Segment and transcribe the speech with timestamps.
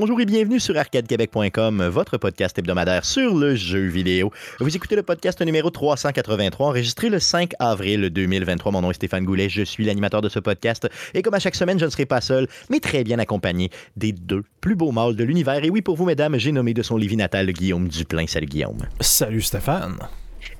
[0.00, 4.32] Bonjour et bienvenue sur arcadequebec.com, votre podcast hebdomadaire sur le jeu vidéo.
[4.58, 8.72] Vous écoutez le podcast numéro 383, enregistré le 5 avril 2023.
[8.72, 11.54] Mon nom est Stéphane Goulet, je suis l'animateur de ce podcast et comme à chaque
[11.54, 15.16] semaine, je ne serai pas seul, mais très bien accompagné des deux plus beaux mâles
[15.16, 15.62] de l'univers.
[15.62, 18.26] Et oui, pour vous, mesdames, j'ai nommé de son Lévis natal Guillaume Duplain.
[18.26, 18.78] Salut Guillaume.
[19.00, 19.98] Salut Stéphane.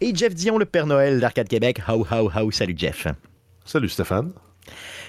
[0.02, 1.80] Et Jeff Dion, le Père Noël d'Arcade Québec.
[1.88, 2.50] How, how, how.
[2.50, 3.06] Salut Jeff.
[3.64, 4.32] Salut Stéphane.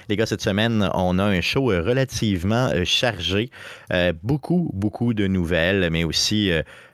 [0.10, 3.50] Les gars, cette semaine, on a un show euh, relativement euh, chargé.
[3.94, 6.52] Euh, beaucoup, beaucoup de nouvelles, mais aussi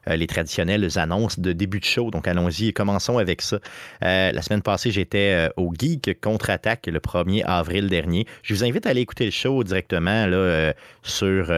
[0.09, 2.11] les traditionnelles annonces de début de show.
[2.11, 3.59] Donc, allons-y, commençons avec ça.
[4.01, 8.25] la semaine passée, j'étais au Geek Contre-Attaque le 1er avril dernier.
[8.41, 10.27] Je vous invite à aller écouter le show directement
[11.03, 11.51] sur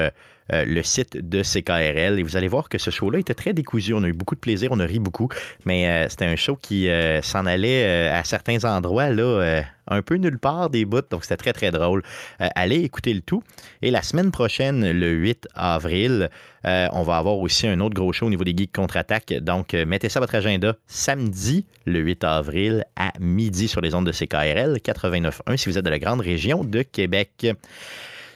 [0.53, 3.93] euh, le site de CKRL et vous allez voir que ce show-là était très décousu.
[3.93, 5.29] On a eu beaucoup de plaisir, on a ri beaucoup,
[5.65, 10.15] mais euh, c'était un show qui euh, s'en allait à certains endroits, là, un peu
[10.15, 12.03] nulle part des bouts, donc c'était très très drôle.
[12.39, 13.43] allez écouter le tout.
[13.81, 16.29] Et la semaine prochaine, le 8 avril,
[16.63, 19.33] on va avoir aussi un autre gros show au niveau des Geeks contre-attaque.
[19.41, 24.05] Donc, mettez ça à votre agenda samedi, le 8 avril, à midi sur les ondes
[24.05, 27.47] de CKRL 89.1 si vous êtes de la grande région de Québec.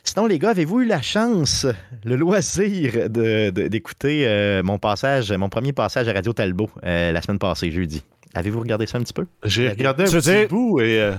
[0.06, 1.66] Sinon, les gars, avez-vous eu la chance,
[2.04, 7.40] le loisir d'écouter euh, mon passage, mon premier passage à Radio Talbot euh, la semaine
[7.40, 8.04] passée, jeudi?
[8.34, 9.26] Avez-vous regardé ça un petit peu?
[9.46, 11.00] J'ai regardé un petit bout et...
[11.00, 11.14] Euh,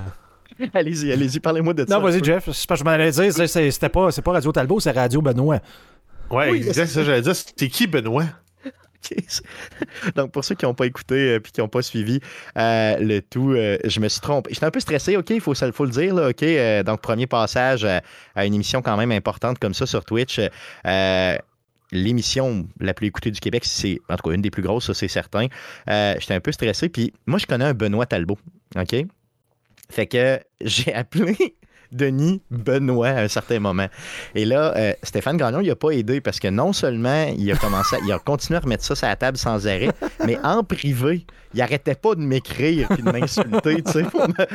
[0.75, 1.95] allez-y, allez-y, parlez-moi de ça.
[1.97, 2.51] Non, vas-y, Jeff.
[2.51, 5.61] Je m'en allais dire, c'était pas, pas Radio Talbot, c'est Radio Benoît.
[6.31, 7.35] Ouais, oui, exact, ça j'allais dire.
[7.35, 8.25] C'était qui, Benoît?
[10.17, 12.21] Donc, pour ceux qui n'ont pas écouté et euh, qui n'ont pas suivi
[12.57, 14.51] euh, le tout, euh, je me suis trompé.
[14.53, 16.15] J'étais un peu stressé, OK, il faut, faut, le dire.
[16.15, 16.45] Là, OK,
[16.85, 20.41] donc, premier passage à une émission quand même importante comme ça sur Twitch.
[21.93, 24.95] L'émission la plus écoutée du Québec, c'est en tout cas une des plus grosses, ça
[24.95, 25.47] c'est certain.
[25.87, 26.89] J'étais un peu stressé.
[26.89, 28.39] Puis moi, je connais un Benoît Talbot.
[28.77, 28.97] OK?
[29.91, 31.57] Fait que j'ai appelé
[31.95, 33.87] Denis Benoît à un certain moment.
[34.35, 37.57] Et là, euh, Stéphane Gagnon, il n'a pas aidé parce que non seulement il a
[37.57, 39.91] commencé, il a continué à remettre ça sur la table sans arrêt,
[40.27, 44.05] mais en privé, il arrêtait pas de m'écrire et de m'insulter, tu sais,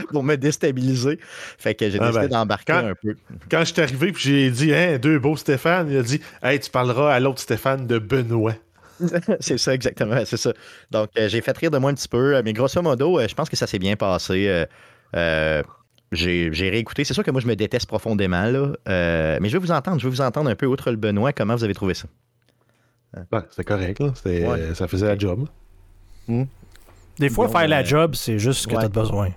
[0.09, 1.19] pour me, déstabiliser.
[1.57, 3.15] Fait que j'ai ah décidé ben, d'embarquer un peu.
[3.49, 6.59] Quand je suis arrivé puis j'ai dit, hein, deux beaux Stéphane, il a dit, hey,
[6.59, 8.55] tu parleras à l'autre Stéphane de Benoît.
[9.39, 10.53] c'est ça, exactement, c'est ça.
[10.91, 13.35] Donc, euh, j'ai fait rire de moi un petit peu, mais grosso modo, euh, je
[13.35, 14.65] pense que ça s'est bien passé.
[15.15, 15.63] Euh,
[16.11, 17.03] j'ai réécouté.
[17.03, 18.73] C'est sûr que moi, je me déteste profondément, là.
[18.87, 19.99] Euh, mais je vais vous entendre.
[19.99, 22.07] Je vais vous entendre un peu, outre le Benoît, comment vous avez trouvé ça?
[23.31, 24.13] Ben, c'est correct, là.
[24.73, 25.47] Ça faisait la job.
[26.27, 26.43] Hmm.
[27.17, 29.29] Des fois, faire la euh, job, c'est juste ce que tu as besoin.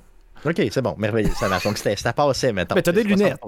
[0.44, 1.30] OK, c'est bon, merveilleux.
[1.38, 1.58] Ça va.
[1.58, 2.76] Donc, ça passait maintenant.
[2.76, 3.38] Mais t'as des lunettes.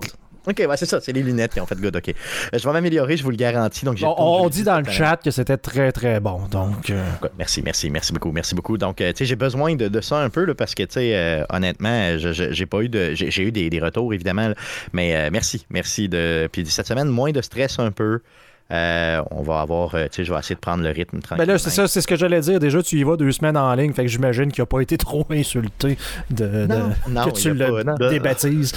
[0.46, 1.96] OK, ouais, c'est ça, c'est les lunettes qui ont fait good.
[1.96, 2.08] OK.
[2.08, 3.84] Euh, je vais m'améliorer, je vous le garantis.
[3.84, 6.40] Donc, on, dit dans le chat que c'était très, très bon.
[6.50, 7.02] Donc, euh.
[7.38, 8.76] Merci, merci, merci beaucoup, merci beaucoup.
[8.76, 11.44] Donc, euh, tu sais, j'ai besoin de, ça un peu là, parce que, tu sais,
[11.50, 13.14] honnêtement, j'ai pas eu de.
[13.14, 14.52] J'ai eu des, retours, évidemment,
[14.92, 16.08] mais merci, merci.
[16.08, 18.20] de Puis cette semaine, moins de stress un peu.
[18.70, 21.46] Euh, on va avoir, euh, tu sais, je vais essayer de prendre le rythme tranquillement.
[21.46, 22.58] Ben là, c'est ça, c'est ce que j'allais dire.
[22.58, 24.96] Déjà, tu y vas deux semaines en ligne, fait que j'imagine qu'il n'a pas été
[24.98, 25.98] trop insulté
[26.30, 26.66] de,
[27.06, 28.72] que tu le débaptises.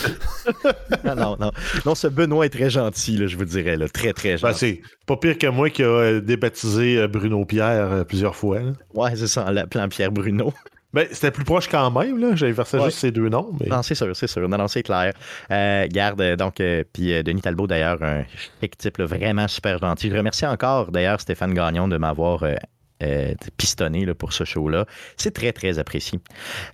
[1.06, 1.52] non, non, non.
[1.86, 4.60] Non, ce Benoît est très gentil, là, je vous dirais, là, très, très ben, gentil.
[4.60, 8.60] c'est pas pire que moi qui a euh, débaptisé Bruno Pierre plusieurs fois.
[8.94, 10.54] Ouais, c'est ça, en plan Pierre Bruno.
[10.94, 12.36] Ben, c'était plus proche quand même, là.
[12.36, 13.52] J'avais versé juste ces deux noms.
[13.70, 14.48] Non, c'est sûr, c'est sûr.
[14.48, 15.14] Non, non, c'est clair.
[15.52, 18.24] Euh, garde, donc, euh, puis euh, Denis Talbot, d'ailleurs, un
[18.62, 20.10] chic type vraiment super gentil.
[20.10, 22.44] Je remercie encore, d'ailleurs, Stéphane Gagnon de m'avoir
[23.04, 24.88] euh, pistonné là, pour ce show-là.
[25.18, 26.20] C'est très, très apprécié.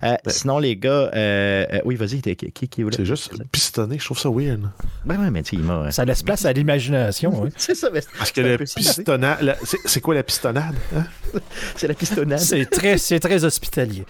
[0.02, 4.04] Euh, ben, sinon, les gars, euh, oui, vas-y, qui, qui, qui C'est juste pistonné, je
[4.06, 4.70] trouve ça weird.
[5.04, 7.50] Ben ouais, mais tu il Ça laisse place à l'imagination.
[7.58, 7.90] c'est ça.
[8.16, 10.74] Parce que le pistonnade, c'est quoi la pistonnade?
[10.96, 11.04] Hein?
[11.76, 12.38] c'est la pistonnade.
[12.38, 14.06] C'est très, très hospitalier.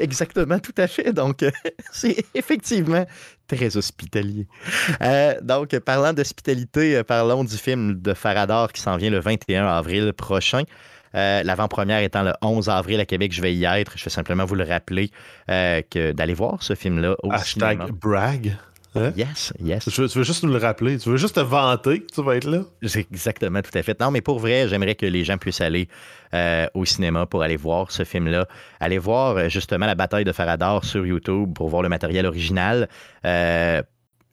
[0.00, 1.12] Exactement, tout à fait.
[1.12, 1.44] Donc,
[1.92, 3.04] c'est effectivement
[3.46, 4.46] très hospitalier.
[5.42, 10.62] donc, parlant d'hospitalité, parlons du film de Faradar qui s'en vient le 21 avril prochain.
[11.14, 13.92] Euh, l'avant-première étant le 11 avril à Québec, je vais y être.
[13.96, 15.10] Je vais simplement vous le rappeler
[15.50, 18.56] euh, que d'aller voir ce film-là au Hashtag brag.
[18.94, 19.12] Hein?
[19.16, 19.84] Yes, yes.
[19.84, 20.98] Tu veux, juste nous le rappeler.
[20.98, 22.62] Tu veux juste te vanter que tu vas être là?
[22.82, 24.00] Exactement, tout à fait.
[24.00, 25.88] Non, mais pour vrai, j'aimerais que les gens puissent aller
[26.34, 28.46] euh, au cinéma pour aller voir ce film-là.
[28.80, 32.88] Aller voir justement la bataille de Faradar sur YouTube pour voir le matériel original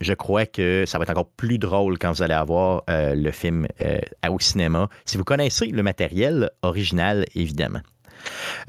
[0.02, 3.32] je crois que ça va être encore plus drôle quand vous allez avoir euh, le
[3.32, 4.00] film euh,
[4.30, 7.82] au cinéma, si vous connaissez le matériel original, évidemment.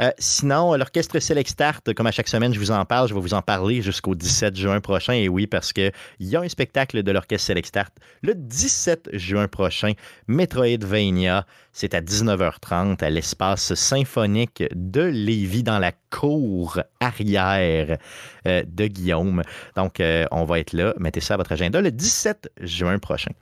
[0.00, 3.20] Euh, sinon, l'orchestre Select Start, comme à chaque semaine, je vous en parle, je vais
[3.20, 5.14] vous en parler jusqu'au 17 juin prochain.
[5.14, 7.92] Et oui, parce qu'il y a un spectacle de l'orchestre Select Start
[8.22, 9.92] le 17 juin prochain,
[10.28, 11.46] Metroidvania.
[11.72, 17.98] C'est à 19h30 à l'espace symphonique de Lévis dans la cour arrière
[18.46, 19.42] euh, de Guillaume.
[19.76, 20.94] Donc, euh, on va être là.
[20.98, 23.32] Mettez ça à votre agenda le 17 juin prochain.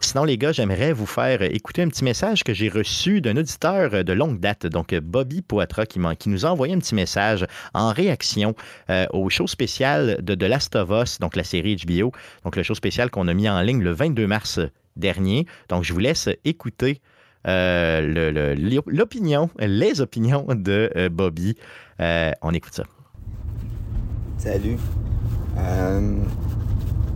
[0.00, 4.04] Sinon, les gars, j'aimerais vous faire écouter un petit message que j'ai reçu d'un auditeur
[4.04, 7.92] de longue date, donc Bobby Poitras, qui, qui nous a envoyé un petit message en
[7.92, 8.54] réaction
[8.90, 12.12] euh, au show spécial de The Last of Us, donc la série HBO,
[12.44, 14.60] donc le show spécial qu'on a mis en ligne le 22 mars
[14.96, 15.46] dernier.
[15.68, 17.00] Donc, je vous laisse écouter
[17.46, 18.54] euh,
[18.86, 21.56] l'opinion, les opinions de euh, Bobby.
[21.98, 22.84] on écoute ça.
[24.38, 24.76] Salut.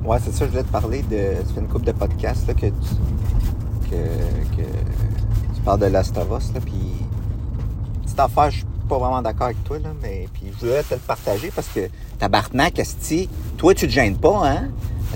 [0.07, 1.43] Ouais, c'est ça, je voulais te parler de.
[1.49, 4.63] Tu fais une couple de podcasts là, que, tu, que,
[5.53, 6.75] tu parles de Last of Us, là, puis.
[8.07, 10.95] Cette affaire, je suis pas vraiment d'accord avec toi, là, mais puis je voulais te
[10.95, 11.89] le partager parce que
[12.19, 14.69] tabarnak, Asti, toi, tu te gênes pas, hein?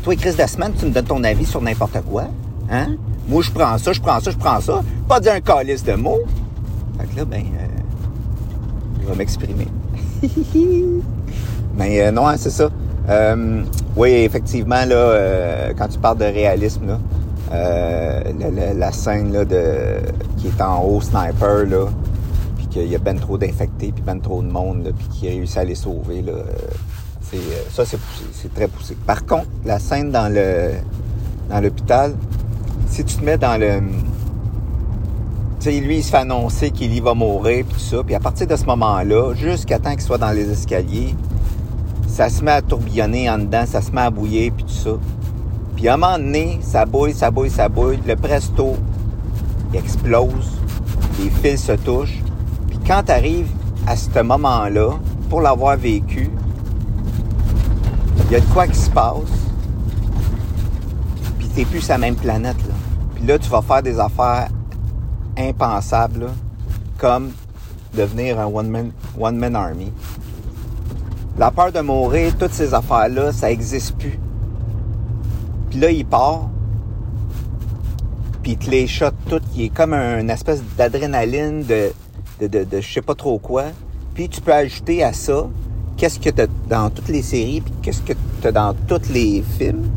[0.02, 2.24] toi, Chris de semaine, tu me donnes ton avis sur n'importe quoi,
[2.68, 2.96] hein?
[3.28, 4.82] Moi, je prends ça, je prends ça, je prends ça.
[5.06, 6.22] Pas dire un calice de mots.
[6.98, 7.66] Fait que là, ben, euh,
[9.02, 9.68] je vais m'exprimer.
[11.76, 12.70] mais euh, non, hein, c'est ça.
[13.08, 13.62] Euh,
[13.96, 16.98] oui, effectivement, là, euh, quand tu parles de réalisme, là,
[17.52, 18.22] euh,
[18.76, 20.00] la, scène là, de,
[20.36, 21.86] qui est en haut sniper, là,
[22.56, 25.58] puis qu'il y a ben trop d'infectés, puis ben trop de monde, puis qui réussit
[25.58, 26.34] à les sauver, là,
[27.22, 27.38] c'est,
[27.70, 28.96] ça, c'est poussé, c'est très poussé.
[29.06, 30.72] Par contre, la scène dans le
[31.50, 32.14] dans l'hôpital,
[32.88, 33.80] si tu te mets dans le...
[35.58, 38.14] Tu sais, lui, il se fait annoncer qu'il y va mourir, puis tout ça, puis
[38.14, 41.14] à partir de ce moment-là, jusqu'à temps qu'il soit dans les escaliers,
[42.10, 44.90] ça se met à tourbillonner en dedans, ça se met à bouillir, puis tout ça.
[45.76, 48.00] Puis à un moment donné, ça bouille, ça bouille, ça bouille.
[48.06, 48.76] Le presto,
[49.72, 50.58] explose.
[51.18, 52.20] Les fils se touchent.
[52.68, 53.12] Puis quand tu
[53.86, 54.98] à ce moment-là,
[55.28, 56.30] pour l'avoir vécu,
[58.26, 59.14] il y a de quoi qui se passe.
[61.38, 62.74] Puis t'es plus la même planète, là.
[63.14, 64.48] Puis là, tu vas faire des affaires
[65.38, 66.26] impensables,
[66.98, 67.30] comme
[67.94, 69.92] devenir un one-man one -man army.
[71.38, 74.18] La peur de mourir, toutes ces affaires-là, ça n'existe plus.
[75.70, 76.50] Puis là, il part,
[78.42, 81.92] puis il te les shot tout, qui est comme une espèce d'adrénaline, de,
[82.40, 83.64] de, de, de, je sais pas trop quoi.
[84.14, 85.46] Puis tu peux ajouter à ça
[85.96, 89.88] qu'est-ce que tu dans toutes les séries, puis qu'est-ce que tu dans tous les films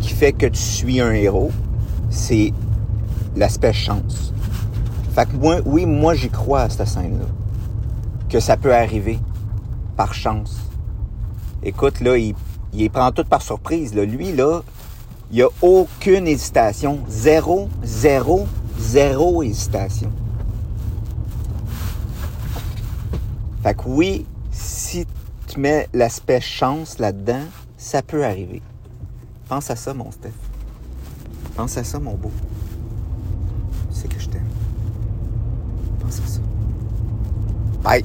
[0.00, 1.50] qui fait que tu suis un héros.
[2.10, 2.52] C'est
[3.36, 4.32] l'aspect chance.
[5.14, 7.26] Fait que moi, oui, moi j'y crois à cette scène-là.
[8.28, 9.18] Que ça peut arriver
[10.02, 10.56] par chance
[11.62, 13.94] écoute, là, il, prend tout par surprise.
[13.94, 14.04] Là.
[14.04, 14.62] Lui, là,
[15.30, 16.98] il n'y a aucune hésitation.
[17.08, 18.48] Zéro, zéro,
[18.80, 20.10] zéro hésitation.
[23.62, 25.06] Fait que oui, si
[25.46, 27.44] tu mets l'aspect chance là-dedans,
[27.76, 28.60] ça peut arriver.
[29.48, 30.32] Pense à ça, mon Steph.
[31.54, 32.32] Pense à ça, mon beau.
[33.92, 34.50] C'est que je t'aime.
[36.00, 36.40] Pense à ça.
[37.84, 38.04] Bye.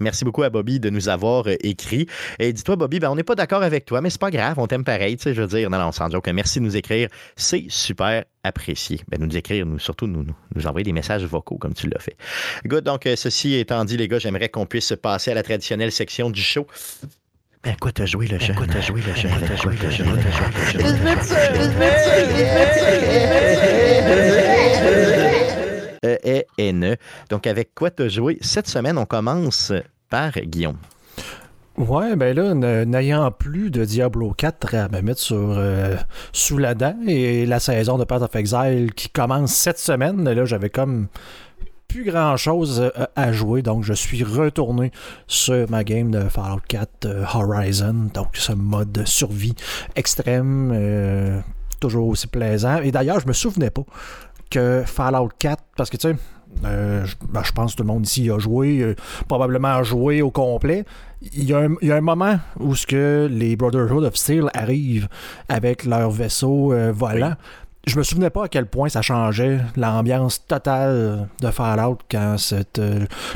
[0.00, 2.06] Merci beaucoup à Bobby de nous avoir euh, écrit.
[2.38, 4.66] Et dis-toi, Bobby, ben, on n'est pas d'accord avec toi, mais c'est pas grave, on
[4.66, 5.16] t'aime pareil.
[5.16, 6.28] Tu sais, je veux dire, non, non, sans joke.
[6.28, 7.08] Merci de nous écrire.
[7.36, 9.00] C'est super apprécié.
[9.08, 10.24] Ben, nous écrire, nous, surtout nous,
[10.54, 12.16] nous, envoyer des messages vocaux comme tu l'as fait.
[12.64, 15.90] Good, donc, euh, ceci étant dit, les gars, j'aimerais qu'on puisse passer à la traditionnelle
[15.90, 16.66] section du show.
[17.64, 18.54] Ben, quoi t'as joué le chat?
[18.54, 19.28] Quoi t'as joué le chat?
[19.28, 20.04] Quoi t'as joué le chat?
[26.04, 26.96] E-N-E.
[27.30, 28.38] Donc, avec quoi tu as joué?
[28.40, 28.96] Cette semaine?
[28.98, 29.72] On commence
[30.08, 30.78] par Guillaume.
[31.78, 35.94] Ouais, ben là, n'ayant plus de Diablo 4 à me mettre sur euh,
[36.32, 40.44] sous la dent et la saison de Path of Exile qui commence cette semaine, là,
[40.44, 41.06] j'avais comme
[41.86, 44.90] plus grand chose euh, à jouer, donc je suis retourné
[45.28, 49.54] sur ma game de Fallout 4 euh, Horizon, donc ce mode survie
[49.94, 51.44] extrême,
[51.78, 52.78] toujours aussi plaisant.
[52.78, 53.84] Et d'ailleurs, je me souvenais pas
[54.50, 56.16] que Fallout 4, parce que tu sais,
[56.64, 58.94] euh, ben, je pense que tout le monde ici a joué, euh,
[59.28, 60.84] probablement a joué au complet.
[61.32, 65.08] Il y, a un, moment où ce que les Brotherhood of Steel arrivent
[65.48, 67.34] avec leur vaisseau euh, volant.
[67.88, 72.36] Je me souvenais pas à quel point ça changeait l'ambiance totale de Fallout quand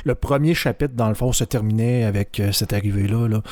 [0.04, 3.28] le premier chapitre, dans le fond, se terminait avec cette arrivée-là.
[3.28, 3.42] Là.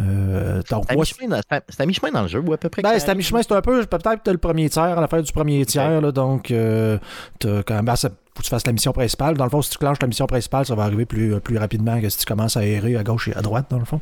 [0.00, 2.82] Euh, c'est à mi-chemin dans le jeu, ou à peu près?
[2.82, 5.32] Ben, c'est à mi-chemin, c'est un peu, peut-être le premier tiers, à la fin du
[5.32, 6.98] premier tiers, là, donc euh,
[7.42, 7.94] quand même, ben,
[8.34, 9.36] faut que tu fasses la mission principale.
[9.36, 12.00] Dans le fond, si tu clenches la mission principale, ça va arriver plus, plus rapidement
[12.00, 14.00] que si tu commences à errer à gauche et à droite, dans le fond.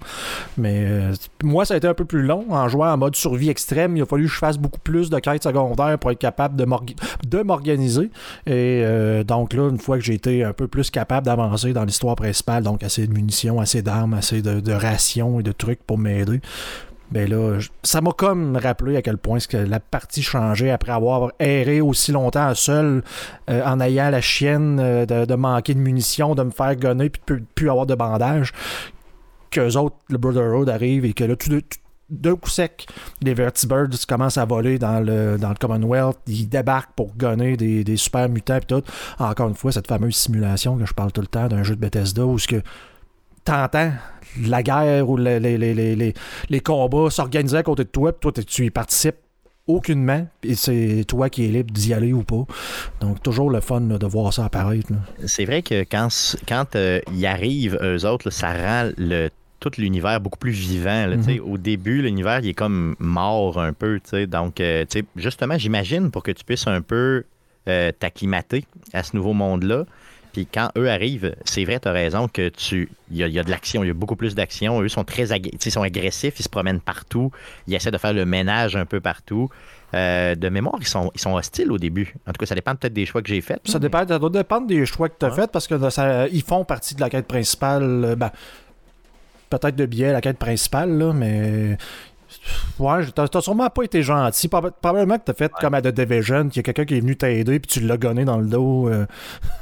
[0.57, 2.45] Mais euh, moi, ça a été un peu plus long.
[2.51, 5.19] En jouant en mode survie extrême, il a fallu que je fasse beaucoup plus de
[5.19, 8.11] quêtes secondaires pour être capable de m'organiser.
[8.47, 11.85] Et euh, donc là, une fois que j'ai été un peu plus capable d'avancer dans
[11.85, 15.99] l'histoire principale, donc assez de munitions, assez d'armes, assez de, rations et de trucs pour
[15.99, 16.41] m'aider,
[17.11, 21.33] Ben là, ça m'a comme rappelé à quel point que la partie changeait après avoir
[21.39, 23.03] erré aussi longtemps seul
[23.49, 27.21] euh, en ayant la chienne euh, de, manquer de munitions, de me faire gonner puis
[27.21, 28.53] de plus, plus avoir de bandage.
[29.51, 31.79] Qu'eux autres, le Brotherhood arrive et que là, tout tout-
[32.11, 32.87] d'un coup sec,
[33.21, 36.17] les Vertibirds commencent à voler dans le, dans le Commonwealth.
[36.27, 38.83] Ils débarquent pour gonner des, des super mutants et tout.
[39.19, 41.81] Encore une fois, cette fameuse simulation que je parle tout le temps d'un jeu de
[41.81, 42.63] Bethesda où ce que
[43.49, 43.93] t'entends
[44.47, 46.15] la guerre ou les, les, les,
[46.49, 49.17] les, combats s'organiser à côté de toi, puis toi, tu y participes
[49.67, 52.47] aucunement, et c'est toi qui es libre d'y aller ou pas.
[53.01, 54.93] Donc, toujours le fun là, de voir ça apparaître.
[55.27, 56.09] C'est vrai que quand,
[56.47, 59.29] quand euh, ils arrivent, eux autres, là, ça rend le,
[59.61, 61.07] tout l'univers beaucoup plus vivant.
[61.07, 61.41] là, sais.
[61.41, 64.01] Au début, l'univers, il est comme mort un peu.
[64.27, 64.85] Donc, euh,
[65.17, 67.25] justement, j'imagine pour que tu puisses un peu
[67.69, 69.85] euh, t'acclimater à ce nouveau monde-là.
[70.33, 72.89] Puis quand eux arrivent, c'est vrai, tu as raison que tu.
[73.11, 74.81] Il y, y a de l'action, il y a beaucoup plus d'action.
[74.83, 77.31] Eux sont très ag- sont agressifs, ils se promènent partout,
[77.67, 79.49] ils essaient de faire le ménage un peu partout.
[79.95, 82.15] Euh, de mémoire, ils sont, ils sont hostiles au début.
[82.27, 83.61] En tout cas, ça dépend peut-être des choix que j'ai faits.
[83.65, 85.37] Ça, dépend, ça doit dépendre des choix que tu as Ouais.
[85.37, 88.05] faits parce que ça- ils font partie de la quête principale.
[88.05, 88.31] euh, Ben,
[89.51, 91.79] peut-être de biais la quête principale, là, mais.
[92.79, 94.49] Ouais, t'as sûrement pas été gentil.
[94.49, 97.01] Proba- Probablement que t'as fait comme à The Division, qu'il y a quelqu'un qui est
[97.01, 98.89] venu t'aider puis tu l'as gonné dans le dos.
[98.89, 99.07] euh.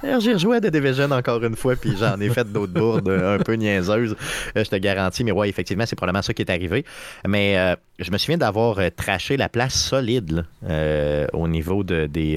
[0.20, 3.36] J'ai rejoué à The Division encore une fois, puis j'en ai fait d'autres bourdes euh,
[3.38, 4.14] un peu niaiseuses,
[4.56, 5.24] euh, je te garantis.
[5.24, 6.84] Mais ouais, effectivement, c'est probablement ça qui est arrivé.
[7.26, 12.06] Mais euh, je me souviens d'avoir traché la place solide là, euh, au niveau de,
[12.06, 12.36] des,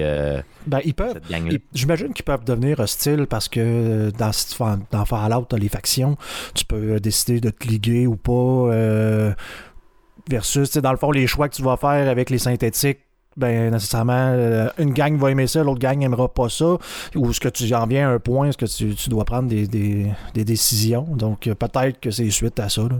[0.67, 1.19] Ben, ils peuvent.
[1.73, 4.31] J'imagine qu'ils peuvent devenir hostiles parce que dans,
[4.91, 6.17] dans Fallout, t'as les factions.
[6.53, 8.69] Tu peux décider de te liguer ou pas.
[10.29, 12.99] Versus, dans le fond, les choix que tu vas faire avec les synthétiques.
[13.37, 16.77] Ben, nécessairement, euh, une gang va aimer ça, l'autre gang n'aimera pas ça.
[17.15, 19.67] Ou est-ce que tu en viens à un point, est-ce que tu, dois prendre des,
[19.67, 21.03] des- décisions?
[21.03, 22.81] Donc, euh, peut-être que c'est suite à ça.
[22.81, 22.97] là.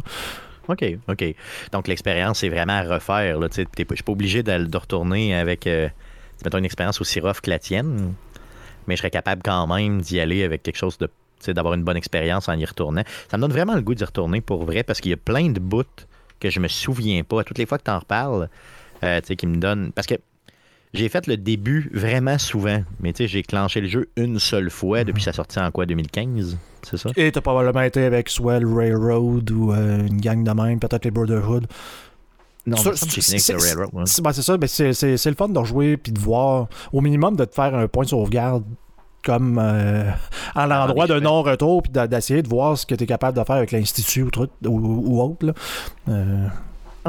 [0.69, 1.25] OK, OK.
[1.71, 3.39] Donc, l'expérience, c'est vraiment à refaire.
[3.41, 5.89] Je suis pas obligé de, de retourner avec, euh,
[6.45, 8.13] mettons, une expérience aussi rough que la tienne,
[8.87, 11.09] mais je serais capable quand même d'y aller avec quelque chose de,
[11.51, 13.03] d'avoir une bonne expérience en y retournant.
[13.29, 15.49] Ça me donne vraiment le goût d'y retourner pour vrai, parce qu'il y a plein
[15.49, 15.83] de bouts
[16.39, 17.43] que je me souviens pas.
[17.43, 18.49] Toutes les fois que tu en reparles,
[19.03, 19.91] euh, tu sais, qui me donnent...
[19.91, 20.15] Parce que
[20.93, 24.69] j'ai fait le début vraiment souvent, mais tu sais, j'ai clenché le jeu une seule
[24.69, 26.57] fois depuis sa sortie en quoi, 2015?
[26.83, 27.09] C'est ça?
[27.15, 31.05] Et t'as probablement été avec soit le Railroad ou euh, une gang de même, peut-être
[31.05, 31.67] les Brotherhood.
[32.65, 34.33] Non, c'est- Railroad, ben,
[34.67, 37.75] c'est ça, c'est le fun de rejouer puis de voir, au minimum, de te faire
[37.75, 38.63] un point de sauvegarde
[39.29, 40.09] comme euh,
[40.55, 41.19] à l'endroit chemins.
[41.19, 44.31] non-retour puis d'essayer de voir ce que tu es capable de faire avec l'Institut ou,
[44.31, 45.45] truc- ou, ou autre.
[45.45, 45.53] là.
[46.09, 46.47] Euh,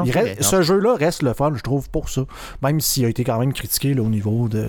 [0.05, 2.21] il reste- ce jeu-là reste le fun, je trouve, pour ça.
[2.61, 4.67] Même s'il a été quand même critiqué là, au niveau de,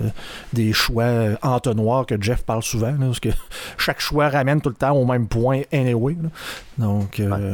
[0.51, 3.29] des choix euh, entonnoirs que Jeff parle souvent, là, parce que
[3.77, 6.17] chaque choix ramène tout le temps au même point anyway.
[6.77, 7.53] Donc, euh,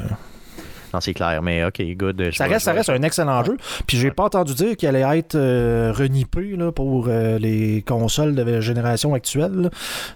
[0.94, 2.30] Non, c'est clair, mais OK, good.
[2.34, 3.58] ça reste, ça un excellent jeu.
[3.88, 8.36] Puis j'ai pas entendu dire qu'il allait être euh, renippé là, pour euh, les consoles
[8.36, 9.54] de la génération actuelle.
[9.64, 9.70] là.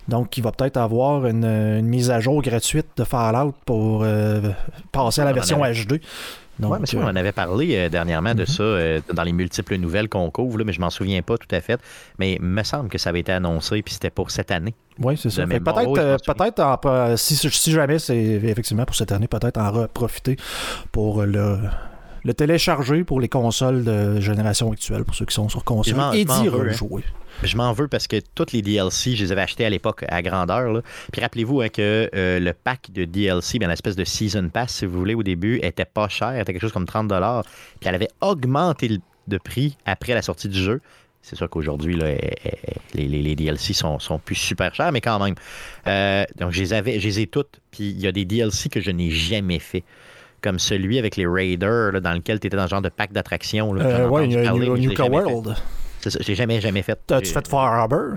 [0.07, 4.41] Donc il va peut-être avoir une, une mise à jour gratuite de Fallout pour euh,
[4.91, 6.01] passer à la en version avait- HD.
[6.59, 8.45] Donc, Ouais, mais ça, euh, on en avait parlé euh, dernièrement de Mhm.
[8.45, 11.47] ça euh, dans les multiples nouvelles qu'on couvre, là, mais je m'en souviens pas tout
[11.55, 11.79] à fait.
[12.19, 14.75] Mais il me semble que ça avait été annoncé, puis c'était pour cette année.
[14.99, 15.45] Oui, c'est ça.
[15.47, 20.37] Peut-être, euh, peut-être si, si jamais c'est effectivement pour cette année, peut-être en profiter
[20.91, 21.57] pour le,
[22.23, 26.23] le télécharger pour les consoles de génération actuelle, pour ceux qui sont sur console, et
[26.25, 27.01] d'y veux, hein.
[27.41, 30.21] Je m'en veux parce que toutes les DLC, je les avais achetés à l'époque à
[30.21, 30.71] grandeur.
[30.71, 30.81] là.
[31.11, 34.85] Puis rappelez-vous hein, que euh, le pack de DLC, bien, l'espèce de Season Pass, si
[34.85, 38.09] vous voulez, au début, était pas cher, était quelque chose comme 30 Puis elle avait
[38.21, 40.81] augmenté de prix après la sortie du jeu.
[41.21, 42.51] C'est sûr qu'aujourd'hui, là, eh, eh,
[42.93, 45.35] les, les- les DLC sont, sont plus super chers, mais quand même.
[45.87, 47.61] Euh, donc, je les, avais, je les ai toutes.
[47.71, 49.83] Puis il y a des DLC que je n'ai jamais fait.
[50.41, 53.13] Comme celui avec les Raiders, là, dans lequel tu étais dans un genre de pack
[53.13, 53.73] d'attractions.
[53.77, 55.31] Euh, ouais, entendu il y a parler, New- fait.
[55.31, 55.55] World.
[56.03, 56.99] C'est ça, je l'ai jamais, jamais fait.
[57.07, 58.15] T'as-tu J'ai- fait Far Harbor?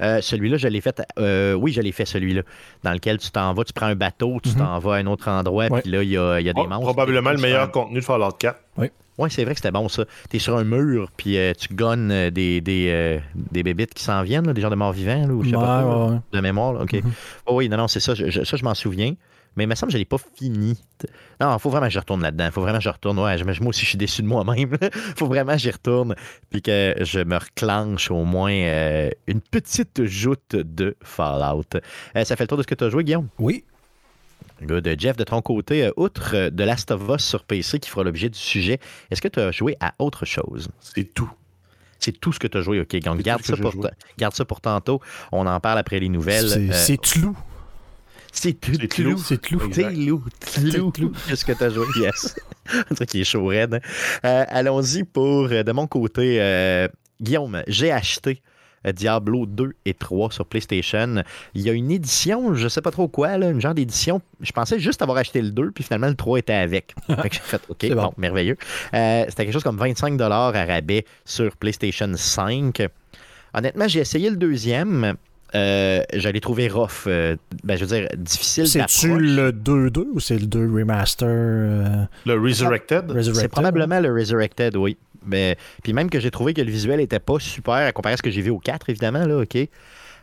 [0.00, 1.00] euh, celui-là, je l'ai fait.
[1.18, 2.42] euh, oui, je l'ai fait celui-là.
[2.82, 4.54] Dans lequel tu t'en vas, tu prends un bateau, tu Mhm.
[4.56, 6.60] t'en vas à un autre endroit, puis là, il y a, il y a des
[6.64, 6.82] Oh, monstres.
[6.84, 8.58] probablement le meilleur un- contenu de Fallout 4.
[9.20, 10.04] Oui, c'est vrai que c'était bon ça.
[10.30, 14.22] T'es sur un mur, puis euh, tu gonnes des, des, euh, des bébites qui s'en
[14.22, 16.12] viennent, là, des gens de morts-vivants, là, ou je sais pas Ouais, trop, là, ouais,
[16.14, 16.20] ouais.
[16.32, 16.72] de mémoire.
[16.74, 16.92] là, OK.
[16.92, 17.02] Mhm.
[17.46, 18.14] Oh, oui, non, non, c'est ça.
[18.14, 19.14] Je, je- ça, je m'en souviens.
[19.56, 20.78] Mais il me semble que je l'ai pas fini.
[21.40, 22.46] Non, il faut vraiment que je retourne là-dedans.
[22.46, 23.18] Il faut vraiment que je retourne.
[23.18, 24.76] Ouais, je- moi aussi, je suis déçu de moi-même.
[24.80, 26.14] Il faut vraiment que j'y retourne.
[26.50, 31.64] Puis que je me reclenche au moins euh, une petite joute de Fallout.
[32.16, 33.28] Euh, ça fait le tour de ce que tu as joué, Guillaume?
[33.38, 33.64] Oui.
[34.62, 34.94] Good.
[34.98, 38.28] Jeff, de ton côté, euh, outre The Last of Us sur PC qui fera l'objet
[38.28, 38.78] du sujet,
[39.10, 40.68] est-ce que tu as joué à autre chose?
[40.80, 41.30] C'est tout.
[42.00, 42.80] C'est tout ce que tu as joué.
[42.80, 43.88] OK, donc garde ça, pour j'ai joué.
[43.88, 45.00] ta- garde ça pour tantôt.
[45.32, 46.48] On en parle après les nouvelles.
[46.48, 47.36] C'est Euh, c'est Tlou.
[48.32, 48.72] C'est tout.
[48.80, 49.18] C'est Tlou.
[49.18, 49.60] C'est Tlou.
[49.72, 50.22] C'est Lou.
[50.40, 50.90] Tlou.
[50.90, 51.12] Tlou.
[51.28, 51.86] Qu'est-ce que tu as joué?
[52.00, 52.34] Yes.
[52.90, 53.80] Un truc qui est chaud raide.
[54.24, 56.88] Euh, Allons-y pour, euh, de mon côté, euh,
[57.20, 58.42] Guillaume, j'ai acheté
[58.94, 61.22] Diablo 2 et 3 sur PlayStation.
[61.54, 64.22] Il y a une édition, je sais pas trop quoi, là, une genre d'édition.
[64.40, 66.94] Je pensais juste avoir acheté le 2, puis finalement le 3 était avec.
[67.06, 68.02] fait que j'ai fait, OK, C'est bon.
[68.04, 68.12] bon.
[68.18, 68.56] merveilleux.
[68.94, 72.86] Euh, C'était quelque chose comme 25 à rabais sur PlayStation 5.
[73.54, 75.16] Honnêtement, j'ai essayé le deuxième.
[75.54, 77.06] Euh, je l'ai trouvé rough.
[77.06, 82.04] euh, ben, je veux dire, difficile C'est-tu le 2-2 ou c'est le 2 remaster euh,
[82.26, 83.10] Le Resurrected?
[83.10, 83.34] Resurrected?
[83.34, 84.98] C'est probablement le Resurrected, oui.
[85.26, 88.16] Mais, puis même que j'ai trouvé que le visuel était pas super à comparer à
[88.18, 89.56] ce que j'ai vu au 4, évidemment, là, OK?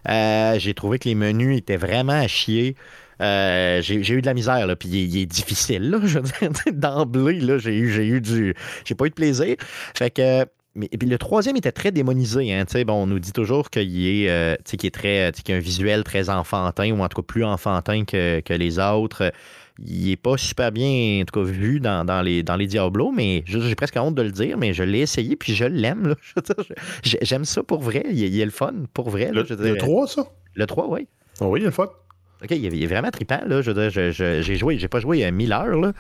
[0.08, 2.76] Euh, j'ai trouvé que les menus étaient vraiment à chier.
[3.22, 6.00] Euh, j'ai j'ai eu de la misère, là, puis il, est- il est difficile, là,
[6.06, 8.54] je veux dire, d'emblée, là, j'ai eu, j'ai eu du...
[8.84, 9.56] J'ai pas eu de plaisir.
[9.96, 10.46] Fait que...
[10.76, 12.54] Mais, et puis le troisième était très démonisé.
[12.54, 16.30] Hein, bon, on nous dit toujours qu'il est, euh, est très, a un visuel très
[16.30, 19.32] enfantin, ou en tout cas plus enfantin que, que les autres.
[19.80, 23.12] Il est pas super bien, en tout cas, vu dans, dans les, dans les Diablos,
[23.12, 26.16] mais j'ai presque honte de le dire, mais je l'ai essayé, puis je l'aime.
[27.04, 28.06] J'aime ça pour vrai.
[28.10, 29.26] Il, il est le fun pour vrai.
[29.26, 29.84] là, Le, je veux le dire.
[29.84, 30.28] 3, ça?
[30.56, 31.08] Le 3, oui.
[31.42, 31.90] Ah oui, il est le fun.
[32.46, 33.62] OK, il est, vraiment trippant, là.
[33.62, 35.94] Je j'ai joué, j'ai pas joué euh, 1000 heures, là.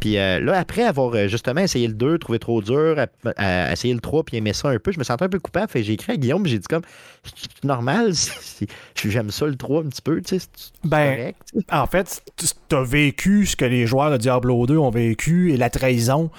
[0.00, 3.06] Puis euh, là, après avoir euh, justement essayé le 2, trouvé trop dur, à,
[3.36, 5.68] à- essayer le 3, puis aimer ça un peu, je me sentais un peu coupable.
[5.70, 6.82] Fait j'ai écrit à Guillaume, j'ai dit comme,
[7.24, 11.16] c'est normal, c'est- c'est- j'aime ça le 3 un petit peu, tu sais, c'est Ben,
[11.16, 11.38] correct.
[11.70, 12.22] En fait,
[12.68, 16.30] tu as vécu ce que les joueurs de Diablo 2 ont vécu et la trahison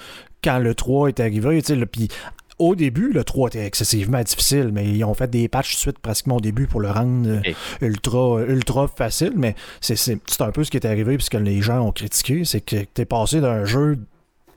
[0.42, 1.62] quand le 3 est arrivé.
[1.62, 2.08] tu sais, là, Puis
[2.58, 6.36] au début, le 3 était excessivement difficile, mais ils ont fait des patchs suite pratiquement
[6.36, 7.40] au début pour le rendre euh,
[7.80, 9.32] ultra, ultra facile.
[9.36, 12.44] Mais c'est c'est- c'est un peu ce qui est arrivé puisque les gens ont critiqué.
[12.44, 13.98] C'est que tu es passé d'un jeu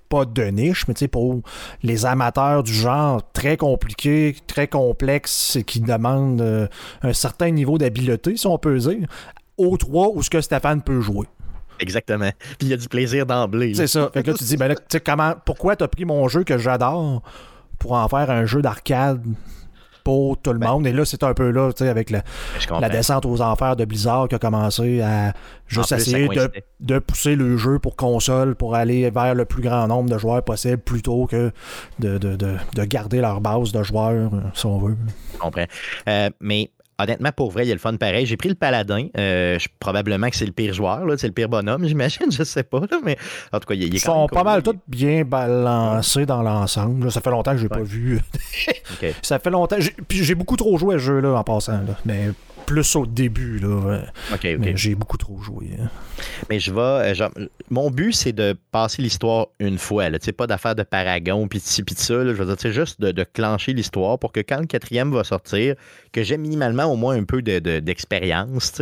[0.10, 1.42] pas de niche, mais tu sais, pour
[1.84, 6.68] les amateurs du genre très compliqué, très complexe et qui demande euh,
[7.02, 9.06] un certain niveau d'habileté, si on peut dire,
[9.58, 11.28] au 3 où ce que Stéphane peut jouer.
[11.80, 12.30] Exactement.
[12.58, 13.74] Puis il y a du plaisir d'emblée.
[13.76, 14.10] C'est ça.
[14.14, 16.28] Fait que là, tu te dis, ben là, tu sais, comment, pourquoi t'as pris mon
[16.30, 17.22] jeu que j'adore
[17.80, 19.22] pour en faire un jeu d'arcade
[20.04, 20.88] pour tout le Ben, monde?
[20.88, 22.22] Et là, c'est un peu là, tu sais, avec la,
[22.90, 25.34] descente aux enfers de Blizzard qui a commencé à
[25.68, 26.30] juste plus, essayer
[26.80, 30.44] de, pousser le jeu pour console pour aller vers le plus grand nombre de joueurs
[30.44, 31.52] possible plutôt que
[32.00, 34.96] de, de, de, de garder leur base de joueurs, euh, si on veut.
[35.34, 35.66] Je comprends.
[36.08, 38.26] Euh, mais honnêtement, pour vrai, il y a le fun pareil.
[38.26, 39.08] J'ai pris le paladin.
[39.18, 42.32] Euh, je- probablement que c'est le pire joueur, là, c'est le pire bonhomme, j'imagine.
[42.32, 42.80] Je sais pas.
[42.80, 43.18] là, mais
[43.54, 44.46] en tout cas, il, il est Ils quand sont même pas cool.
[44.46, 47.12] mal tous bien balancés dans l'ensemble.
[47.12, 47.70] Ça fait longtemps que j'ai Ouais.
[47.70, 48.20] pas vu.
[49.22, 49.76] Ça fait longtemps.
[49.80, 51.74] j'ai- Puis j'ai beaucoup trop joué à ce jeu-là en passant.
[51.74, 51.98] Là.
[52.06, 52.30] Mais
[52.68, 53.58] plus au début.
[53.58, 54.04] Là.
[54.60, 55.70] Mais j'ai beaucoup trop joué.
[55.82, 55.90] hein.
[56.50, 56.80] Mais je vais.
[56.82, 57.32] euh, genre,
[57.72, 60.10] mon but, c'est de passer l'histoire une fois.
[60.10, 60.20] Là.
[60.38, 62.14] Pas d'affaire de paragon, puis de ci, puis de ça.
[62.16, 62.26] là.
[62.34, 65.24] Je veux dire, c'est juste de, de clencher l'histoire pour que quand le quatrième va
[65.24, 65.74] sortir,
[66.12, 68.82] que j'ai minimalement au moins un peu de- de- d'expérience.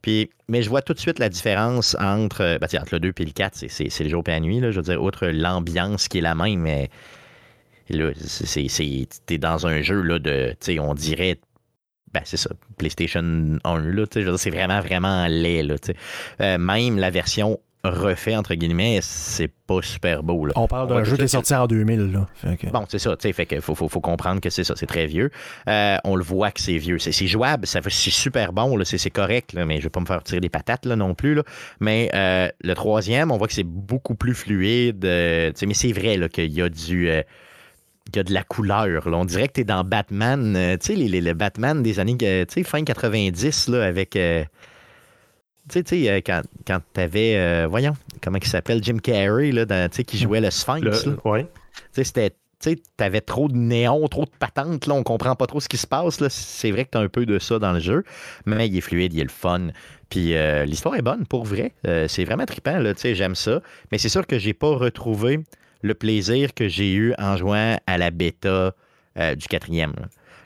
[0.00, 3.12] Puis, mais je vois tout de suite la différence entre, euh, ben, entre le 2
[3.18, 3.54] et le 4.
[3.68, 4.60] c'est- le jour et la nuit.
[4.60, 4.70] Là.
[4.70, 6.88] Je veux dire, outre l'ambiance qui est la même, mais
[7.90, 10.54] là, c'est- c'est- c'est- t'es dans un jeu là, de.
[10.80, 11.38] On dirait.
[12.14, 13.20] Ben, c'est ça, PlayStation
[13.64, 15.96] 1, là, tu sais, c'est vraiment, vraiment laid, là, tu sais.
[16.40, 20.54] Euh, même la version refait, entre guillemets, c'est pas super beau, là.
[20.56, 22.12] On parle d'un jeu qui est sorti en 2000.
[22.12, 22.26] Là.
[22.34, 24.64] Fait que- Bon, c'est ça, tu sais, fait que faut, faut, faut comprendre que c'est
[24.64, 25.30] ça, c'est très vieux.
[25.68, 26.98] Euh, on le voit que c'est vieux.
[26.98, 30.06] C'est jouable, c'est super bon, là, c'est c'est correct, là, mais je vais pas me
[30.06, 31.34] faire tirer des patates là, non plus.
[31.34, 31.42] Là.
[31.80, 35.04] Mais euh, le troisième, on voit que c'est beaucoup plus fluide.
[35.04, 37.10] euh, tu sais, mais c'est vrai là, qu'il y a du.
[38.12, 39.08] Qu'il y a de la couleur.
[39.08, 39.16] Là.
[39.16, 42.00] On dirait que tu es dans Batman, euh, tu sais, les, les- le Batman des
[42.00, 44.14] années euh, tu sais, fin 90, là, avec.
[44.16, 44.44] euh,
[45.68, 47.66] tu sais, tu sais, euh, quand, quand tu avais.
[47.66, 51.06] voyons, comment il s'appelle Jim Carrey, là, dans- tu sais, qui jouait le Sphinx.
[51.24, 51.44] ouais.
[51.44, 52.30] Tu sais, c'était.
[52.60, 55.68] Tu sais, t'avais trop de néons, trop de patentes, là, on comprend pas trop ce
[55.68, 56.20] qui se passe.
[56.20, 56.28] Là.
[56.30, 58.04] C'est vrai que t'as un peu de ça dans le jeu,
[58.46, 59.68] mais il est fluide, il est le fun.
[60.08, 61.74] Puis l'histoire est bonne, pour vrai.
[62.08, 63.60] C'est vraiment trippant, là, tu sais, j'aime ça.
[63.92, 65.40] Mais c'est sûr que j'ai pas retrouvé
[65.84, 68.74] le plaisir que j'ai eu en jouant à la bêta
[69.18, 69.92] euh, du quatrième.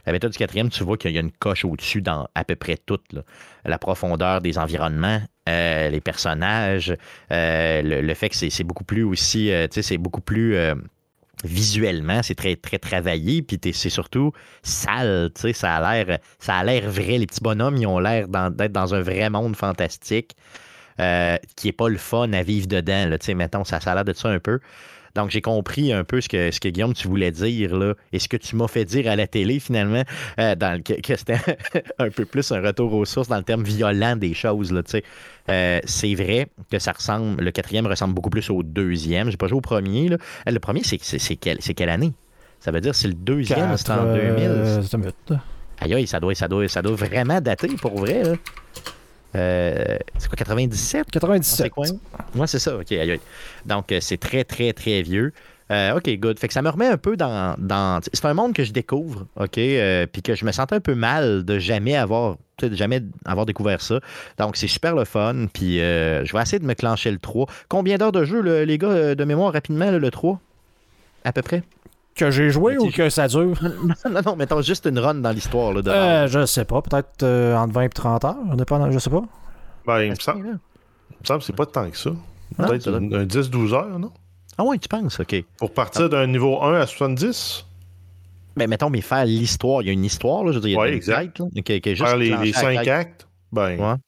[0.05, 2.57] La bêta du quatrième, tu vois qu'il y a une coche au-dessus dans à peu
[2.57, 2.99] près tout.
[3.13, 3.23] là.
[3.65, 6.93] La profondeur des environnements, euh, les personnages,
[7.31, 10.57] euh, le, fait que c'est beaucoup plus aussi, c'est beaucoup plus
[11.45, 14.33] visuellement, c'est très très travaillé, puis c'est surtout
[14.65, 17.19] sale, tu sais, ça a l'air, ça a l'air vrai.
[17.19, 20.35] Les petits bonhommes, ils ont l'air d'être dans un vrai monde fantastique.
[20.97, 24.31] qui est pas le fun à vivre dedans, tu sais, mettons, ça, ça de ça
[24.31, 24.59] un peu.
[25.19, 28.21] Donc, j'ai compris un peu ce que, ce que Guillaume, tu voulais dire, là, et
[28.21, 30.05] ce que tu m'as fait dire à la télé, finalement,
[30.39, 31.39] euh, dans le- que, c'était
[31.99, 34.93] un peu plus un retour aux sources dans le terme violent des choses, là, tu
[34.93, 35.05] sais.
[35.51, 39.31] Euh, c'est vrai que ça ressemble, le quatrième ressemble beaucoup plus au deuxième.
[39.31, 40.19] J'ai pas joué au premier, là.
[40.47, 42.13] Euh, Le premier, c'est c'est- c'est quelle, c'est quelle année?
[42.61, 44.39] Ça veut dire c'est le deuxième, c'est en Quatre, 2000.
[44.49, 44.83] euh,
[46.07, 48.23] ça doit, ça, doit, ça doit vraiment dater pour vrai.
[48.23, 48.33] Là.
[49.39, 51.11] Euh, c'est quoi, 97?
[51.11, 51.73] 97.
[52.35, 52.95] Moi, c'est ça, ok.
[53.67, 55.33] Donc, euh, c'est très, très, très vieux.
[55.71, 56.39] Euh, OK, good.
[56.39, 57.55] Fait que ça me remet un peu dans.
[57.59, 60.95] dans c'est un monde que je découvre, OK, puis que je me sentais un peu
[60.95, 62.37] mal de jamais avoir.
[62.61, 64.01] De jamais avoir découvert ça.
[64.39, 65.47] Donc, c'est super le fun.
[65.53, 67.47] Puis, je vais essayer de me clencher le 3.
[67.69, 70.41] Combien d'heures de jeu, les gars, de mémoire, rapidement, le 3
[71.25, 71.63] À peu près?
[72.19, 73.57] Que j'ai joué ou que ça dure?
[74.11, 75.73] non, non, mettons juste une run dans l'histoire.
[75.73, 79.11] Là, euh, je sais pas, peut-être euh, entre 20 et 30 heures, dépend, je sais
[79.11, 79.23] pas.
[79.87, 82.11] Ben, il me semble, il me semble que c'est pas tant que ça.
[82.57, 84.13] Peut-être un, 10-12 heures, non?
[84.59, 85.45] Ah oui, tu penses, ok.
[85.59, 87.65] Pour partir d'un niveau 1 à 70?
[88.57, 90.73] Ben, mettons, mais faire l'histoire, il y a une histoire, là, je veux dire, il
[90.73, 91.39] y a ouais, exact.
[91.39, 93.99] faire les, 5 actes, ben, moi,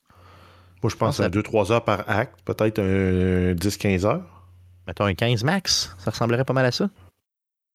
[0.88, 4.46] je pense à 2-3 heures par acte, peut-être un 10-15 heures.
[4.86, 6.88] Mettons un 15 max, ça ressemblerait pas mal à ça?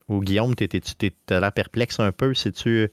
[0.07, 2.91] Ou Guillaume, t'as l'air perplexe un peu, si tu.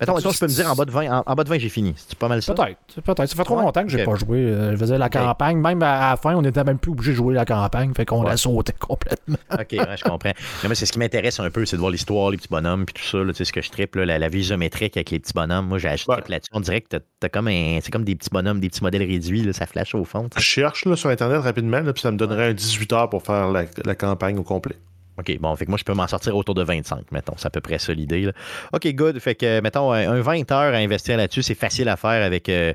[0.00, 1.94] Mettons, je peux me dire en bas de 20, en, bas de 20 j'ai fini.
[1.96, 2.54] C'est pas mal ça?
[2.54, 3.00] Peut-être.
[3.00, 3.26] Peut-être.
[3.26, 4.38] Ça fait trop longtemps que j'ai pas joué.
[4.38, 5.58] Euh, je faisais la campagne.
[5.58, 7.92] Même à la fin, on était même plus obligé de jouer la campagne.
[7.94, 9.38] Fait qu'on la sautait complètement.
[9.52, 10.32] OK, je comprends.
[10.68, 12.94] Mais c'est ce qui m'intéresse un peu, c'est de voir l'histoire, les petits bonhommes, puis
[12.94, 13.18] tout ça.
[13.24, 15.68] Là, ce que je triple, la, la vie géométrique avec les petits bonhommes.
[15.68, 16.50] Moi, j'ai acheté là-dessus.
[16.52, 17.78] On dirait que t'as comme un.
[17.82, 19.42] C'est comme des petits bonhommes, des petits modèles réduits.
[19.42, 20.28] Là, ça flash au fond.
[20.36, 23.50] Je cherche là, sur Internet rapidement, puis ça me donnerait un 18 heures pour faire
[23.50, 24.76] la campagne au complet.
[25.18, 27.34] OK, bon, fait que moi, je peux m'en sortir autour de 25, mettons.
[27.36, 28.30] C'est à peu près ça l'idée.
[28.72, 29.18] OK, good.
[29.18, 32.72] Fait que, mettons, un 20 heures à investir là-dessus, c'est facile à faire avec euh,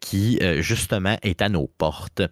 [0.00, 2.22] qui, euh, justement, est à nos portes.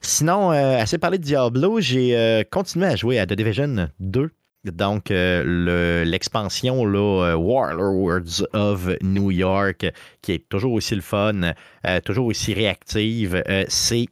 [0.00, 4.30] Sinon, euh, assez parlé de Diablo, j'ai euh, continué à jouer à The Division 2.
[4.64, 9.84] Donc, l'expansion là, Warlords of New York,
[10.20, 11.52] qui est toujours aussi le fun,
[12.04, 14.06] toujours aussi réactive, c'est.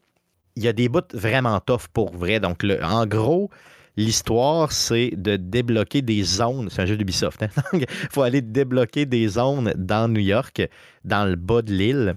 [0.57, 2.41] Il y a des bouts vraiment tough pour vrai.
[2.41, 3.49] Donc, le, en gros,
[3.97, 6.69] L'histoire, c'est de débloquer des zones.
[6.71, 7.43] C'est un jeu d'Ubisoft.
[7.43, 7.49] Hein?
[7.73, 10.63] Il faut aller débloquer des zones dans New York,
[11.05, 12.17] dans le bas de l'île.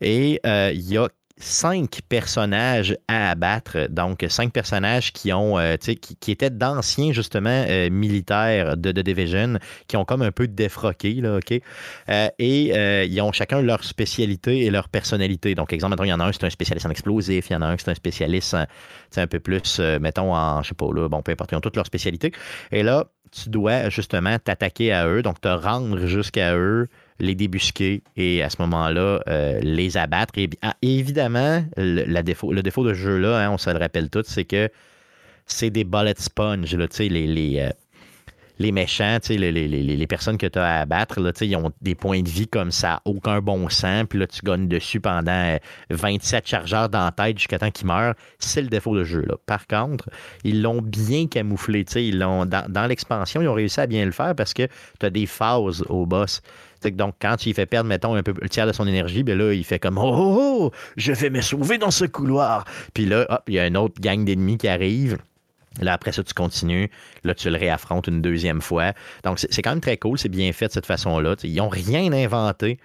[0.00, 1.08] Et euh, il y a
[1.40, 3.88] cinq personnages à abattre.
[3.88, 9.00] Donc, cinq personnages qui ont, euh, qui, qui, étaient d'anciens, justement, euh, militaires de The
[9.00, 11.60] Division, qui ont comme un peu défroqué, là, OK?
[12.08, 15.54] Euh, et ils ont chacun leur spécialité et leur personnalité.
[15.54, 17.62] Donc, exemple, il y en a un, c'est un spécialiste en explosif, il y en
[17.62, 18.56] a un, c'est un spécialiste,
[19.10, 21.60] c'est un peu plus, mettons, en, je sais pas, là, bon, peu importe, ils ont
[21.60, 22.32] toutes leurs spécialités.
[22.70, 26.88] Et là, tu dois justement t'attaquer à eux, donc te rendre jusqu'à eux,
[27.20, 30.34] les débusquer et à ce moment-là, euh, les abattre.
[30.36, 34.24] Et, ah, évidemment, le, défaut, le de ce jeu-là, hein, on se le rappelle tous,
[34.26, 34.68] c'est que
[35.46, 37.70] c'est des bullet sponge, là, les, les, euh,
[38.60, 41.94] les méchants, les, les, les, personnes que tu as à abattre, là, ils ont des
[41.94, 45.56] points de vie comme ça, aucun bon sens, puis là, tu gagnes dessus pendant
[45.88, 48.14] 27 euh, chargeurs dans la tête jusqu'à temps qu'ils meurent.
[48.38, 49.22] C'est le défaut de jeu.
[49.22, 49.36] Là.
[49.46, 50.10] Par contre,
[50.44, 51.84] ils l'ont bien camouflé.
[51.96, 55.06] Ils l'ont, dans, dans l'expansion, ils ont réussi à bien le faire parce que tu
[55.06, 56.42] as des phases au boss
[56.88, 59.52] donc, quand il fait perdre, mettons, un peu le tiers de son énergie, bien là,
[59.52, 62.64] il fait comme oh, oh, oh, je vais me sauver dans ce couloir.
[62.94, 65.18] Puis là, hop, il y a une autre gang d'ennemis qui arrive.
[65.80, 66.90] Là, après ça, tu continues.
[67.24, 68.92] Là, tu le réaffrontes une deuxième fois.
[69.24, 70.18] Donc, c'est quand même très cool.
[70.18, 71.36] C'est bien fait de cette façon-là.
[71.44, 72.78] Ils n'ont rien inventé.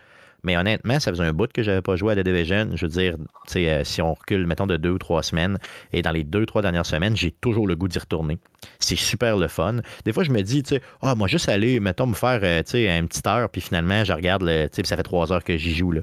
[0.45, 2.23] Mais honnêtement, ça faisait un bout que je n'avais pas joué à The.
[2.23, 3.15] Je veux dire,
[3.55, 5.57] euh, si on recule, mettons, de deux ou trois semaines,
[5.91, 8.37] et dans les deux, trois dernières semaines, j'ai toujours le goût d'y retourner.
[8.79, 9.77] C'est super le fun.
[10.05, 12.61] Des fois, je me dis, tu sais, ah, moi, juste aller, mettons, me faire, euh,
[12.61, 15.43] tu sais, une petite heure, puis finalement, je regarde, le, tu ça fait trois heures
[15.43, 15.93] que j'y joue.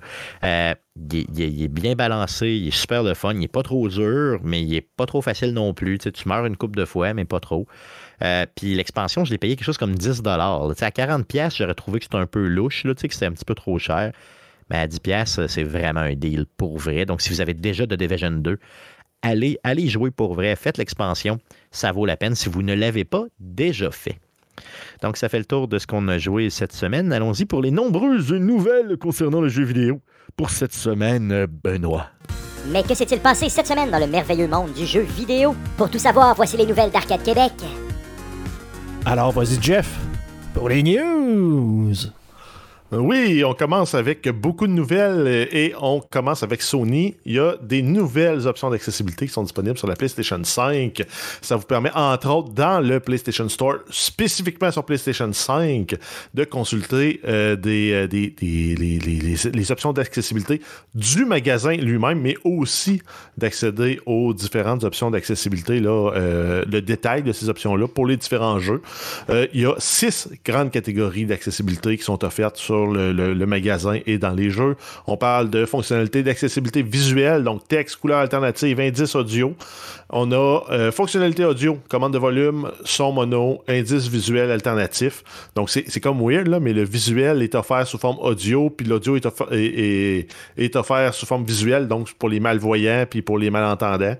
[0.42, 0.74] Euh,
[1.12, 4.60] il, est, bien balancé, il est super le fun, il n'est pas trop dur, mais
[4.60, 5.98] il n'est pas trop facile non plus.
[5.98, 7.66] Tu, sais, tu meurs une coupe de fois, mais pas trop.
[8.54, 12.04] Puis l'expansion, je l'ai payé quelque chose comme 10 À 40 pièces, j'aurais trouvé que
[12.04, 14.12] c'était un peu louche, là, que c'était un petit peu trop cher.
[14.70, 17.04] Mais à 10 pièces, c'est vraiment un deal pour vrai.
[17.04, 18.58] Donc, si vous avez déjà de Division 2,
[19.22, 20.54] allez, allez jouer pour vrai.
[20.56, 21.38] Faites l'expansion.
[21.70, 24.18] Ça vaut la peine si vous ne l'avez pas déjà fait.
[25.02, 27.12] Donc, ça fait le tour de ce qu'on a joué cette semaine.
[27.12, 30.00] Allons-y pour les nombreuses nouvelles concernant le jeu vidéo.
[30.36, 32.06] Pour cette semaine, Benoît.
[32.68, 35.54] Mais que s'est-il passé cette semaine dans le merveilleux monde du jeu vidéo?
[35.76, 37.52] Pour tout savoir, voici les nouvelles d'Arcade Québec.
[39.04, 39.98] Alors, vas-y, Jeff,
[40.54, 41.94] pour les news.
[42.94, 47.14] Oui, on commence avec beaucoup de nouvelles et on commence avec Sony.
[47.24, 51.02] Il y a des nouvelles options d'accessibilité qui sont disponibles sur la PlayStation 5.
[51.40, 55.94] Ça vous permet, entre autres, dans le PlayStation Store, spécifiquement sur PlayStation 5,
[56.34, 60.60] de consulter euh, des, euh, des, les, options d'accessibilité
[60.94, 63.00] du magasin lui-même, mais aussi
[63.38, 68.82] d'accéder aux différentes options d'accessibilité, euh, le détail de ces options-là pour les différents jeux.
[69.30, 74.32] il y a six grandes catégories d'accessibilité qui sont offertes sur le, magasin et dans
[74.32, 74.76] les jeux.
[75.06, 79.54] On parle de fonctionnalités d'accessibilité visuelle, donc texte, couleur alternative, indice audio.
[80.10, 85.24] On a euh, fonctionnalité audio, commande de volume, son mono, indice visuel alternatif.
[85.54, 89.16] Donc c'est comme weird, là, mais le visuel est offert sous forme audio, puis l'audio
[89.16, 94.16] est, est, est, offert sous forme visuelle, donc pour les malvoyants, puis pour les malentendants.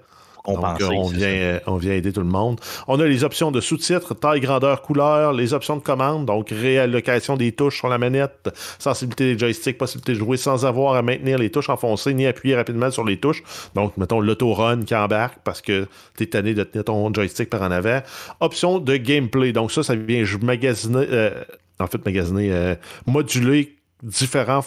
[0.46, 2.60] Donc, on, vient, euh, on vient aider tout le monde.
[2.88, 7.36] On a les options de sous-titres, taille, grandeur, couleur, les options de commande, donc réallocation
[7.36, 11.38] des touches sur la manette, sensibilité des joysticks, possibilité de jouer sans avoir à maintenir
[11.38, 13.44] les touches enfoncées ni appuyer rapidement sur les touches.
[13.74, 17.62] Donc, mettons l'auto-run qui embarque parce que tu es tanné de tenir ton joystick par
[17.62, 18.00] en avant.
[18.40, 21.44] Option de gameplay, donc ça, ça vient magasiner, euh,
[21.78, 22.74] en fait, magasiner, euh,
[23.06, 24.64] moduler différents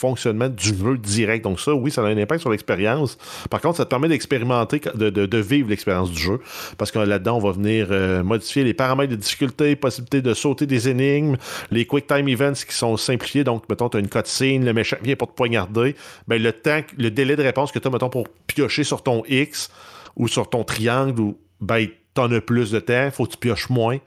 [0.00, 1.44] fonctionnement du jeu direct.
[1.44, 3.18] Donc ça, oui, ça a un impact sur l'expérience.
[3.50, 6.40] Par contre, ça te permet d'expérimenter, de, vivre l'expérience du jeu.
[6.78, 10.66] Parce que là-dedans, on va venir euh, modifier les paramètres de difficulté, possibilité de sauter
[10.66, 11.36] des énigmes,
[11.70, 13.44] les quick time events qui sont simplifiés.
[13.44, 15.94] Donc, mettons, tu as une cutscene, le méchant vient pour te poignarder.
[16.26, 19.70] Ben, le délai de réponse que tu as, mettons, pour piocher sur ton X
[20.16, 21.86] ou sur ton triangle, ou, ben,
[22.16, 23.98] en as plus de temps, faut que tu pioches moins.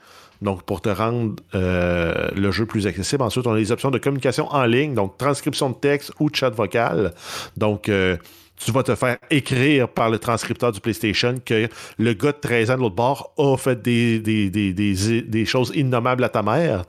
[0.43, 3.23] Donc, pour te rendre euh, le jeu plus accessible.
[3.23, 6.49] Ensuite, on a les options de communication en ligne, donc transcription de texte ou chat
[6.49, 7.13] vocal.
[7.55, 8.17] Donc, euh,
[8.57, 12.71] tu vas te faire écrire par le transcripteur du PlayStation que le gars de 13
[12.71, 14.73] ans de l'autre bord a fait des, des, des,
[15.21, 16.83] des, choses innommables à ta mère.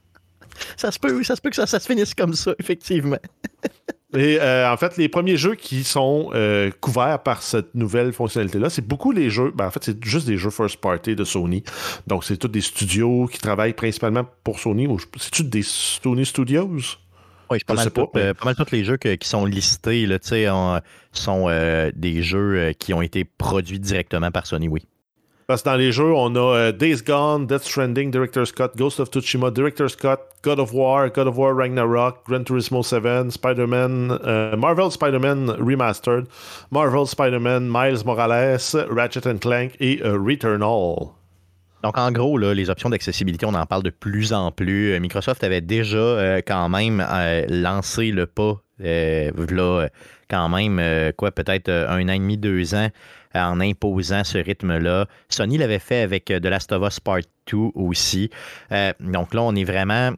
[0.76, 3.18] ça se peut, ça se peut que ça, ça se finisse comme ça, effectivement.
[4.14, 8.70] Et euh, en fait, les premiers jeux qui sont euh, couverts par cette nouvelle fonctionnalité-là,
[8.70, 9.52] c'est beaucoup les jeux.
[9.54, 11.64] Ben, en fait, c'est juste des jeux first party de Sony.
[12.06, 14.88] Donc, c'est tous des studios qui travaillent principalement pour Sony.
[15.18, 16.70] C'est-tu des Sony Studios?
[17.50, 20.18] Oui, je, pas, pas, euh, pas, mal tous les jeux qui sont listés là,
[21.12, 21.48] sont
[21.94, 24.82] des jeux qui ont été produits directement par Sony, oui.
[25.46, 28.98] Parce que dans les jeux, on a euh, Days Gone, Death Stranding, Director's Cut, Ghost
[28.98, 34.18] of Tsushima, Director's Cut, God of War, God of War Ragnarok, Gran Turismo 7, Spider-Man,
[34.24, 36.28] euh, Marvel Spider-Man Remastered,
[36.70, 41.12] Marvel Spider-Man Miles Morales, Ratchet Clank et euh, Returnal.
[41.82, 44.98] Donc, en gros, les options d'accessibilité, on en parle de plus en plus.
[44.98, 47.06] Microsoft avait déjà quand même
[47.50, 49.88] lancé le pas, là,
[50.30, 52.88] quand même, quoi, peut-être un an et demi, deux ans,
[53.34, 55.06] en imposant ce rythme-là.
[55.28, 57.20] Sony l'avait fait avec euh, The Last of Us Part
[57.50, 58.30] 2 aussi.
[58.72, 60.12] Euh, donc là, on est vraiment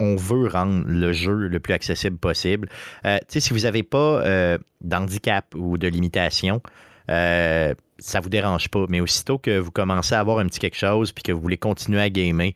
[0.00, 2.68] on, veut rendre le jeu le plus accessible possible.
[3.04, 6.62] Euh, si vous n'avez pas d'handicap ou de limitation,
[7.10, 8.84] euh, ça vous dérange pas.
[8.88, 11.56] Mais aussitôt que vous commencez à avoir un petit quelque chose puis que vous voulez
[11.56, 12.52] continuer à gamer,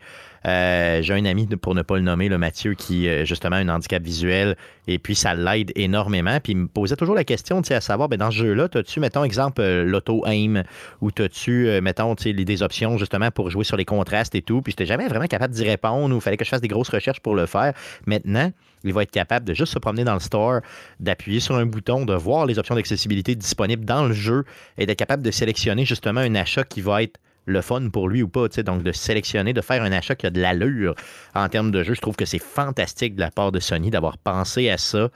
[0.47, 3.69] euh, j'ai un ami, pour ne pas le nommer, le Mathieu, qui a justement un
[3.69, 6.39] handicap visuel, et puis ça l'aide énormément.
[6.41, 9.25] Puis il me posait toujours la question, à savoir, ben, dans ce jeu-là, as-tu, mettons,
[9.25, 10.63] exemple, euh, l'auto-aim,
[11.01, 14.73] ou as-tu, euh, mettons, des options justement pour jouer sur les contrastes et tout, puis
[14.73, 17.21] j'étais jamais vraiment capable d'y répondre, ou il fallait que je fasse des grosses recherches
[17.21, 17.75] pour le faire.
[18.07, 18.51] Maintenant,
[18.85, 20.61] il va être capable de juste se promener dans le store,
[21.01, 24.45] d'appuyer sur un bouton, de voir les options d'accessibilité disponibles dans le jeu
[24.79, 28.23] et d'être capable de sélectionner justement un achat qui va être le fun pour lui
[28.23, 28.49] ou pas.
[28.49, 30.95] Donc, de sélectionner, de faire un achat qui a de l'allure
[31.35, 34.19] en termes de jeu, je trouve que c'est fantastique de la part de Sony d'avoir
[34.19, 35.09] pensé à ça.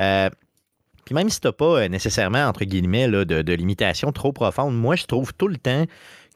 [0.00, 0.30] Euh,
[1.04, 4.76] puis même si tu n'as pas euh, nécessairement, entre guillemets, de, de limitation trop profonde,
[4.76, 5.86] moi, je trouve tout le temps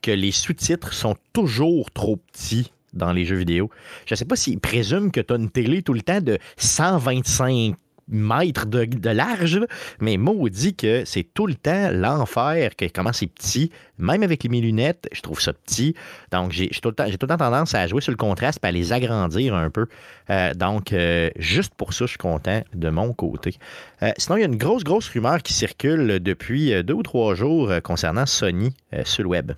[0.00, 3.70] que les sous-titres sont toujours trop petits dans les jeux vidéo.
[4.06, 6.38] Je ne sais pas s'ils présument que tu as une télé tout le temps de
[6.56, 7.74] 125
[8.12, 9.60] mètres de, large,
[10.00, 13.70] mais maudit que c'est tout le temps l'enfer, que comment c'est petit.
[13.98, 15.94] Même avec mes lunettes, je trouve ça petit.
[16.30, 18.92] Donc, j'ai tout, tout le temps tendance à jouer sur le contraste et à les
[18.92, 19.86] agrandir un peu.
[20.30, 23.56] Euh, donc, euh, juste pour ça, je suis content de mon côté.
[24.02, 27.34] Euh, sinon, il y a une grosse, grosse rumeur qui circule depuis deux ou trois
[27.34, 29.52] jours concernant Sony sur le web.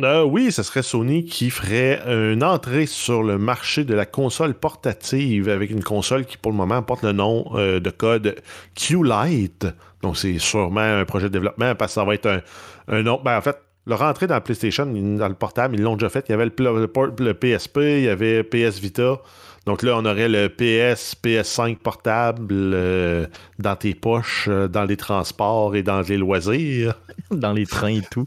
[0.00, 4.54] Euh, oui, ce serait Sony qui ferait une entrée sur le marché de la console
[4.54, 8.36] portative avec une console qui, pour le moment, porte le nom euh, de code
[8.74, 9.66] Q-Lite.
[10.00, 13.02] Donc, c'est sûrement un projet de développement parce que ça va être un.
[13.02, 16.24] Ben, en fait, leur entrée dans le PlayStation, dans le portable, ils l'ont déjà fait.
[16.28, 19.20] Il y avait le, PSP, il y avait PS Vita.
[19.66, 23.26] Donc là, on aurait le PS, PS5 portable euh,
[23.58, 26.94] dans tes poches, euh, dans les transports et dans les loisirs.
[27.30, 28.26] dans les trains et tout.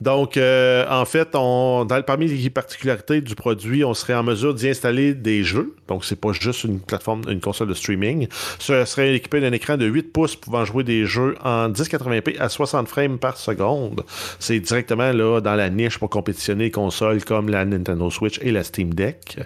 [0.00, 4.54] Donc, euh, en fait, on, dans, parmi les particularités du produit, on serait en mesure
[4.54, 5.74] d'y installer des jeux.
[5.88, 8.28] Donc, c'est pas juste une plateforme, une console de streaming.
[8.58, 12.48] Ce serait équipé d'un écran de 8 pouces pouvant jouer des jeux en 1080p à
[12.48, 14.04] 60 frames par seconde.
[14.38, 18.50] C'est directement là dans la niche pour compétitionner les consoles comme la Nintendo Switch et
[18.50, 19.38] la Steam Deck.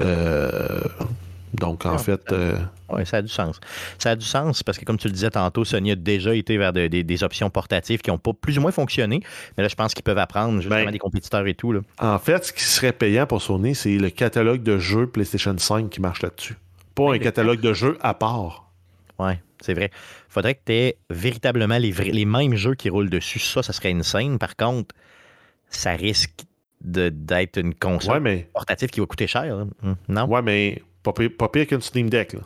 [0.00, 0.50] Euh,
[1.54, 2.32] donc, en ah, fait.
[2.32, 2.56] Euh,
[2.88, 3.60] oui, ça a du sens.
[3.98, 6.56] Ça a du sens parce que, comme tu le disais tantôt, Sony a déjà été
[6.56, 9.20] vers des options portatives qui n'ont pas plus ou moins fonctionné.
[9.56, 11.72] Mais là, je pense qu'ils peuvent apprendre justement ben, des compétiteurs et tout.
[11.72, 11.80] Là.
[11.98, 15.90] En fait, ce qui serait payant pour Sony, c'est le catalogue de jeux PlayStation 5
[15.90, 16.56] qui marche là-dessus.
[16.94, 18.70] pas un catalogue de jeux à part.
[19.18, 19.90] Ouais, c'est vrai.
[20.30, 23.38] Faudrait que tu aies véritablement les, vrais- les mêmes jeux qui roulent dessus.
[23.38, 24.38] Ça, ça serait une scène.
[24.38, 24.94] Par contre,
[25.68, 26.44] ça risque
[26.82, 29.44] d'être une console Ouais, mais, portative qui va coûter cher.
[29.44, 29.64] là.
[29.82, 30.26] Hum, Non?
[30.26, 32.32] ouais, mais pas pire, pas pire qu'une Steam Deck.
[32.34, 32.40] là.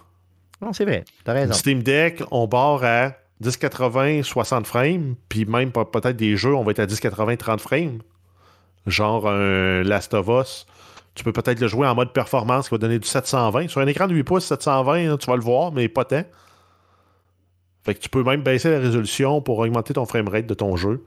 [0.62, 1.05] Non, c'est vrai.
[1.25, 1.53] T'as Une raison.
[1.55, 6.70] Steam Deck, on barre à 1080, 60 frames, puis même peut-être des jeux, on va
[6.70, 7.99] être à 1080, 30 frames.
[8.87, 10.66] Genre un Last of Us.
[11.14, 13.68] Tu peux peut-être le jouer en mode performance qui va donner du 720.
[13.68, 16.22] Sur un écran de 8 pouces, 720, là, tu vas le voir, mais pas tant.
[17.85, 21.05] Fait que tu peux même baisser la résolution pour augmenter ton framerate de ton jeu.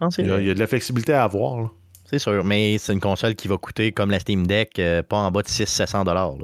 [0.00, 1.60] Non, Il y, a, il y a de la flexibilité à avoir.
[1.60, 1.70] là.
[2.12, 2.44] C'est sûr.
[2.44, 5.42] Mais c'est une console qui va coûter comme la Steam Deck, euh, pas en bas
[5.42, 6.34] de 600-700 dollars.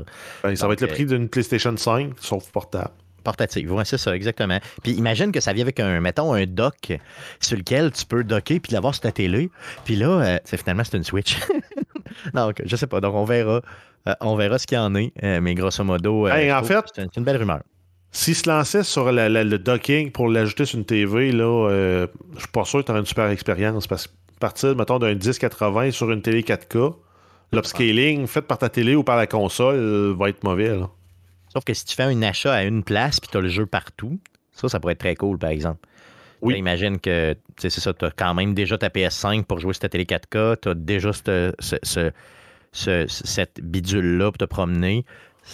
[0.43, 2.91] Ben, ça va être le prix d'une PlayStation 5, sauf portable.
[3.25, 4.59] Portative, ouais, c'est ça, exactement.
[4.83, 6.93] Puis imagine que ça vient avec un, mettons, un dock
[7.41, 9.51] sur lequel tu peux docker puis l'avoir sur ta télé.
[9.85, 11.37] Puis là, euh, c'est- finalement, c'est une Switch.
[12.35, 13.01] donc, je sais pas.
[13.01, 13.61] Donc, on verra.
[14.09, 15.13] Euh, on verra ce qu'il y en est.
[15.23, 17.61] Euh, mais grosso modo, euh, Hey, en fait- que c'est une, c'est une belle rumeur.
[18.11, 22.07] S'il se lançait sur la- la- le docking pour l'ajouter sur une TV, là, euh,
[22.35, 25.15] je suis pas sûr que tu aurais une super expérience parce que partir, mettons, d'un
[25.15, 26.95] 1080 sur une télé 4K,
[27.53, 30.77] l'upscaling fait par ta télé ou par la console euh, va être mauvais.
[30.77, 30.89] là.
[31.53, 33.67] Sauf que si tu fais un achat à une place puis tu as le jeu
[33.67, 34.19] partout,
[34.53, 35.81] ça, ça pourrait être très cool, par exemple.
[36.41, 36.53] Oui.
[36.55, 39.81] Là, imagine que, c'est ça, tu as quand même déjà ta PS5 pour jouer sur
[39.81, 42.11] ta télé 4K, tu as déjà cette, ce- ce-
[42.73, 45.05] ce- cette bidule-là pour te promener.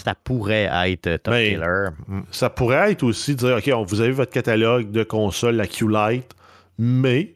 [0.04, 1.88] Ça pourrait être top Ben, killer.
[2.30, 6.32] Ça pourrait être aussi dire, OK, on, vous avez votre catalogue de consoles, la Q-Lite,
[6.78, 7.34] mais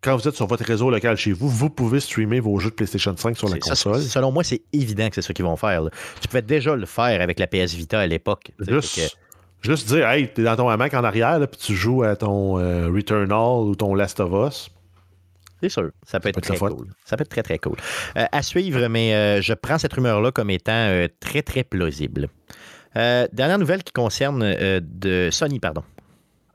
[0.00, 2.74] quand vous êtes sur votre réseau local chez vous, vous pouvez streamer vos jeux de
[2.74, 4.00] PlayStation 5 sur la ça, console.
[4.00, 5.82] selon moi, c'est évident que c'est ça qu'ils vont faire.
[5.82, 5.90] là.
[6.22, 8.50] Tu pouvais déjà le faire avec la PS Vita à l'époque.
[8.66, 12.02] Juste, fait que- juste dire, hey, t'es dans ton hamac en arrière, puis tu joues
[12.02, 14.70] à ton euh, Returnal ou ton Last of Us.
[15.62, 16.88] C'est sûr, ça peut être très cool.
[17.04, 17.76] Ça peut être très, très cool.
[18.16, 22.28] Euh, à suivre, mais euh, je prends cette rumeur-là comme étant euh, très, très plausible.
[22.94, 24.40] Dernière nouvelle qui concerne
[24.80, 25.84] de Sony, pardon.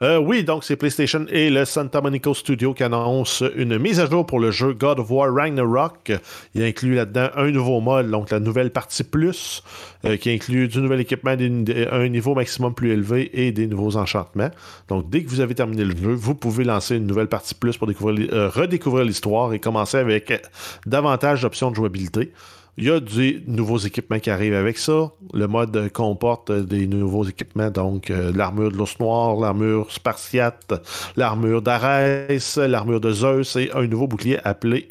[0.02, 4.10] Euh, oui, donc c'est PlayStation et le Santa Monica Studio qui annoncent une mise à
[4.10, 6.12] jour pour le jeu God of War Ragnarok.
[6.54, 9.64] Il inclut là-dedans un nouveau mode, donc la nouvelle partie plus,
[10.04, 13.96] euh, qui inclut du nouvel équipement, des- un niveau maximum plus élevé et des nouveaux
[13.96, 14.52] enchantements.
[14.90, 17.78] Donc dès que vous avez terminé le jeu, vous pouvez lancer une nouvelle partie plus
[17.78, 20.38] pour euh, redécouvrir l'histoire et commencer avec euh,
[20.86, 22.34] davantage d'options de jouabilité.
[22.78, 25.12] Il y a des nouveaux équipements qui arrivent avec ça.
[25.34, 30.74] Le mode comporte des nouveaux équipements, donc euh, l'armure de l'ours noir, l'armure spartiate,
[31.16, 34.90] l'armure d'Arès, l'armure de Zeus et un nouveau bouclier appelé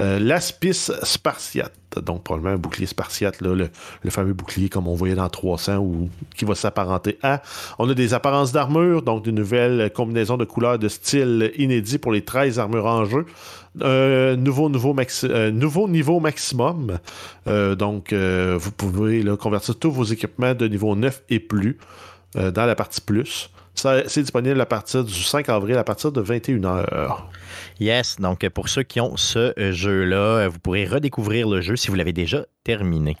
[0.00, 1.72] euh, l'Aspis spartiate.
[2.02, 3.68] Donc probablement un bouclier spartiate, le,
[4.08, 7.42] fameux bouclier comme on voyait dans 300 ou qui va s'apparenter à.
[7.78, 12.12] On a des apparences d'armure, donc de nouvelles combinaisons de couleurs de style inédits pour
[12.12, 13.26] les 13 armures en jeu.
[13.80, 16.98] Un nouveau, nouveau, maxi- euh, nouveau niveau maximum.
[17.46, 21.78] Euh, donc, euh, vous pouvez convertir tous vos équipements de niveau 9 et plus
[22.36, 23.50] euh, dans la partie plus.
[23.74, 27.16] C'est disponible à partir du 5 avril, à partir de 21h.
[27.80, 31.76] Yes, donc pour ceux qui ont ce euh, jeu-là, euh, vous pourrez redécouvrir le jeu
[31.76, 33.16] si vous l'avez déjà terminé.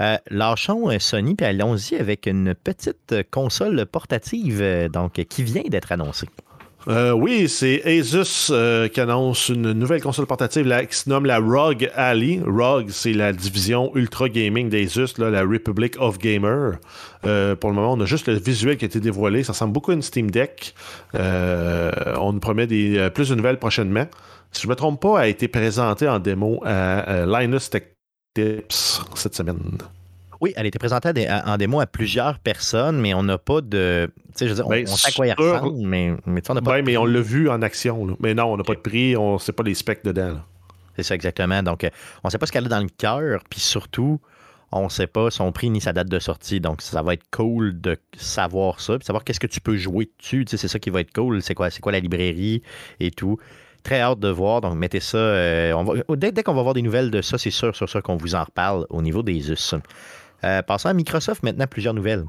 [0.00, 6.28] Euh, lâchons Sony, puis allons-y avec une petite console portative donc, qui vient d'être annoncée.
[6.88, 11.38] Euh, oui, c'est Asus euh, qui annonce une nouvelle console portative qui se nomme la
[11.38, 12.40] ROG Ally.
[12.46, 16.78] ROG, c'est la division ultra gaming d'Asus, la Republic of Gamer.
[17.26, 19.42] Euh, pour le moment, on a juste le visuel qui a été dévoilé.
[19.42, 20.74] Ça ressemble beaucoup à une Steam Deck.
[21.14, 24.06] On nous promet des, plus de nouvelles prochainement.
[24.52, 27.84] Si je ne me trompe pas, a été présentée en démo à, Linus Tech
[28.34, 29.78] Tips cette semaine.
[30.40, 33.22] Oui, elle a été présentée à des- à- en démo à plusieurs personnes, mais on
[33.22, 34.10] n'a pas de.
[34.16, 36.40] Tu sais, je veux dire, on, Ben, on sait à quoi il ressemble, mais, mais
[36.48, 38.06] on n'a pas de mais on l'a vu en action.
[38.06, 38.14] là.
[38.20, 40.38] Mais non, on n'a pas de prix, on ne sait pas les specs dedans.
[40.96, 41.62] C'est ça, exactement.
[41.62, 41.90] Donc, euh,
[42.24, 44.20] on ne sait pas ce qu'elle a dans le cœur, puis surtout,
[44.72, 46.60] on ne sait pas son prix ni sa date de sortie.
[46.60, 50.10] Donc, ça va être cool de savoir ça, puis savoir qu'est-ce que tu peux jouer
[50.18, 50.44] dessus.
[50.44, 51.42] Tu sais, c'est ça qui va être cool.
[51.42, 52.62] C'est quoi, c'est quoi la librairie
[52.98, 53.38] et tout.
[53.82, 54.60] Très hâte de voir.
[54.60, 55.16] Donc, mettez ça.
[55.16, 57.88] euh, on va- dès dès qu'on va voir des nouvelles de ça, c'est sûr, sur
[57.88, 59.74] ça qu'on vous en reparle au niveau des us.
[60.44, 62.24] Euh, passons à Microsoft maintenant, plusieurs nouvelles.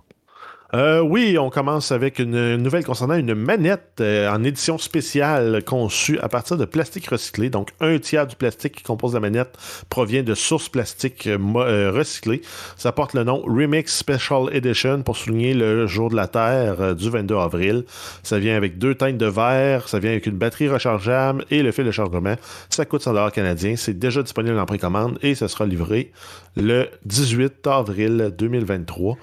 [0.74, 6.18] Euh, oui, on commence avec une nouvelle concernant une manette euh, en édition spéciale conçue
[6.20, 7.50] à partir de plastique recyclé.
[7.50, 9.58] Donc, un tiers du plastique qui compose la manette
[9.90, 12.42] provient de sources plastiques euh, recyclées.
[12.78, 17.10] Ça porte le nom Remix Special Edition pour souligner le jour de la Terre du
[17.10, 17.84] 22 avril.
[18.24, 21.74] Ça vient avec deux teintes de verre, ça vient avec une batterie rechargeable et le
[21.74, 22.36] fil de chargement.
[22.70, 23.76] Ça coûte 100 canadiens.
[23.76, 26.14] C'est déjà disponible en précommande et ça sera livré
[26.56, 29.18] le 18 avril 2023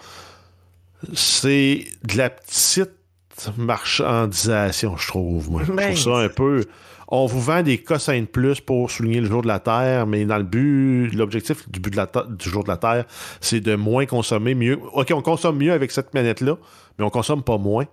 [1.14, 2.90] c'est de la petite
[3.56, 5.50] marchandisation, je trouve.
[5.50, 5.62] Moi.
[5.64, 6.64] Je Ben, trouve ça un peu.
[7.08, 10.24] on vous vend des cossins de plus pour souligner le jour de la Terre, mais
[10.24, 13.04] dans le but, l'objectif du but de la du jour de la Terre,
[13.40, 14.78] c'est de moins consommer mieux.
[14.92, 16.56] OK, on consomme mieux avec cette manette-là,
[16.98, 17.86] mais on consomme pas moins.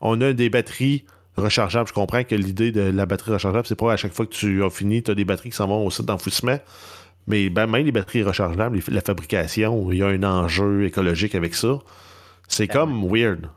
[0.00, 1.04] On a des batteries
[1.36, 1.88] rechargeables.
[1.88, 4.64] Je comprends que l'idée de la batterie rechargeable, c'est pas à chaque fois que tu
[4.64, 6.58] as fini, tu as des batteries qui s'en vont au site d'enfouissement.
[7.26, 11.54] Mais ben, même les batteries rechargeables, la fabrication, il y a un enjeu écologique avec
[11.54, 11.78] ça.
[12.50, 13.48] C'est comme weird.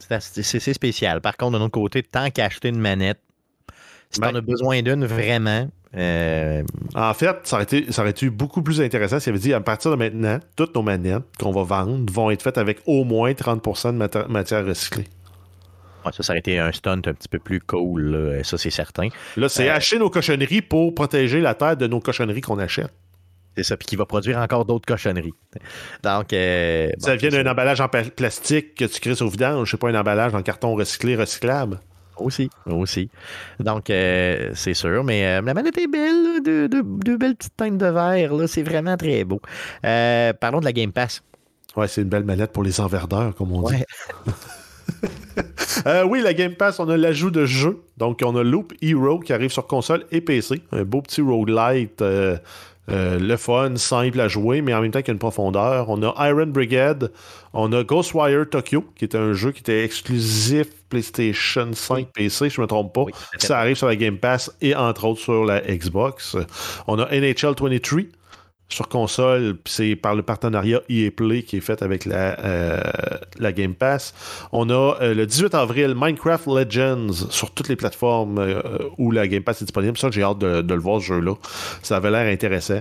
[0.00, 1.20] C'est spécial.
[1.20, 3.20] Par contre, de notre côté, tant qu'acheter une manette,
[4.10, 6.62] si Ben- tu en as besoin d'une vraiment, euh,
[6.94, 9.60] En fait, ça aurait, été, ça aurait été beaucoup plus intéressant s'il avait dit à
[9.60, 13.32] partir de maintenant, toutes nos manettes qu'on va vendre vont être faites avec au moins
[13.34, 15.04] 30% de matière recyclée.
[16.06, 18.70] ouais, ça, ça aurait été un stunt un petit peu plus cool, là, ça c'est
[18.70, 19.08] certain.
[19.36, 22.92] Là, c'est Euh, acheter nos cochonneries pour protéger la terre de nos cochonneries qu'on achète.
[23.58, 25.34] C'est ça, puis qui va produire encore d'autres cochonneries.
[26.04, 29.76] Donc, euh, bon, ça vient d'un emballage en plastique que tu crées au vidange, c'est
[29.80, 31.80] pas un emballage en carton recyclé, recyclable.
[32.18, 33.10] Aussi, aussi.
[33.58, 35.02] Donc, euh, c'est sûr.
[35.02, 38.34] Mais euh, la manette est belle, deux, deux- deux belles petites teintes de verre.
[38.34, 39.40] là, C'est vraiment très beau.
[39.82, 41.22] Parlons de la Game Pass.
[41.76, 43.74] Ouais, c'est une belle manette pour les enverdeurs, comme on dit.
[43.74, 43.86] Ouais.
[45.86, 47.78] Euh, oui, la Game Pass, on a l'ajout de jeux.
[47.98, 50.60] Donc, on a Loop Hero qui arrive sur console et PC.
[50.72, 52.36] Un beau petit roguelite, euh,
[52.90, 55.88] euh, le fun, simple à jouer, mais en même temps qu'il y a une profondeur.
[55.88, 57.12] On a Iron Brigade.
[57.52, 62.60] On a Ghostwire Tokyo, qui est un jeu qui était exclusif PlayStation 5 PC, je
[62.60, 63.02] ne me trompe pas.
[63.02, 63.12] Oui.
[63.38, 66.36] Ça arrive sur la Game Pass et entre autres sur la Xbox.
[66.86, 67.70] On a NHL 23
[68.68, 72.82] sur console, c'est par le partenariat EA Play qui est fait avec la, euh,
[73.52, 74.14] Game Pass.
[74.52, 78.60] On a euh, le 18 avril Minecraft Legends sur toutes les plateformes euh,
[78.98, 79.96] où la Game Pass est disponible.
[79.96, 81.34] Ça, j'ai hâte de, le voir ce jeu-là.
[81.82, 82.80] Ça avait l'air intéressant.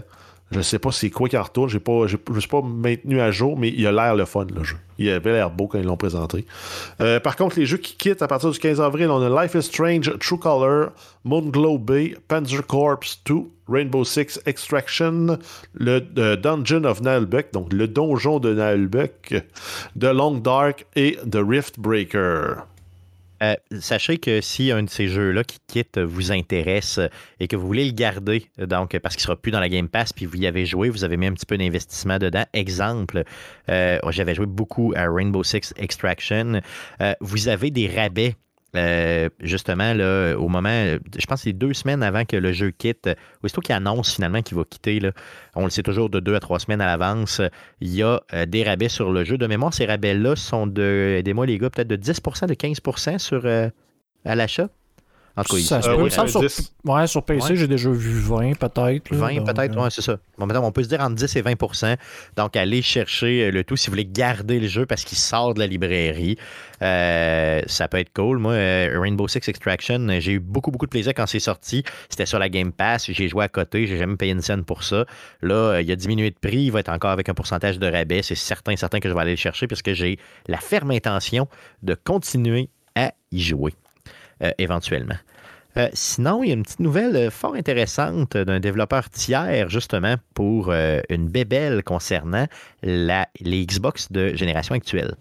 [0.51, 1.69] Je sais pas c'est quoi qui en retourne.
[1.69, 4.77] Je ne suis pas maintenu à jour, mais il a l'air le fun, le jeu.
[4.97, 6.45] Il avait l'air beau quand ils l'ont présenté.
[6.97, 9.63] Par contre, les jeux qui quittent à partir du 15 avril, on a Life is
[9.63, 10.91] Strange, True Color,
[11.25, 13.35] Moonglow Bay, Panzer Corps 2,
[13.68, 15.38] Rainbow Six Extraction,
[15.74, 19.36] le euh, Dungeon of Nalbuck, donc le donjon de Nalbuck,
[19.99, 22.63] The Long Dark et The Rift Breaker.
[23.43, 26.99] Euh, sachez que si un de ces jeux-là qui quitte vous intéresse
[27.39, 29.89] et que vous voulez le garder, donc parce qu'il ne sera plus dans la Game
[29.89, 32.45] Pass, puis vous y avez joué, vous avez mis un petit peu d'investissement dedans.
[32.53, 33.24] Exemple,
[33.70, 36.61] euh, j'avais joué beaucoup à Rainbow Six Extraction.
[37.22, 38.36] Vous avez des rabais.
[38.78, 42.71] Euh, justement, là, au moment, je pense que c'est deux semaines avant que le jeu
[42.71, 43.09] quitte,
[43.43, 45.11] aussitôt qu'il annonce finalement qu'il va quitter, là,
[45.55, 47.41] on le sait toujours de deux à trois semaines à l'avance,
[47.82, 49.38] il y a euh, des rabais sur le jeu.
[49.38, 53.45] De mémoire, ces rabais-là sont de, aidez-moi les gars, peut-être de 10% de 15 sur,
[53.45, 53.69] euh,
[54.25, 54.69] à l'achat.
[55.38, 56.01] En tout cas, Ça se Euh, peut.
[56.01, 56.73] oui, Il semble euh, sur, 10.
[56.85, 57.55] ouais, sur PC, Ouais.
[57.57, 59.09] j'ai déjà vu 20 peut-être.
[59.11, 60.17] là, 20 donc, peut-être, euh, ouais, c'est ça.
[60.38, 61.95] Bon, maintenant, on peut se dire entre 10 et 20%
[62.35, 65.53] Donc, allez chercher euh, le tout si vous voulez garder le jeu parce qu'il sort
[65.53, 66.38] de la librairie.
[66.81, 68.38] Euh, ça peut être cool.
[68.39, 71.83] Moi, Rainbow Six Extraction, j'ai eu beaucoup, beaucoup de plaisir quand c'est sorti.
[72.09, 73.11] C'était sur la Game Pass.
[73.11, 73.88] J'ai joué à côté.
[73.88, 75.05] J'ai jamais payé une scène pour ça.
[75.41, 76.63] Là, il a diminué de prix.
[76.65, 78.21] Il va être encore avec un pourcentage de rabais.
[78.23, 80.17] C'est certain, certain que je vais aller le chercher parce que j'ai
[80.47, 81.47] la ferme intention
[81.83, 83.73] de continuer à y jouer
[84.57, 85.17] éventuellement.
[85.77, 90.15] Euh, sinon, il y a une petite nouvelle euh, fort intéressante d'un développeur tiers, justement,
[90.33, 92.47] pour euh, une bébelle concernant
[92.81, 95.13] la, les Xbox de génération actuelle.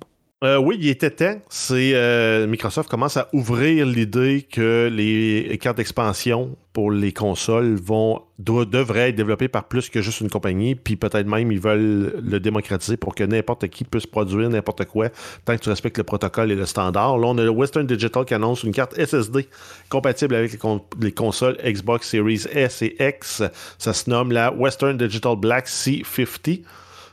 [0.45, 1.41] Euh, oui, il était temps.
[1.49, 8.21] C'est euh, Microsoft commence à ouvrir l'idée que les cartes d'expansion pour les consoles vont
[8.39, 12.39] devraient être développées par plus que juste une compagnie, puis peut-être même ils veulent le
[12.39, 15.09] démocratiser pour que n'importe qui puisse produire n'importe quoi
[15.47, 17.17] tant que tu respectes le protocole et le standard.
[17.17, 19.49] Là, on a le Western Digital qui annonce une carte SSD
[19.89, 20.59] compatible avec
[21.01, 23.43] les consoles Xbox Series S et X.
[23.79, 26.61] Ça se nomme la Western Digital Black C50.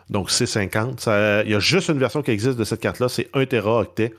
[0.09, 0.99] Donc C50.
[0.99, 4.13] Ça- Il y a juste une version qui existe de cette carte-là, c'est 1 Teraoctet.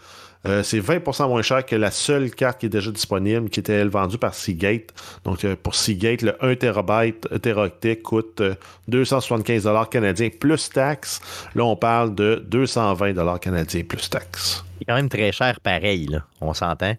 [0.46, 3.82] Euh, c'est 20% moins cher que la seule carte qui est déjà disponible, qui était
[3.84, 4.92] vendue par Seagate.
[5.24, 8.54] Donc euh, pour Seagate, le 1 TB Teraoctet coûte euh,
[8.88, 11.20] 275 canadiens plus taxes.
[11.54, 14.62] Là, on parle de 220 canadiens plus taxes.
[14.78, 16.94] C'est quand même très cher pareil, on s'entend.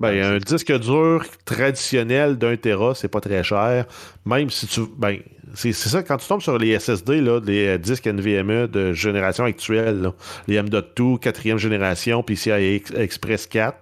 [0.00, 3.84] Ben, un disque dur traditionnel d'un Tera, c'est pas très cher.
[4.24, 4.80] Même si tu.
[4.96, 5.18] Ben,
[5.54, 9.44] c'est ça, quand tu tombes sur les SSD, là, les euh, disques NVMe de génération
[9.44, 10.10] actuelle,
[10.46, 13.76] les M.2, quatrième génération, PCI Ex- Express 4,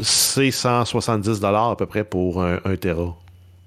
[0.00, 3.16] c'est 170 à peu près pour un, un Tera.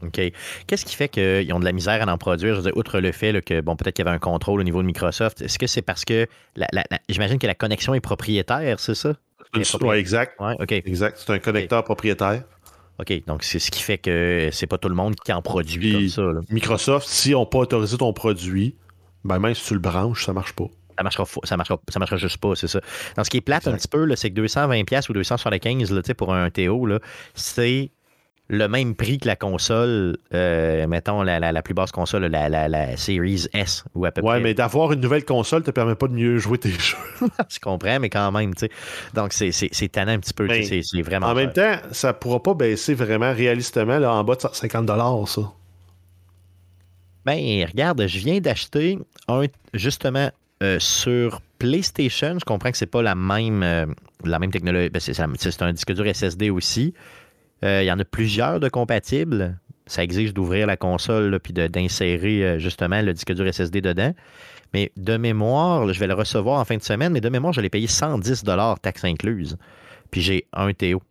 [0.02, 0.22] OK.
[0.68, 2.62] Qu'est-ce qui fait qu'ils ont de la misère à en produire?
[2.76, 5.42] Outre le fait que, bon, peut-être qu'il y avait un contrôle au niveau de Microsoft,
[5.42, 6.28] est-ce que c'est parce que,
[7.08, 9.14] j'imagine que la connexion est propriétaire, c'est ça?
[9.60, 10.40] Exact.
[10.40, 10.56] Ouais.
[10.86, 11.18] Exact.
[11.24, 12.44] C'est un connecteur propriétaire.
[13.00, 13.26] OK.
[13.28, 15.92] Donc, c'est ce qui fait que c'est pas tout le monde qui en produit Puis-
[15.94, 16.22] comme ça.
[16.22, 16.40] là.
[16.50, 18.76] Microsoft, si on pas autorisé ton produit,
[19.24, 20.66] ben même si tu le branches, ça marche pas.
[20.98, 22.80] Ça marchera, ça marchera, ça marchera juste pas, c'est ça.
[23.18, 26.02] Dans ce qui est plate un petit peu, c'est que 220$ pièces ou 275$ là,
[26.02, 26.88] tu sais, pour un TO,
[27.34, 27.90] c'est
[28.48, 32.48] le même prix que la console, euh, mettons la, la, la, plus basse console, la,
[32.48, 34.40] la, la Series S ou à peu ouais, près.
[34.40, 36.98] mais d'avoir une nouvelle console te permet pas de mieux jouer tes jeux.
[37.50, 38.72] je comprends, mais quand même, tu sais.
[39.14, 40.48] Donc, c'est tannant un petit peu.
[40.48, 41.28] Ben, C'est vraiment.
[41.28, 44.88] En même temps, ça pourra pas baisser vraiment réalistement là, en bas de 50
[45.28, 45.42] ça.
[47.26, 50.30] Ben, regarde, je viens d'acheter un, justement,
[50.62, 52.38] euh, sur PlayStation.
[52.40, 53.88] Je comprends que c'est pas la même, euh,
[54.24, 54.90] la même technologie.
[54.90, 56.94] Ben, c'est un disque dur SSD aussi.
[57.66, 59.58] Euh, il y en a plusieurs de compatibles.
[59.88, 64.14] Ça exige d'ouvrir la console puis d'insérer euh, justement le disque dur SSD dedans.
[64.74, 67.62] Mais de mémoire, je vais le recevoir en fin de semaine, mais de mémoire, je
[67.62, 68.44] l'ai payé 110
[68.82, 69.58] taxes incluses.
[70.12, 71.02] Puis j'ai un TO.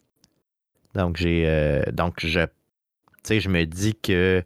[0.94, 2.40] Donc j'ai euh, donc je
[3.28, 4.42] je me dis que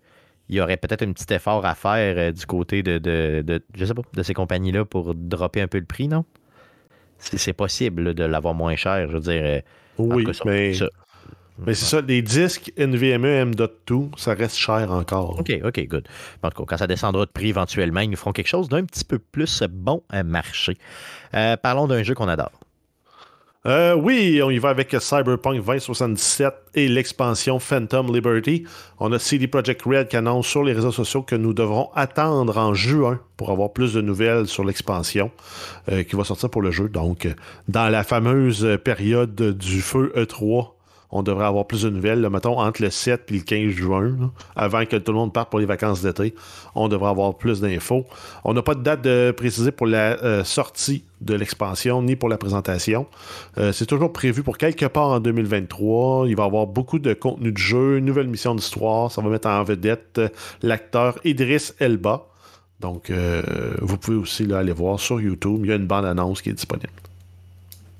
[0.48, 3.84] il y aurait peut-être un petit effort à faire du côté de, de, de, je
[3.84, 6.24] sais pas, de ces compagnies-là pour dropper un peu le prix, non?
[7.18, 9.62] C'est possible là, de l'avoir moins cher, je veux dire.
[9.98, 10.88] Oui, cas, mais, ça-
[11.66, 15.40] mais c'est ça, les disques NVMe M.2, ça reste cher encore.
[15.40, 16.08] OK, OK, good.
[16.42, 18.84] En tout cas, quand ça descendra de prix éventuellement, ils nous feront quelque chose d'un
[18.84, 20.78] petit peu plus bon à marcher.
[21.34, 22.52] Euh, parlons d'un jeu qu'on adore.
[23.66, 28.64] Euh, oui, on y va avec Cyberpunk 2077 et l'expansion Phantom Liberty.
[29.00, 32.56] On a CD Projekt Red qui annonce sur les réseaux sociaux que nous devrons attendre
[32.56, 35.32] en juin pour avoir plus de nouvelles sur l'expansion
[35.90, 36.88] euh, qui va sortir pour le jeu.
[36.88, 37.28] Donc,
[37.66, 40.77] dans la fameuse période du feu E3,
[41.10, 44.30] on devrait avoir plus de nouvelles, là, mettons, entre le 7 et le 15 juin,
[44.54, 46.34] avant que tout le monde parte pour les vacances d'été.
[46.74, 48.04] On devrait avoir plus d'infos.
[48.44, 52.36] On n'a pas de date précisée pour la euh, sortie de l'expansion ni pour la
[52.36, 53.06] présentation.
[53.56, 56.28] Euh, c'est toujours prévu pour quelque part en 2023.
[56.28, 59.10] Il va y avoir beaucoup de contenu de jeu, nouvelle mission d'histoire.
[59.10, 60.28] Ça va mettre en vedette euh,
[60.62, 62.26] l'acteur Idris Elba.
[62.80, 63.10] Donc,
[63.82, 65.62] vous pouvez aussi aller voir sur YouTube.
[65.64, 67.07] Il y a une bande-annonce qui est disponible.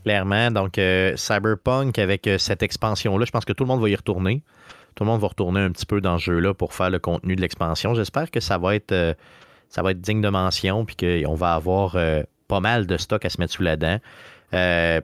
[0.05, 3.88] Clairement, donc euh, Cyberpunk avec euh, cette expansion-là, je pense que tout le monde va
[3.88, 4.42] y retourner.
[4.94, 7.36] Tout le monde va retourner un petit peu dans ce jeu-là pour faire le contenu
[7.36, 7.94] de l'expansion.
[7.94, 9.14] J'espère que ça va être euh,
[9.68, 11.99] ça va être digne de mention puis qu'on va avoir
[12.49, 13.99] pas mal de stock à se mettre sous la dent.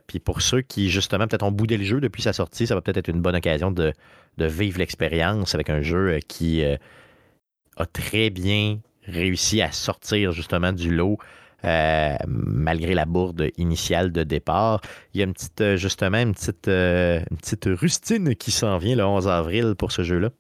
[0.06, 2.80] Puis pour ceux qui, justement, peut-être ont boudé le jeu depuis sa sortie, ça va
[2.80, 3.92] peut-être être une bonne occasion de,
[4.38, 11.18] vivre l'expérience avec un jeu qui a très bien réussi à sortir justement du lot
[11.64, 14.80] euh, malgré la bourde initiale de départ.
[15.12, 18.78] Il y a une petite, euh, justement, une petite, euh, une petite rustine qui s'en
[18.78, 20.30] vient le 11 avril pour ce jeu-là.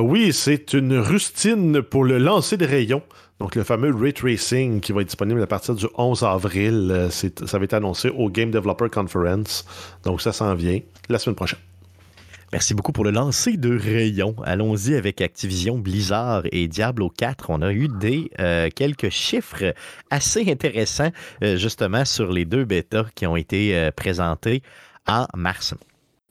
[0.00, 3.02] Oui, c'est une rustine pour le lancer de rayons.
[3.40, 7.08] Donc, le fameux Ray Tracing qui va être disponible à partir du 11 avril.
[7.10, 9.66] Ça va être annoncé au Game Developer Conference.
[10.02, 10.80] Donc, ça s'en vient
[11.10, 11.58] la semaine prochaine.
[12.52, 14.36] Merci beaucoup pour le lancer de rayons.
[14.44, 17.50] Allons-y avec Activision, Blizzard et Diablo 4.
[17.50, 19.74] On a eu des euh, quelques chiffres
[20.10, 21.10] assez intéressants
[21.42, 24.62] euh, justement sur les deux bêtas qui ont été euh, présentés
[25.08, 25.74] en mars.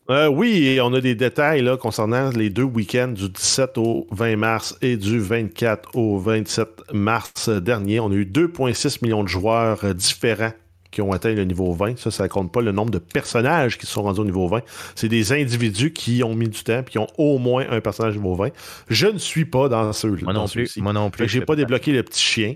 [0.07, 4.77] Oui, et on a des détails concernant les deux week-ends du 17 au 20 mars
[4.83, 7.99] et du 24 au 27 mars dernier.
[7.99, 10.51] On a eu 2,6 millions de joueurs différents
[10.95, 11.99] qui ont atteint le niveau 20.
[11.99, 14.61] Ça, ça ne compte pas le nombre de personnages qui sont rendus au niveau 20.
[14.95, 18.15] C'est des individus qui ont mis du temps et qui ont au moins un personnage
[18.15, 18.49] niveau 20.
[18.89, 20.21] Je ne suis pas dans ceux-là.
[20.23, 20.77] Moi non plus.
[20.77, 21.27] Moi non plus.
[21.27, 22.53] J'ai pas débloqué le petit chien.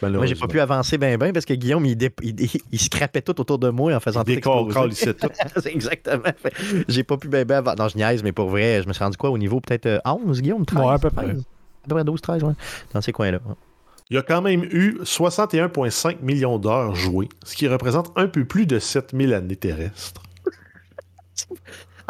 [0.00, 2.78] Moi, j'ai pas pu avancer bien, bien parce que Guillaume, il, dé- il, il, il
[2.80, 4.78] scrapait tout autour de moi en faisant tout exploser.
[4.90, 5.26] il sait tout.
[5.60, 6.22] C'est exactement.
[6.86, 7.74] J'ai pas pu bien, bien avant.
[7.76, 9.98] Non, je niaise, mais pour vrai, je me suis rendu quoi au niveau peut-être euh,
[10.04, 10.64] 11, Guillaume?
[10.64, 11.24] 13 Ouais, à peu près.
[11.24, 11.40] 13?
[11.84, 12.52] À peu près 12, 13, ouais.
[12.94, 13.40] Dans ces coins-là.
[13.44, 13.54] ouais.
[14.10, 18.44] Il y a quand même eu 61,5 millions d'heures jouées, ce qui représente un peu
[18.46, 20.22] plus de 7000 années terrestres.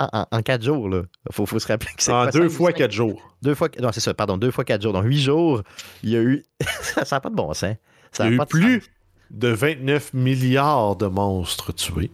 [0.00, 1.02] En, en, 4 jours, là.
[1.32, 2.12] Faut, faut se rappeler que c'est.
[2.12, 3.34] En quoi, deux fois 4 jours.
[3.42, 3.68] Deux fois.
[3.80, 4.92] Non, c'est ça, pardon, deux fois 4 jours.
[4.92, 5.62] Donc 8 jours,
[6.04, 6.44] il y a eu.
[7.04, 7.74] ça n'a pas de bon sens.
[8.12, 8.90] Ça Il y a eu pas de plus sens.
[9.30, 12.12] de 29 milliards de monstres tués.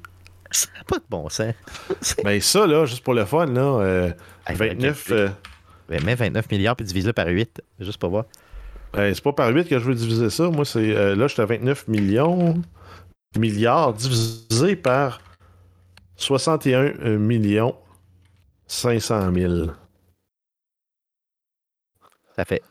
[0.51, 1.53] Ça n'a pas de bon sens.
[2.25, 4.13] Mais ça, là, juste pour le fun, là, euh,
[4.47, 5.21] Hey, 29, calculer.
[5.21, 5.29] euh,
[5.91, 8.25] Ben, mets 29 milliards puis divise-le par 8, juste pour voir.
[8.95, 10.51] C'est pas par 8 que je veux diviser ça.
[10.51, 12.55] Moi, c'est euh, là, j'étais à 29 millions
[13.39, 15.21] milliards divisé par
[16.17, 17.77] 61 euh, millions
[18.67, 19.67] 500 000.
[22.37, 22.63] Ça fait.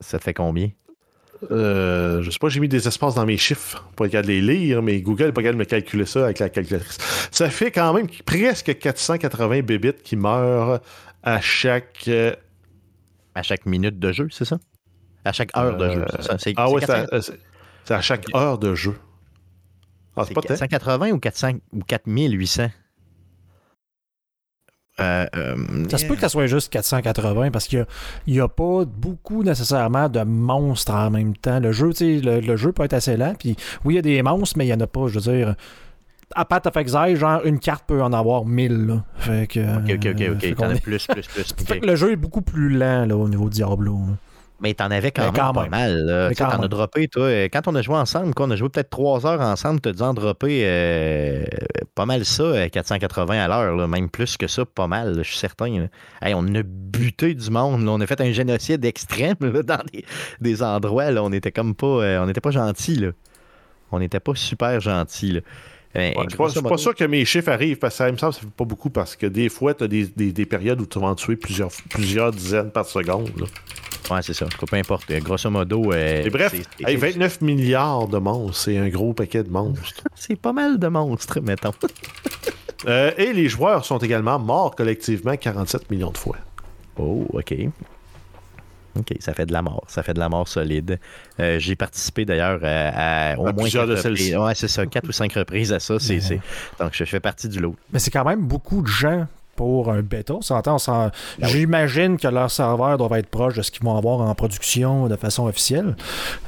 [0.00, 0.70] Ça fait combien?
[1.50, 4.32] Euh, je sais pas, j'ai mis des espaces dans mes chiffres pour être capable de
[4.34, 6.98] les lire, mais Google n'est pas capable de me calculer ça avec la calculatrice.
[7.32, 10.80] Ça fait quand même presque 480 bébites qui meurent
[11.22, 12.04] à chaque.
[12.08, 12.34] euh,
[13.34, 14.58] À chaque minute de jeu, c'est ça?
[15.24, 16.04] À chaque heure de Euh, jeu,
[16.38, 18.96] c'est Ah c'est ouais, c'est 400 à, euh, c'est- à chaque heure de jeu.
[20.16, 20.48] Ah, c'est pas tant.
[20.48, 22.68] 480 ou 400 ou 4800?
[24.98, 27.86] Euh, euh, Ça se peut que ça soit juste 480 parce qu'il
[28.26, 31.58] n'y a, pas beaucoup nécessairement de monstres en même temps.
[31.58, 33.34] Le jeu, tu sais, le, le jeu peut être assez lent.
[33.38, 35.32] Puis oui, il y a des monstres, mais il n'y en a pas, je veux
[35.32, 35.54] dire.
[36.34, 38.86] à Path of Exile, genre, une carte peut en avoir 1000.
[38.86, 39.04] Là.
[39.16, 40.40] Fait que, Ok, ok, ok, euh, ok.
[40.40, 41.64] fait est- plus, plus, plus.
[41.80, 43.98] que le jeu est beaucoup plus lent là, au niveau de Diablo.
[44.06, 44.16] là.
[44.62, 46.06] Mais t'en avais quand, même, quand pas mal.
[46.36, 47.22] quand T'en as droppé, toi.
[47.24, 49.92] euh, Quand on a joué ensemble, quoi, on a joué peut-être trois heures ensemble, t'as
[49.92, 51.44] dû en dropper euh,
[51.94, 55.38] pas mal ça, euh, 480 à l'heure, même plus que ça, pas mal, je suis
[55.38, 55.86] certain.
[56.20, 57.90] Hey, on a buté du monde, là.
[57.92, 60.04] on a fait un génocide extrême là, dans des,
[60.40, 61.10] des endroits.
[61.10, 61.22] Là.
[61.24, 62.96] On était comme pas, euh, on n'était pas gentils.
[62.96, 63.10] Là.
[63.92, 65.36] On n'était pas super gentils.
[65.38, 65.42] Euh,
[65.96, 67.98] Ouais, je suis pas, grosso je suis pas sûr que mes chiffres arrivent parce que
[68.04, 70.06] ça me semble que ça fait pas beaucoup parce que des fois, tu as des,
[70.06, 73.30] des- des périodes où tu vas en tuer plusieurs, plusieurs dizaines par seconde.
[73.36, 73.46] là.
[74.10, 74.46] Ouais, c'est ça.
[74.68, 75.10] Peu importe.
[75.20, 75.92] Grosso modo.
[75.92, 79.50] euh, Et bref, c'est- c'est- hey, 29 milliards de monstres, c'est un gros paquet de
[79.50, 80.02] monstres.
[80.14, 81.72] c'est pas mal de monstres, mettons.
[82.86, 86.38] Euh, et les joueurs sont également morts collectivement 47 millions de fois.
[86.96, 87.54] Oh, OK.
[88.98, 89.84] OK, ça fait de la mort.
[89.86, 90.98] Ça fait de la mort solide.
[91.38, 94.34] Euh, J'ai participé d'ailleurs à, à au À moins plusieurs quatre de celles-ci.
[94.34, 94.46] reprises.
[94.48, 95.98] Ouais, c'est ça, quatre ou cinq reprises à ça.
[95.98, 96.40] c'est Mais- c'est-
[96.80, 97.76] Donc, je fais partie du lot.
[97.92, 99.26] Mais c'est quand même beaucoup de gens
[99.60, 100.32] pour un bêta.
[100.48, 101.10] Ben.
[101.42, 105.16] J'imagine que leurs serveurs doivent être proches de ce qu'ils vont avoir en production de
[105.16, 105.96] façon officielle.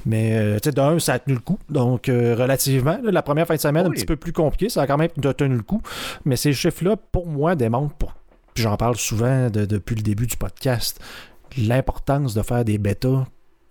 [0.06, 1.58] Mais euh, tu sais, d'un, ça a tenu le coup.
[1.68, 4.80] Donc, euh, relativement, là, la première fin de semaine, un petit peu plus compliqué, ça
[4.80, 5.82] a quand même tenu le coup.
[6.24, 8.14] Mais ces chiffres-là, pour moi, démontrent, pour...
[8.54, 10.98] puis j'en parle souvent de- depuis le début du podcast,
[11.58, 13.26] l'importance de faire des bêtas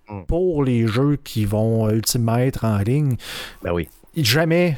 [0.09, 0.23] Mm.
[0.27, 3.15] pour les jeux qui vont euh, ultimement être en ligne
[3.63, 3.87] Ben oui.
[4.17, 4.77] jamais.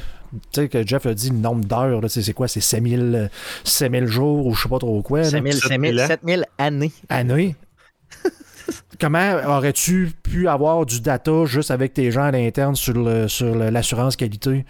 [0.52, 3.28] Tu sais, que Jeff a dit le nombre d'heures, c'est quoi, c'est 5000, euh,
[3.64, 5.20] 5000 jours ou je sais pas trop quoi.
[5.20, 5.30] là.
[5.30, 6.06] 5000, 7000 5000, ans.
[6.06, 6.92] 7000 années.
[7.08, 7.56] Année.
[9.00, 14.64] Comment aurais-tu pu avoir du data juste avec tes gens à l'interne sur, l'assurance qualité?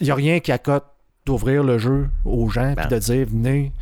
[0.00, 0.84] Il n'y a rien qui accote
[1.26, 2.84] d'ouvrir le jeu aux gens Ben.
[2.84, 3.72] et de dire venez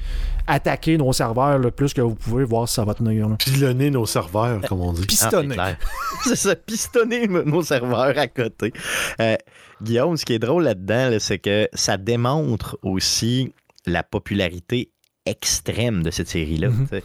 [0.47, 3.29] attaquer nos serveurs le plus que vous pouvez, voir si ça va tenir.
[3.29, 3.37] là.
[3.37, 5.03] Pilonner nos serveurs, comme on dit.
[5.03, 5.55] Ah, Pistonner.
[5.55, 5.77] clair.
[6.25, 8.73] c'est ça, pistonner nos serveurs à côté.
[9.21, 9.37] Euh,
[9.83, 13.53] Guillaume, ce qui est drôle là-dedans, là, c'est que ça démontre aussi
[13.87, 14.91] la popularité
[15.26, 16.68] extrême de cette série-là.
[16.70, 17.01] Mhm.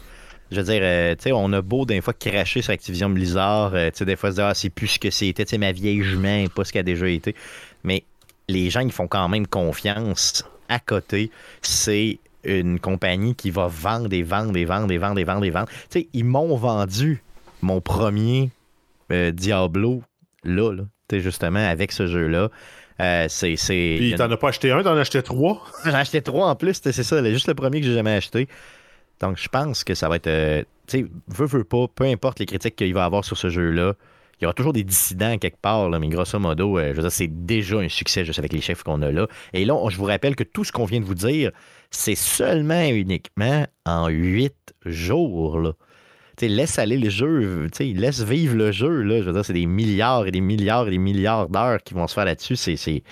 [0.50, 4.16] Je veux dire, euh, on a beau des fois cracher sur Activision Blizzard, euh, des
[4.16, 6.64] fois se dire, ah, c'est plus ce que c'était, tu sais, ma vieille jument, pas
[6.64, 7.34] ce qu'elle a déjà été.
[7.84, 8.04] Mais
[8.48, 11.30] les gens, ils font quand même confiance à côté.
[11.60, 15.50] C'est une compagnie qui va vendre et vendre et vendre et vendre et vendre et
[15.50, 15.68] vendre.
[15.90, 17.22] Tu sais, ils m'ont vendu
[17.60, 18.50] mon premier
[19.12, 20.02] euh, Diablo
[20.44, 22.50] là, là justement, avec ce jeu-là.
[23.00, 23.56] Euh, c'est.
[23.56, 25.64] c'est- Puis t'en as pas acheté un, t'en as acheté trois?
[25.84, 28.14] J'en ai acheté trois en plus, c'est ça, c'est juste le premier que j'ai jamais
[28.14, 28.48] acheté.
[29.20, 30.26] Donc, je pense que ça va être.
[30.26, 33.48] euh, tu sais, veux, veux pas, peu importe les critiques qu'il va avoir sur ce
[33.50, 33.94] jeu-là,
[34.40, 37.02] il y aura toujours des dissidents quelque part, là, mais grosso modo, euh, je veux
[37.02, 39.26] dire, c'est déjà un succès juste avec les chiffres qu'on a là.
[39.52, 41.50] Et là, on- je vous rappelle que tout ce qu'on vient de vous dire,
[41.90, 44.54] c'est seulement et uniquement en huit
[44.86, 45.58] jours.
[45.58, 45.72] Là.
[46.38, 49.02] Tu sais, laisse aller le jeu, tu sais, laisse vivre le jeu.
[49.02, 49.18] Là.
[49.18, 52.06] Je veux dire, c'est des milliards et des milliards et des milliards d'heures qui vont
[52.06, 52.54] se faire là-dessus.
[52.54, 53.02] C'est,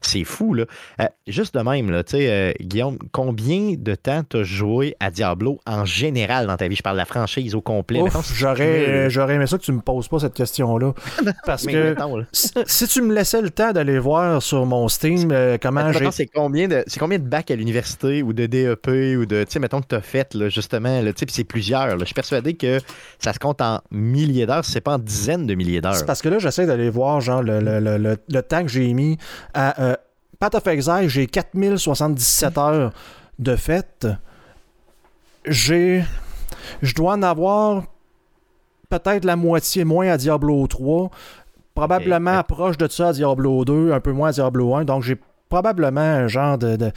[0.00, 0.64] c'est, fou, là.
[1.00, 5.10] Euh, juste de même, là, tu sais, euh, Guillaume, combien de temps t'as joué à
[5.10, 6.76] Diablo en général dans ta vie?
[6.76, 8.00] Je parle de la franchise au complet.
[8.36, 10.92] Tu euh, j'aurais aimé ça que tu me poses pas cette question-là.
[11.46, 12.24] Parce Mais que mettons, là.
[12.32, 16.26] si, tu me laissais le temps d'aller voir sur mon Steam euh, comment j'ai c'est
[16.26, 18.86] combien de combien de bacs à l'université ou de DEP
[19.18, 22.04] ou de tu sais mettons que tu as fait là, justement là, c'est plusieurs je
[22.04, 22.78] suis persuadé que
[23.18, 26.22] ça se compte en milliers d'heures c'est pas en dizaines de milliers d'heures C'est parce
[26.22, 29.18] que là, j'essaie d'aller voir genre le, le- le- le- le temps que j'ai mis
[29.54, 29.89] à euh,
[30.40, 32.92] Path of Exile, j'ai 4077 heures
[33.38, 34.06] de fête.
[35.46, 36.02] J'ai.
[36.82, 37.84] Je dois en avoir
[38.88, 41.10] peut-être la moitié moins à Diablo 3.
[41.74, 42.46] Probablement Ok.
[42.48, 44.84] proche de ça à Diablo 2, un peu moins à Diablo 1.
[44.84, 45.18] Donc j'ai
[45.48, 46.90] probablement un genre de, de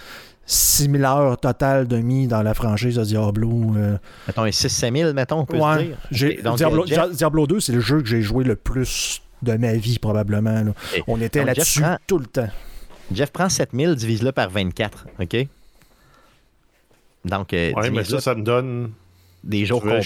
[0.45, 3.73] 6000 heures totales de mis dans la franchise de Diablo.
[3.77, 7.15] euh, mettons un 6 000 mettons on peut se Ouais, dire donc, Diablo, Jeff- Dia-
[7.15, 10.63] Diablo 2, c'est le jeu que j'ai joué le plus de ma vie, probablement.
[11.07, 12.49] On était là-dessus prend- tout le temps.
[13.11, 15.47] Jeff prend 7000 divise-le par 24 OK?
[17.25, 18.91] Donc euh, Ouais, mais ça, ça me donne.
[19.43, 20.01] des jours complets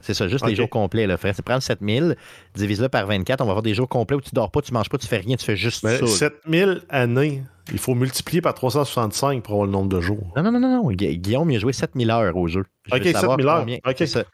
[0.00, 0.50] c'est ça juste Ok.
[0.50, 2.14] les jours complets là frère c'est prendre 7000
[2.54, 4.90] divise-le par 24 on va avoir des jours complets où tu dors pas tu manges
[4.90, 6.10] pas tu fais rien tu fais juste Mais ça là.
[6.10, 7.42] 7000 années,
[7.72, 10.30] il faut multiplier par 365 pour avoir le nombre de jours.
[10.36, 10.90] Non, non, non, non, non.
[10.92, 12.64] Gu- Guillaume, il a joué 7000 heures au jeu.
[12.84, 13.90] Je Ok, veux savoir 7000 heures.
[13.90, 14.06] Ok.
[14.06, 14.24] Ça.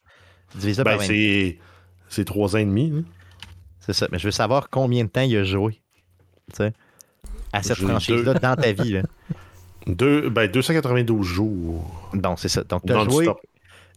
[0.56, 1.06] Divise-le Ben, par 20.
[1.06, 1.58] c'est.
[2.08, 2.92] C'est 3 ans et demi.
[2.92, 3.04] hein.
[3.78, 4.08] C'est ça.
[4.10, 5.74] Mais je veux savoir combien de temps il a joué.
[6.50, 6.72] Tu sais,
[7.52, 8.92] à cette franchise-là dans ta vie.
[8.92, 9.02] Là.
[9.86, 12.08] Deux, ben, 292 jours.
[12.12, 12.62] Bon, c'est ça.
[12.64, 13.40] Donc, tu as joué Non-stop.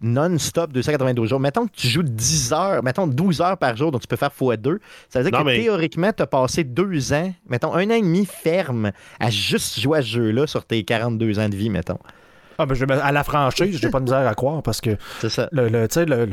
[0.02, 1.40] non-stop 292 jours.
[1.40, 4.32] Mettons que tu joues 10 heures, mettons 12 heures par jour, donc tu peux faire
[4.38, 4.78] x2.
[5.10, 7.94] Ça veut dire Non, que mais- théoriquement, tu as passé deux ans, mettons un an
[7.96, 11.70] et demi ferme à juste jouer à ce jeu-là sur tes 42 ans de vie,
[11.70, 12.00] mettons.
[12.58, 15.30] Ah, ben, je- à la franchise, j'ai pas de misère à croire parce que C'est
[15.30, 15.50] ça.
[15.52, 16.30] le, le- tu sais, le-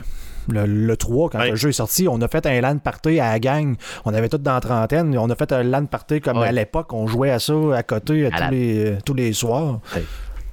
[0.49, 1.51] le, le 3, quand Ouais.
[1.51, 3.77] le jeu est sorti, on a fait un LAN party à la gang.
[4.05, 5.17] On avait tout dans la trentaine.
[5.19, 6.49] On a fait un LAN party comme Ouais.
[6.49, 6.93] à l'époque.
[6.93, 9.81] On jouait à ça à côté à À la- tous, les, tous les soirs.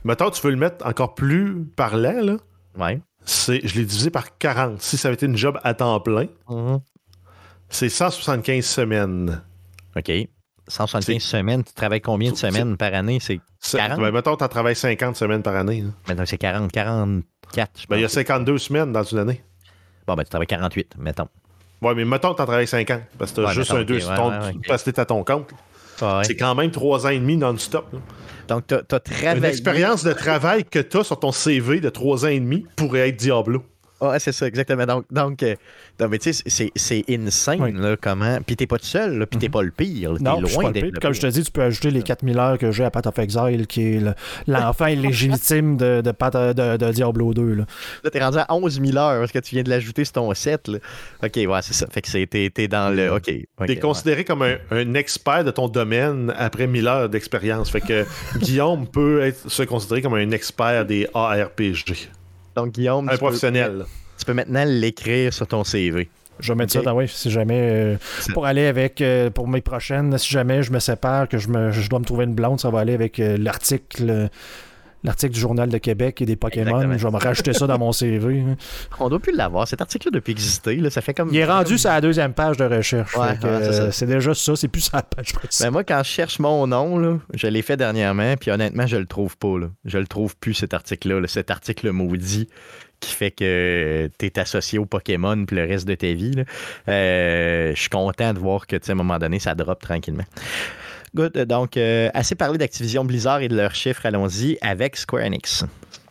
[0.04, 2.38] Mettons, tu veux le mettre encore plus parlant, là.
[2.78, 3.02] Ouais.
[3.26, 4.82] C'est, je l'ai divisé par 40.
[4.82, 6.28] Si ça avait été une job à temps plein,
[7.70, 9.42] c'est 175 semaines.
[9.96, 10.12] OK.
[10.70, 13.20] 175 C'est- semaines, tu travailles combien de C'est- semaines par année?
[13.22, 14.00] C'est C'est- 40?
[14.00, 15.82] Ben, mettons, tu en travailles 50 semaines par année.
[15.82, 15.90] là.
[16.08, 17.82] Maintenant, c'est 40, 44.
[17.82, 18.14] je Ben, il y a pense.
[18.14, 19.42] 52 semaines dans une année.
[20.08, 21.28] Bon, ben, tu travailles 48, mettons.
[21.82, 23.01] Ouais, mais mettons que tu en travailles 50.
[23.20, 25.24] Parce que tu Ouais, juste mettons, un 2 ok, ouais, ouais, parce que à ton
[25.24, 25.51] compte.
[26.24, 27.86] C'est quand même 3 ans et demi non-stop.
[28.47, 29.45] Donc, tu as, Une travaillé.
[29.47, 33.10] expérience de travail que tu as sur ton CV de 3 ans et demi pourrait
[33.10, 33.64] être Diablo.
[34.00, 34.86] Ouais, c'est ça, exactement.
[34.86, 35.56] Donc, donc euh,
[36.00, 37.72] non, mais tu sais, c'est- c'est insane, Oui.
[37.74, 38.38] là, comment.
[38.45, 40.14] Puis t'es pas tout seul, là, puis t'es pas le pire.
[40.14, 42.58] là, T'es Non, loin d'être Comme je te dis, tu peux ajouter les 4000 heures
[42.60, 44.14] que j'ai à Path of Exile, qui est le-
[44.48, 47.54] l'enfant illégitime de, de, de Diablo 2.
[47.56, 47.66] Là.
[48.04, 50.34] Là, t'es rendu à 11 000 heures parce que tu viens de l'ajouter sur ton
[50.34, 50.68] set.
[50.68, 50.78] Là.
[51.24, 51.88] OK, ouais, c'est ça.
[51.89, 53.12] Fait que c'est- t'es t'es dans le.
[53.14, 53.24] OK.
[53.24, 57.70] Tu ok, es considéré comme un, un expert de ton domaine après 1000 heures d'expérience.
[57.72, 58.06] Fait que
[58.39, 62.10] Guillaume peut être, se considérer comme un expert des ARPG.
[62.58, 63.86] Donc, Guillaume, Un tu peux, professionnel.
[64.18, 66.10] tu peux maintenant l'écrire sur ton CV.
[66.39, 67.95] Je vais mettre ça dans, oui, si jamais, euh,
[68.34, 71.72] pour aller avec, euh, pour mes prochaines, si jamais je me sépare, que je, me,
[71.72, 74.28] je dois me trouver une blonde, ça va aller avec euh, l'article euh,
[75.08, 76.68] l'article du Journal de Québec et des Pokémon.
[76.68, 76.97] Exactement.
[76.97, 78.43] Je vais me rajouter ça dans mon CV.
[78.99, 79.68] On doit plus l'avoir.
[79.68, 80.76] Cet article-là depuis exister.
[80.76, 81.30] Là, ça fait comme.
[81.32, 83.16] Il est rendu sur la deuxième page de recherche.
[83.16, 85.68] Ouais, ouais, c'est euh, c'est déjà ça, c'est plus la page principale.
[85.68, 88.97] Ben moi, quand je cherche mon nom, là, je l'ai fait dernièrement, puis honnêtement, je
[88.97, 89.58] le trouve pas.
[89.58, 89.68] Là.
[89.86, 91.20] Je le trouve plus, cet article-là.
[91.20, 91.28] là.
[91.28, 92.47] Cet article maudit
[92.99, 96.34] qui fait que tu es associé au Pokémon puis le reste de ta vie.
[96.88, 100.26] Euh, je suis content de voir que, à un moment donné, ça drop tranquillement.
[101.16, 101.38] Good.
[101.45, 104.05] Donc, euh, assez parlé d'Activision Blizzard et de leurs chiffres.
[104.05, 105.64] Allons-y avec Square Enix.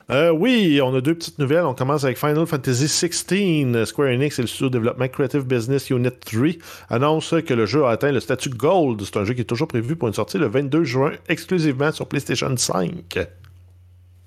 [0.09, 1.65] Euh, oui, on a deux petites nouvelles.
[1.65, 3.87] On commence avec Final Fantasy XVI.
[3.87, 6.49] Square Enix et le studio de développement Creative Business Unit 3
[6.91, 9.03] annoncent que le jeu a atteint le statut Gold.
[9.05, 12.07] C'est un jeu qui est toujours prévu pour une sortie le 22 juin exclusivement sur
[12.07, 13.19] PlayStation 5.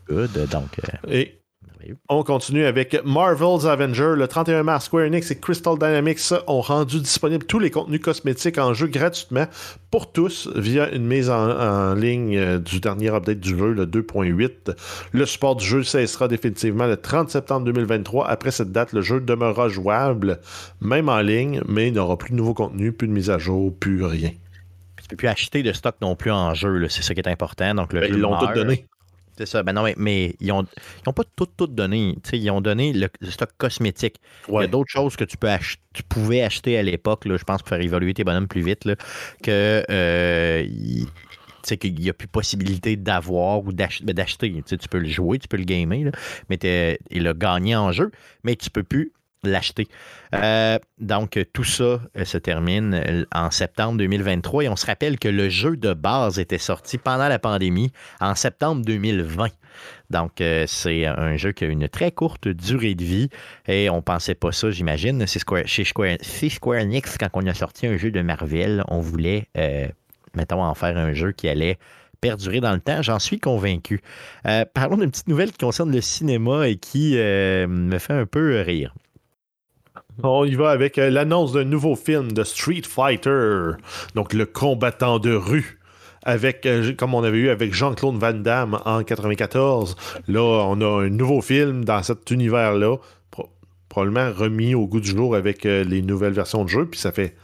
[0.09, 0.49] Good.
[0.49, 1.38] Donc, euh, Et
[1.79, 1.97] merveilleux.
[2.09, 4.13] on continue avec Marvel's Avenger.
[4.15, 8.57] Le 31 mars, Square Enix et Crystal Dynamics ont rendu disponibles tous les contenus cosmétiques
[8.57, 9.45] en jeu gratuitement
[9.91, 13.85] pour tous via une mise en, en ligne euh, du dernier update du jeu, le
[13.85, 14.75] 2.8.
[15.11, 18.27] Le support du jeu cessera définitivement le 30 septembre 2023.
[18.27, 20.39] Après cette date, le jeu demeurera jouable,
[20.81, 23.73] même en ligne, mais il n'aura plus de nouveaux contenus, plus de mise à jour,
[23.77, 24.31] plus rien.
[25.01, 26.87] tu peux plus acheter de stock non plus en jeu.
[26.89, 27.73] C'est ça qui est important.
[27.73, 28.85] Donc, le Ben, jeu ils l'ont tout donné.
[29.39, 29.63] C'est ça.
[29.63, 30.67] Ben non, mais, mais ils ont,
[31.05, 32.17] ils ont pas tout, tout donné.
[32.33, 34.17] Ils ont donné le, le stock cosmétique.
[34.57, 37.41] Il y a d'autres choses que tu peux ach- tu pouvais acheter à l'époque, je
[37.45, 38.95] pense, pour faire évoluer tes bonhommes plus vite, là,
[39.41, 40.65] que euh,
[41.79, 44.61] qu'il n'y a plus possibilité d'avoir ou ben, d'acheter.
[44.65, 46.11] Tu peux le jouer, tu peux le gamer, là,
[46.49, 48.11] mais il a gagné en jeu,
[48.43, 49.13] mais tu peux plus
[49.43, 49.87] l'acheter.
[50.35, 55.17] Euh, donc, tout ça euh, se termine euh, en septembre 2023 et on se rappelle
[55.17, 59.47] que le jeu de base était sorti pendant la pandémie en septembre 2020.
[60.09, 63.29] Donc, c'est un jeu qui a une très courte durée de vie
[63.67, 65.25] et on pensait pas ça, j'imagine.
[65.25, 68.99] C'est Square, chez, Square, chez Enix, quand on a sorti un jeu de Marvel, on
[68.99, 69.47] voulait,
[70.33, 71.77] mettons, en faire un jeu qui allait
[72.19, 73.01] perdurer dans le temps.
[73.01, 74.01] J'en suis convaincu.
[74.73, 78.93] Parlons d'une petite nouvelle qui concerne le cinéma et qui me fait un peu rire.
[80.23, 83.71] On y va avec euh, l'annonce d'un nouveau film de Street Fighter,
[84.15, 85.75] donc le combattant de rue.
[86.23, 89.95] Avec, euh, comme on avait eu avec Jean-Claude Van Damme en 94.
[90.27, 92.97] Là, on a un nouveau film dans cet univers-là,
[93.31, 93.49] pro-
[93.87, 96.85] probablement remis au goût du jour avec euh, les nouvelles versions de jeu.
[96.85, 97.35] Puis ça fait,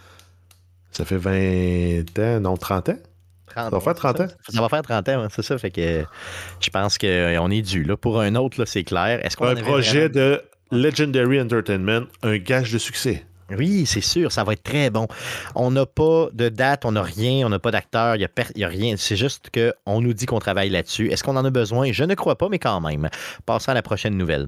[0.92, 2.98] ça fait 20 ans, non, 30 ans?
[3.56, 4.28] 30 va faire 30 ans?
[4.50, 5.58] Ça va faire 30 ans, c'est ça.
[5.58, 6.04] Fait que
[6.60, 7.86] je pense qu'on est dû.
[7.86, 7.96] Là.
[7.96, 9.26] Pour un autre, là, c'est clair.
[9.26, 10.42] Est-ce qu'on Un projet vraiment- de
[10.72, 13.26] Legendary Entertainment, un gage de succès.
[13.56, 15.08] Oui, c'est sûr, ça va être très bon.
[15.54, 18.28] On n'a pas de date, on n'a rien, on n'a pas d'acteur, il n'y a,
[18.28, 18.96] per- rien.
[18.98, 21.12] C'est juste qu'on nous dit qu'on travaille là-dessus.
[21.12, 21.92] Est-ce qu'on en a besoin?
[21.92, 23.08] Je ne crois pas, mais quand même.
[23.46, 24.48] Passons à la prochaine nouvelle.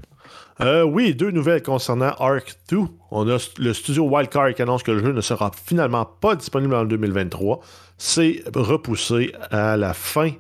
[0.62, 2.78] Euh, oui, deux nouvelles concernant Arc 2.
[3.12, 6.74] On a le studio Wildcard qui annonce que le jeu ne sera finalement pas disponible
[6.74, 7.60] en 2023.
[8.00, 10.32] C'est repoussé à la fin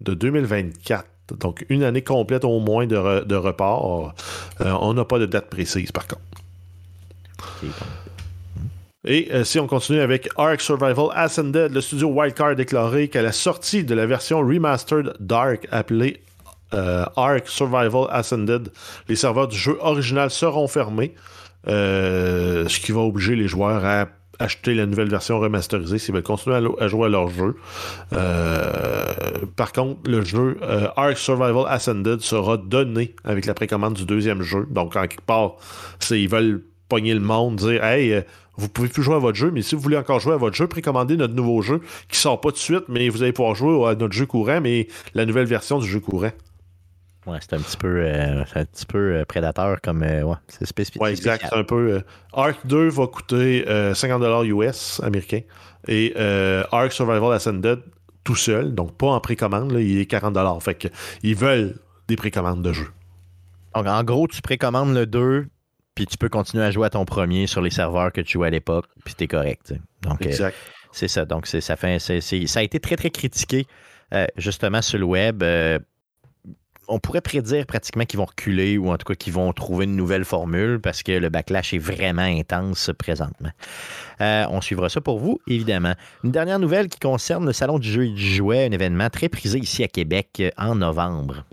[0.00, 1.04] de 2024.
[1.38, 4.14] Donc, une année complète au moins de, re- de report.
[4.60, 6.20] Euh, on n'a pas de date précise, par contre.
[7.40, 7.70] Ok,
[9.06, 13.22] Et euh, si on continue avec Ark Survival Ascended, le studio Wildcard a déclaré qu'à
[13.22, 16.22] la sortie de la version remastered Dark appelée
[16.74, 18.70] euh, Ark Survival Ascended,
[19.08, 21.14] les serveurs du jeu original seront fermés,
[21.66, 24.08] ce qui va obliger les joueurs à
[24.38, 27.56] acheter la nouvelle version remasterisée s'ils veulent continuer à, jouer à leur jeu.
[28.12, 29.04] Euh,
[29.56, 34.42] par contre, le jeu euh, Ark Survival Ascended sera donné avec la précommande du deuxième
[34.42, 34.66] jeu.
[34.70, 35.56] Donc, en quelque part,
[36.10, 38.22] ils veulent pogner le monde, dire Hey, euh,
[38.56, 40.56] vous pouvez plus jouer à votre jeu, mais si vous voulez encore jouer à votre
[40.56, 43.54] jeu, précommandez notre nouveau jeu qui sort pas tout de suite, mais vous allez pouvoir
[43.54, 46.30] jouer à notre jeu courant, mais la nouvelle version du jeu courant.
[47.26, 50.02] Ouais, c'est un petit peu, euh, un petit peu euh, prédateur comme.
[50.02, 51.00] Euh, ouais, c'est spécifique.
[51.00, 51.46] Ouais, exact.
[51.48, 52.02] C'est un peu.
[52.32, 55.40] Arc 2 va coûter 50$ US américain
[55.88, 56.14] et
[56.70, 57.80] Arc Survival Ascended
[58.24, 60.62] tout seul, donc pas en précommande, là, il est 40$.
[60.62, 61.76] Fait qu'ils veulent
[62.08, 62.88] des précommandes de jeu.
[63.74, 65.46] Donc, en gros, tu précommandes le 2,
[65.94, 68.46] puis tu peux continuer à jouer à ton premier sur les serveurs que tu jouais
[68.46, 69.74] à l'époque, puis t'es correct.
[70.00, 70.56] Donc, exact.
[70.90, 71.26] c'est ça.
[71.26, 73.66] Donc, ça, fait, ça a été très, très critiqué,
[74.38, 75.44] justement, sur le web
[76.88, 79.96] on pourrait prédire pratiquement qu'ils vont reculer ou en tout cas qu'ils vont trouver une
[79.96, 83.50] nouvelle formule parce que le backlash est vraiment intense présentement.
[84.20, 85.94] Euh, on suivra ça pour vous, évidemment.
[86.22, 89.28] Une dernière nouvelle qui concerne le Salon du jeu et du jouet, un événement très
[89.28, 91.44] prisé ici à Québec euh, en novembre.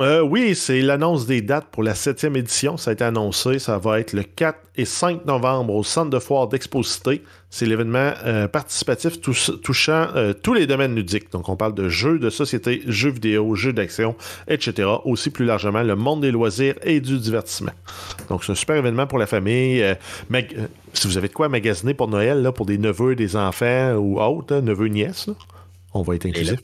[0.00, 2.78] Euh, oui, c'est l'annonce des dates pour la septième édition.
[2.78, 3.58] Ça a été annoncé.
[3.58, 7.22] Ça va être le 4 et 5 novembre au Centre de foire d'Exposité.
[7.50, 11.30] C'est l'événement euh, participatif touchant euh, tous les domaines ludiques.
[11.32, 14.16] Donc, on parle de jeux de société, jeux vidéo, jeux d'action,
[14.48, 14.88] etc.
[15.04, 17.72] Aussi plus largement, le monde des loisirs et du divertissement.
[18.30, 19.84] Donc, c'est un super événement pour la famille.
[20.94, 24.18] si vous avez de quoi magasiner pour Noël, là, pour des neveux, des enfants ou
[24.18, 25.28] autres, neveux, nièces,
[25.92, 26.60] on va être inclusif.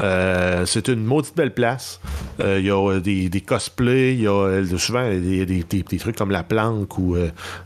[0.00, 2.00] Euh, c'est une maudite belle place.
[2.40, 6.42] Euh, il y a euh, des, cosplays, il y a souvent des, trucs comme la
[6.42, 7.16] planque ou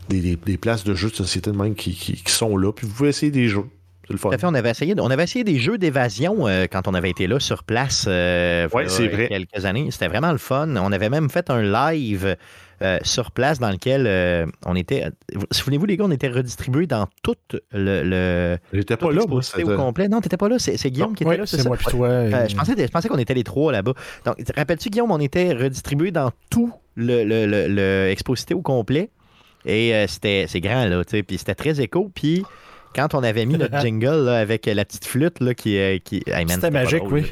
[0.09, 2.71] des, places de jeux de société de même qui, sont là.
[2.71, 3.65] Puis vous pouvez essayer des jeux.
[4.09, 4.31] C'est le fun.
[4.43, 7.63] on avait essayé, on avait essayé des jeux d'évasion quand on avait été là sur
[7.63, 8.67] place ouais,
[8.99, 9.89] il y a quelques années.
[9.91, 10.75] C'était vraiment le fun.
[10.75, 12.35] On avait même fait un live
[12.81, 15.11] euh, sur place dans lequel euh, on était.
[15.51, 17.35] Souvenez-vous, les gars, on était redistribués dans tout
[17.73, 18.03] le.
[18.03, 19.41] le J'étais pas là, moi.
[19.41, 20.07] au complet.
[20.07, 20.59] Non, t'étais pas là.
[20.59, 21.45] C'est Guillaume qui était là.
[21.45, 22.07] C'est moi puis toi.
[22.07, 23.93] Euh, je, pensais, je pensais qu'on était les trois là-bas.
[24.23, 29.09] Donc, rappelles-tu, Guillaume, on était redistribués dans tout le, le, le, exposité au complet.
[29.65, 31.23] Et c'était c'est grand, là, tu sais.
[31.23, 32.09] Puis c'était très écho.
[32.15, 32.45] Puis
[32.95, 36.01] quand on avait mis notre jingle là, avec la petite flûte là, qui.
[36.03, 37.31] qui c'était magique, oui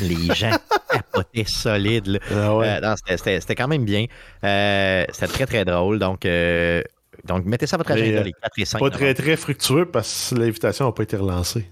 [0.00, 0.50] les gens
[0.90, 2.20] capotaient solide.
[2.30, 4.06] Ah euh, c'était quand même bien.
[4.44, 5.98] Euh, c'était très, très drôle.
[5.98, 6.82] Donc, euh,
[7.24, 8.78] donc mettez ça à votre agenda, les 4 et 5.
[8.78, 11.66] Pas très, très fructueux parce que l'invitation n'a pas été relancée.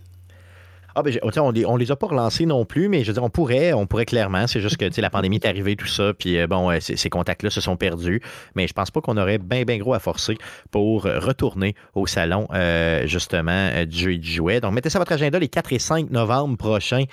[0.94, 3.30] Ah, ben, on les, les a pas relancés non plus, mais je veux dire, on
[3.30, 4.46] pourrait, on pourrait clairement.
[4.46, 7.60] C'est juste que la pandémie est arrivée, tout ça, puis euh, bon, ces, contacts-là se
[7.60, 8.20] sont perdus.
[8.54, 10.36] Mais je pense pas qu'on aurait bien, gros à forcer
[10.70, 14.60] pour retourner au salon, euh, justement, euh, du jeu et du jouet.
[14.60, 17.04] Donc, mettez ça à votre agenda les 4 et 5 novembre prochains,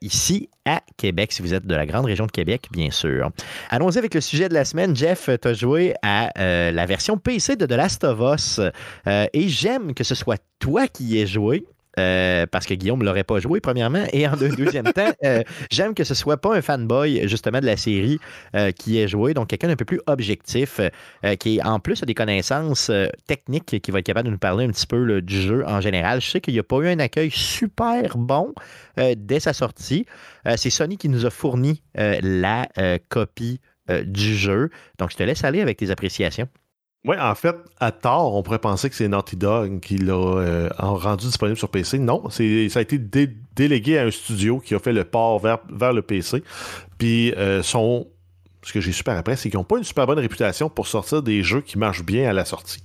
[0.00, 3.30] ici à Québec, si vous êtes de la grande région de Québec, bien sûr.
[3.70, 4.94] Allons-y avec le sujet de la semaine.
[4.94, 8.60] Jeff, tu as joué à la version PC de The Last of Us.
[9.06, 11.64] et j'aime que ce soit toi qui y aies joué.
[11.98, 14.04] Euh, parce que Guillaume ne l'aurait pas joué, premièrement.
[14.12, 17.76] Et en deuxième temps, euh, j'aime que ce soit pas un fanboy, justement, de la
[17.76, 18.18] série
[18.54, 19.32] euh, qui ait joué.
[19.32, 20.80] Donc, quelqu'un d'un peu plus objectif,
[21.40, 22.90] qui, en plus, a des connaissances
[23.26, 26.20] techniques, qui va être capable de nous parler un petit peu du jeu en général.
[26.20, 28.52] Je sais qu'il n'y a pas eu un accueil super bon
[29.16, 30.06] dès sa sortie.
[30.56, 32.68] C'est Sony qui nous a fourni la
[33.08, 34.70] copie du jeu.
[34.98, 36.48] Donc, je te laisse aller avec tes appréciations.
[37.06, 40.68] Oui, en fait, à tort, on pourrait penser que c'est Naughty Dog qui l'a euh,
[40.76, 42.00] rendu disponible sur PC.
[42.00, 42.98] Non, ça a été
[43.54, 46.42] délégué à un studio qui a fait le port vers, vers le PC.
[46.98, 48.08] Puis, euh, son,
[48.62, 51.22] ce que j'ai super appris, c'est qu'ils n'ont pas une super bonne réputation pour sortir
[51.22, 52.82] des jeux qui marchent bien à la sortie.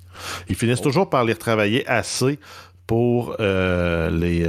[0.49, 0.83] Ils finissent oh.
[0.83, 2.37] toujours par les retravailler assez
[2.85, 4.45] pour euh, les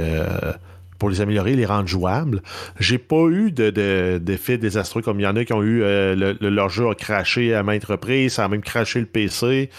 [1.03, 2.41] pour les améliorer, les rendre jouables.
[2.79, 6.33] J'ai pas eu d'effet de, désastreux comme il y en a qui ont eu euh,
[6.39, 9.69] leur jeu a craché à maintes reprises, ça a même craché le PC.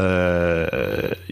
[0.00, 0.66] Euh,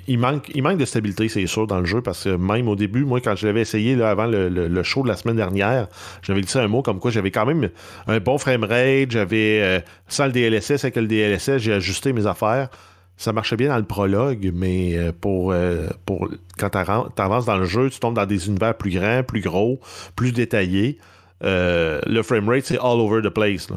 [0.06, 2.76] il, manque, il manque de stabilité, c'est sûr, dans le jeu, parce que même au
[2.76, 5.88] début, moi, quand je l'avais essayé là, avant le, show de la semaine dernière,
[6.22, 7.70] j'avais dit un mot comme quoi j'avais quand même
[8.06, 12.68] un bon framerate, j'avais euh, sans le DLSS, avec le DLSS, j'ai ajusté mes affaires
[13.20, 16.78] ça marchait bien dans le prologue, mais euh, pour, euh, pour quand tu
[17.22, 19.78] avances dans le jeu, tu tombes dans des univers plus grands, plus gros,
[20.16, 20.96] plus détaillés.
[21.44, 23.68] Euh, le framerate, c'est all over the place.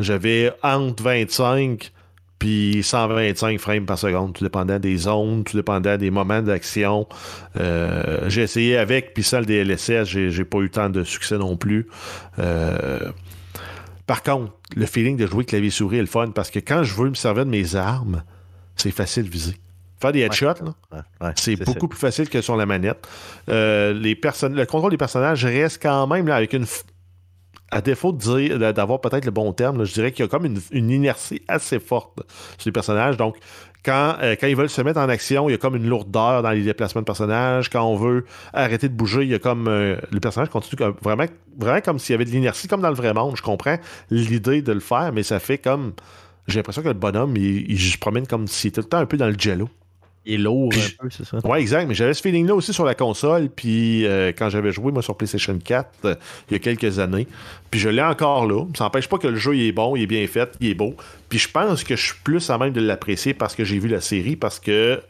[0.00, 1.92] J'avais entre 25
[2.40, 7.06] puis 125 frames par seconde, tout dépendant des zones, tout dépendant des moments d'action.
[8.26, 11.86] j'ai essayé avec, puis ça, le DLSS, j'ai pas eu tant de succès non plus.
[14.06, 17.10] par contre, le feeling de jouer clavier-souris est le fun, parce que quand je veux
[17.10, 18.22] me servir de mes armes,
[18.80, 19.56] c'est facile de viser.
[20.00, 20.54] Faire des headshots,
[21.36, 23.06] c'est beaucoup plus facile que sur la manette.
[23.50, 26.66] Euh, les le contrôle des personnages reste quand même là, avec une.
[27.72, 30.44] À défaut de dire d'avoir peut-être le bon terme, je dirais qu'il y a comme
[30.44, 32.18] une, inertie assez forte
[32.58, 33.16] sur les personnages.
[33.16, 33.36] Donc,
[33.84, 36.42] quand, euh, quand ils veulent se mettre en action, il y a comme une lourdeur
[36.42, 37.70] dans les déplacements de personnages.
[37.70, 39.68] Quand on veut arrêter de bouger, il y a comme.
[39.68, 41.26] euh, le personnage continue comme- vraiment,
[41.56, 43.36] vraiment comme s'il y avait de l'inertie, comme dans le vrai monde.
[43.36, 43.76] Je comprends
[44.10, 45.92] l'idée de le faire, mais ça fait comme.
[46.50, 48.98] J'ai l'impression que le bonhomme, il, il se promène comme s'il était tout le temps
[48.98, 49.68] un peu dans le jello.
[50.26, 51.38] Il est lourd Puis- un peu, c'est ça?
[51.46, 51.86] Ouais, exact.
[51.88, 53.48] Mais j'avais ce feeling-là aussi sur la console.
[53.48, 56.14] Puis euh, quand j'avais joué, moi, sur PlayStation 4, euh,
[56.48, 57.26] il y a quelques années.
[57.70, 58.66] Puis je l'ai encore là.
[58.76, 60.74] Ça n'empêche pas que le jeu il est bon, il est bien fait, il est
[60.74, 60.94] beau.
[61.30, 63.88] Puis je pense que je suis plus à même de l'apprécier parce que j'ai vu
[63.88, 65.00] la série, parce que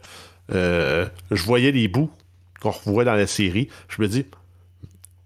[0.53, 2.09] euh, je voyais les bouts
[2.61, 3.67] qu'on revoit dans la série.
[3.89, 4.25] Je me dis,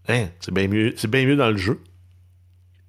[0.07, 1.79] hein, c'est bien mieux, c'est bien mieux dans le jeu.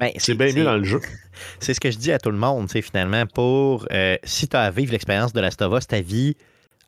[0.01, 1.01] Ben, C'est bien mieux dans le jeu.
[1.61, 4.63] C'est ce que je dis à tout le monde, finalement, pour euh, si tu as
[4.63, 6.37] à vivre l'expérience de Last of Us, ta vie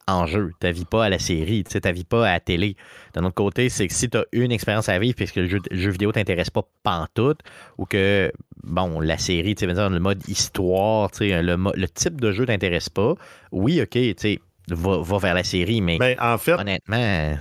[0.09, 2.77] en jeu, ta vie pas à la série, ta vie pas à la télé.
[3.15, 5.59] D'un autre côté, c'est que si tu as une expérience à vivre puisque le jeu,
[5.71, 7.41] le jeu vidéo t'intéresse pas pantoute
[7.77, 8.33] ou que,
[8.65, 13.15] bon, la série, tu le mode histoire, le, le type de jeu t'intéresse pas,
[13.53, 14.41] oui, ok, tu sais,
[14.71, 17.37] va, va vers la série, mais Ben, en fait, honnêtement,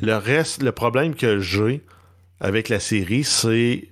[0.00, 1.82] Le reste, le problème que j'ai
[2.40, 3.88] avec la série, c'est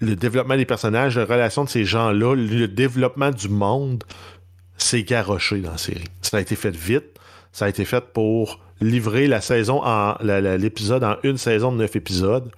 [0.00, 4.04] le développement des personnages, la relation de ces gens-là, le développement du monde,
[4.76, 6.04] c'est garoché dans la série.
[6.22, 7.18] Ça a été fait vite.
[7.52, 11.94] Ça a été fait pour livrer la saison en l'épisode en une saison de neuf
[11.94, 12.50] épisodes.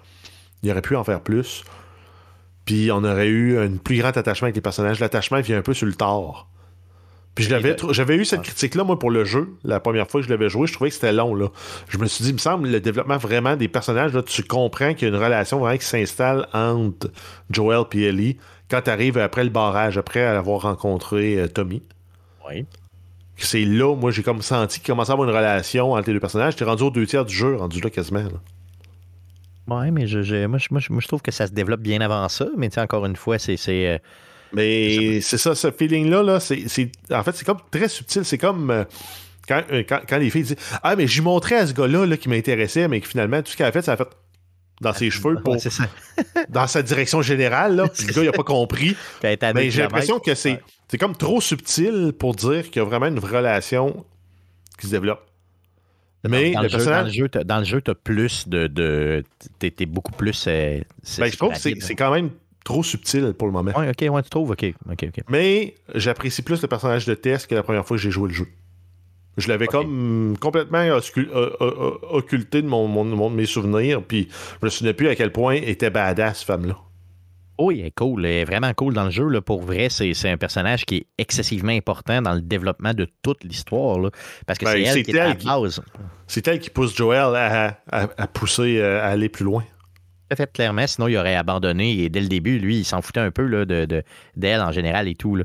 [0.63, 1.65] Il aurait pu en faire plus.
[2.65, 4.99] Puis on aurait eu un plus grand attachement avec les personnages.
[4.99, 6.49] L'attachement vient un peu sur le tard.
[7.37, 7.45] Puis
[7.93, 9.55] j'avais eu cette critique-là, moi, pour le jeu.
[9.63, 11.35] La première fois que je l'avais joué, je trouvais que c'était long.
[11.35, 11.49] Là.
[11.89, 14.95] Je me suis dit, il me semble, le développement vraiment des personnages, là, tu comprends
[14.95, 17.11] qu'il y a une relation vraiment qui s'installe entre
[17.51, 21.83] Joel et Ellie quand tu arrives après le barrage, après avoir rencontré euh, Tommy.
[22.49, 22.65] oui.
[23.39, 26.21] C'est là, moi, j'ai comme senti qu'il commençait à avoir une relation entre les deux
[26.21, 26.57] personnages.
[26.57, 28.21] T'es rendu aux deux tiers du jeu, rendu là quasiment.
[28.23, 29.77] là.
[29.77, 31.81] Ouais, mais je, je- moi, je, moi, je- moi, je trouve que ça se développe
[31.81, 33.59] bien avant ça, mais tu sais, encore une fois, c'est.
[33.59, 33.99] c'est, euh,
[34.57, 36.65] Mais c'est ça, ce feeling-là, là, c'est,
[37.13, 38.25] en fait, c'est comme très subtil.
[38.25, 38.85] C'est comme euh,
[39.47, 42.17] quand, euh, quand, quand les filles disent Ah, mais j'y montrais à ce gars-là là,
[42.17, 44.09] qui m'intéressait, mais que finalement, tout ce qu'elle a fait, ça a fait
[44.81, 45.85] dans ses cheveux, pour, ouais, ça.
[46.49, 47.77] dans sa direction générale.
[47.77, 48.97] Là, puis le gars, il n'a pas compris.
[49.23, 53.07] Mais j'ai l'impression que c'est, c'est comme trop subtil pour dire qu'il y a vraiment
[53.07, 54.07] une relation
[54.81, 55.23] qui se développe.
[56.27, 57.07] Mais dans, le le jeu, dans personnage.
[57.07, 58.67] le jeu, t'as- dans le jeu, tu as plus de.
[58.69, 59.23] de
[59.59, 60.47] t'es, beaucoup plus.
[60.49, 60.81] euh,
[61.19, 62.31] ben, je trouve que c'est quand même
[62.67, 63.71] trop subtil pour le moment.
[63.79, 65.25] Ouais, ok, ouais, tu trouves, ok, ok, ok.
[65.29, 68.35] Mais j'apprécie plus le personnage de Tess que la première fois que j'ai joué le
[68.35, 68.47] jeu.
[69.39, 70.83] Je l'avais comme complètement
[72.11, 74.29] occulté de mon, mon- mon- mes souvenirs, puis
[74.61, 76.77] je me souvenais plus à quel point était badass, cette femme-là.
[77.59, 79.29] Oh, il est cool, il est vraiment cool dans le jeu.
[79.29, 83.45] Là, pour vrai, c'est, un personnage qui est excessivement important dans le développement de toute
[83.45, 83.99] l'histoire.
[84.47, 85.83] parce que Ben, c'est elle qui est à la elle base.
[86.27, 89.65] C'est elle qui pousse Joel à, à- à pousser, euh, à aller plus loin.
[90.35, 93.31] Fait clairement, sinon il aurait abandonné et dès le début, lui, il s'en foutait un
[93.31, 94.03] peu là, de, de-
[94.37, 95.37] d'elle en général et tout.
[95.37, 95.45] là.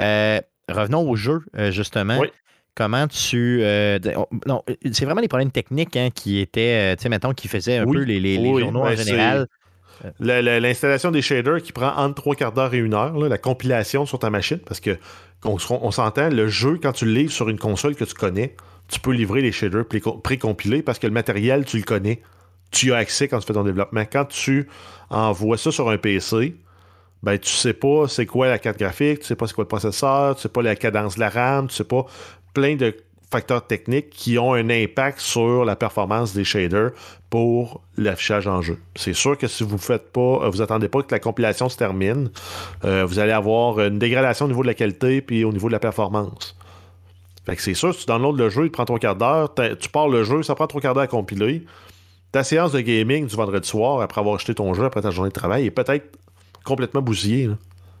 [0.00, 2.18] Euh, revenons au jeu, euh, justement.
[2.18, 2.28] Oui.
[2.74, 3.60] Comment tu.
[3.62, 3.98] euh,
[4.46, 4.62] non,
[4.92, 7.96] c'est vraiment les problèmes techniques hein, qui étaient, tu sais, mettons, qui faisaient un Oui.
[7.96, 9.46] peu les, les- journaux ben, en général.
[10.20, 13.28] La- la- L'installation des shaders qui prend entre trois quarts d'heure et une heure, là,
[13.28, 14.98] la compilation sur ta machine, parce que
[15.44, 18.56] on s'entend, le jeu, quand tu le livres sur une console que tu connais,
[18.88, 22.20] tu peux livrer les shaders pré- précompilés parce que le matériel, tu le connais.
[22.70, 24.04] Tu as accès quand tu fais ton développement.
[24.10, 24.68] Quand tu
[25.10, 26.56] envoies ça sur un PC,
[27.22, 29.68] ben tu sais pas c'est quoi la carte graphique, tu sais pas c'est quoi le
[29.68, 32.06] processeur, tu sais pas la cadence de la RAM, tu sais pas
[32.52, 32.94] plein de
[33.30, 36.92] facteurs techniques qui ont un impact sur la performance des shaders
[37.28, 38.78] pour l'affichage en jeu.
[38.94, 41.76] C'est sûr que si vous faites pas, euh, vous attendez pas que la compilation se
[41.76, 42.30] termine,
[42.84, 45.72] euh, vous allez avoir une dégradation au niveau de la qualité puis au niveau de
[45.72, 46.56] la performance.
[47.58, 50.24] C'est sûr, si tu downloads le jeu, il prend trois quarts d'heure, tu pars le
[50.24, 51.64] jeu, ça prend trois quarts d'heure à compiler.
[52.32, 55.30] Ta séance de gaming du vendredi soir, après avoir acheté ton jeu, après ta journée
[55.30, 56.18] de travail, est peut-être
[56.64, 57.46] complètement bousillée.
[57.46, 57.54] là.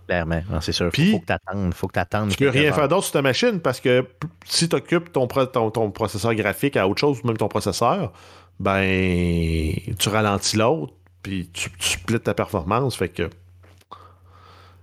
[0.08, 0.90] Clairement, c'est sûr.
[0.92, 1.74] Puis- faut que tu attendes.
[1.74, 4.06] faut que t'attendes Tu peux rien faire d'autre sur ta machine parce que
[4.44, 7.48] si tu occupes ton, pro- ton, ton processeur graphique à autre chose, ou même ton
[7.48, 8.12] processeur,
[8.60, 12.94] ben tu ralentis l'autre, puis tu, tu splits ta performance.
[12.96, 13.28] Fait que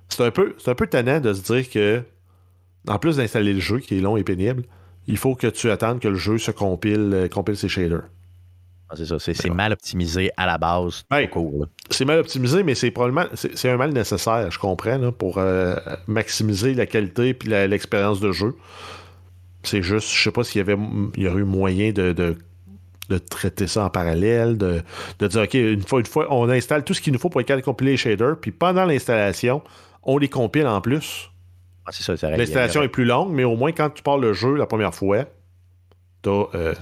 [0.09, 2.03] c'est un peu c'est un peu tannant de se dire que
[2.87, 4.63] en plus d'installer le jeu qui est long et pénible,
[5.07, 8.03] il faut que tu attendes que le jeu se compile, euh, compile ses shaders.
[8.93, 11.03] Ah, C'est ça, c'est, c'est mal optimisé à la base.
[11.11, 11.23] Ouais.
[11.89, 15.75] C'est mal optimisé, mais c'est probablement c'est un mal nécessaire, je comprends, là, pour euh,
[16.07, 18.55] maximiser la qualité la- l'expérience de jeu.
[19.63, 20.77] C'est juste, je sais pas s'il y avait
[21.15, 22.37] il y aurait eu moyen de, de,
[23.09, 24.81] de traiter ça en parallèle, de,
[25.19, 27.39] de dire OK, une fois, une fois, on installe tout ce qu'il nous faut pour
[27.41, 29.61] être capable de compiler les shaders, puis pendant l'installation,
[30.03, 31.29] on les compile en plus.
[31.85, 31.91] Ah,
[32.37, 35.25] L'installation est plus longue, mais au moins quand tu pars le jeu la première fois,
[36.21, 36.73] t'as, euh,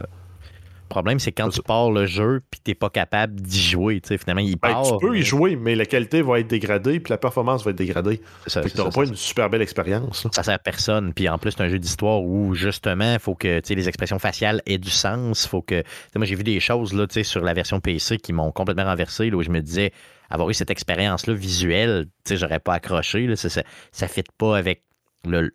[0.92, 4.02] problème, c'est quand tu pars le jeu puis t'es pas capable d'y jouer.
[4.06, 4.84] Finalement, il ben, part.
[4.84, 7.78] tu peux y jouer, mais la qualité va être dégradée puis la performance va être
[7.78, 8.22] dégradée.
[8.48, 10.28] Ça, tu n'auras pas une super belle expérience.
[10.32, 11.14] Ça sert à personne.
[11.14, 14.62] Puis en plus, c'est un jeu d'histoire où justement, il faut que les expressions faciales
[14.66, 15.48] aient du sens.
[15.48, 15.84] Faut que.
[16.16, 19.38] Moi, j'ai vu des choses là, sur la version PC qui m'ont complètement renversé, là,
[19.38, 19.92] où je me disais,
[20.30, 23.28] avoir eu cette expérience-là visuelle, j'aurais pas accroché.
[23.28, 23.62] Là, ça
[24.02, 24.84] ne fit pas avec
[25.26, 25.50] le,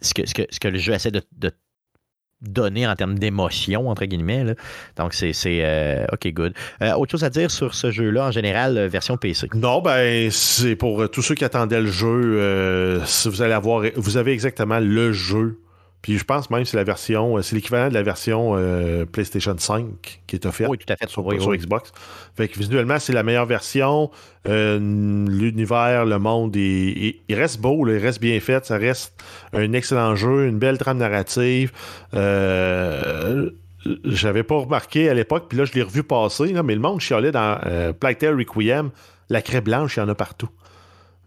[0.00, 1.50] ce, que, ce, que, ce, que, le jeu essaie de, de
[2.42, 4.44] donner en termes d'émotion, entre guillemets.
[4.44, 4.54] Là.
[4.96, 6.54] Donc, c'est euh, OK, good.
[6.82, 9.48] Euh, autre chose à dire sur ce jeu-là, en général, euh, version PC?
[9.54, 13.00] Non, ben, c'est pour tous ceux qui attendaient le jeu.
[13.04, 15.58] si vous allez avoir, vous avez exactement le jeu
[16.02, 19.04] puis je pense même que c'est la version, euh, c'est l'équivalent de la version euh,
[19.04, 21.08] PlayStation 5 qui est offerte oui, tout à fait.
[21.08, 21.92] sur, Xbox.
[22.36, 24.10] Fait que visuellement, c'est la meilleure version.
[24.48, 28.64] Euh, l'univers, le monde, il, reste beau, il reste bien fait.
[28.64, 29.22] Ça reste
[29.52, 31.70] un excellent jeu, une belle trame narrative.
[34.04, 37.32] J'avais pas remarqué à l'époque, puis là, je l'ai revu passer, mais le monde chialait
[37.32, 37.58] dans
[37.98, 38.90] Plague Tale Requiem.
[39.28, 40.48] La craie blanche, il y en a partout.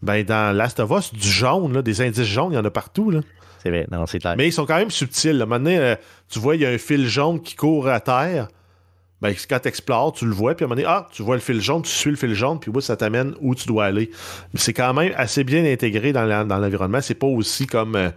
[0.02, 3.10] Ben, dans Last of Us, du jaune, des indices jaunes, il y en a partout.
[3.10, 3.22] Là.
[4.38, 5.46] Mais ils sont quand même subtils.
[5.46, 5.96] Maintenant, euh,
[6.30, 8.48] tu vois, il y a un fil jaune qui court à terre.
[9.22, 11.36] Ben, quand tu explores, tu le vois, puis à un moment donné, ah, tu vois
[11.36, 13.86] le fil jaune, tu suis le fil jaune, puis oui, ça t'amène où tu dois
[13.86, 14.12] aller.
[14.54, 17.00] C'est quand même assez bien intégré dans l'environnement.
[17.00, 18.10] C'est pas aussi comme euh,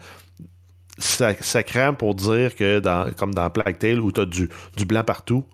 [0.98, 4.48] ça, ça crame pour dire que, dans, comme dans Plague Tale, où tu as du,
[4.76, 5.44] du, blanc partout,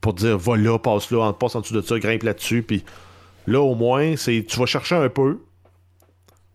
[0.00, 2.84] pour dire, va là, passe là, passe en dessous de ça, grimpe là-dessus, puis
[3.46, 5.38] là, au moins, c'est tu vas chercher un peu,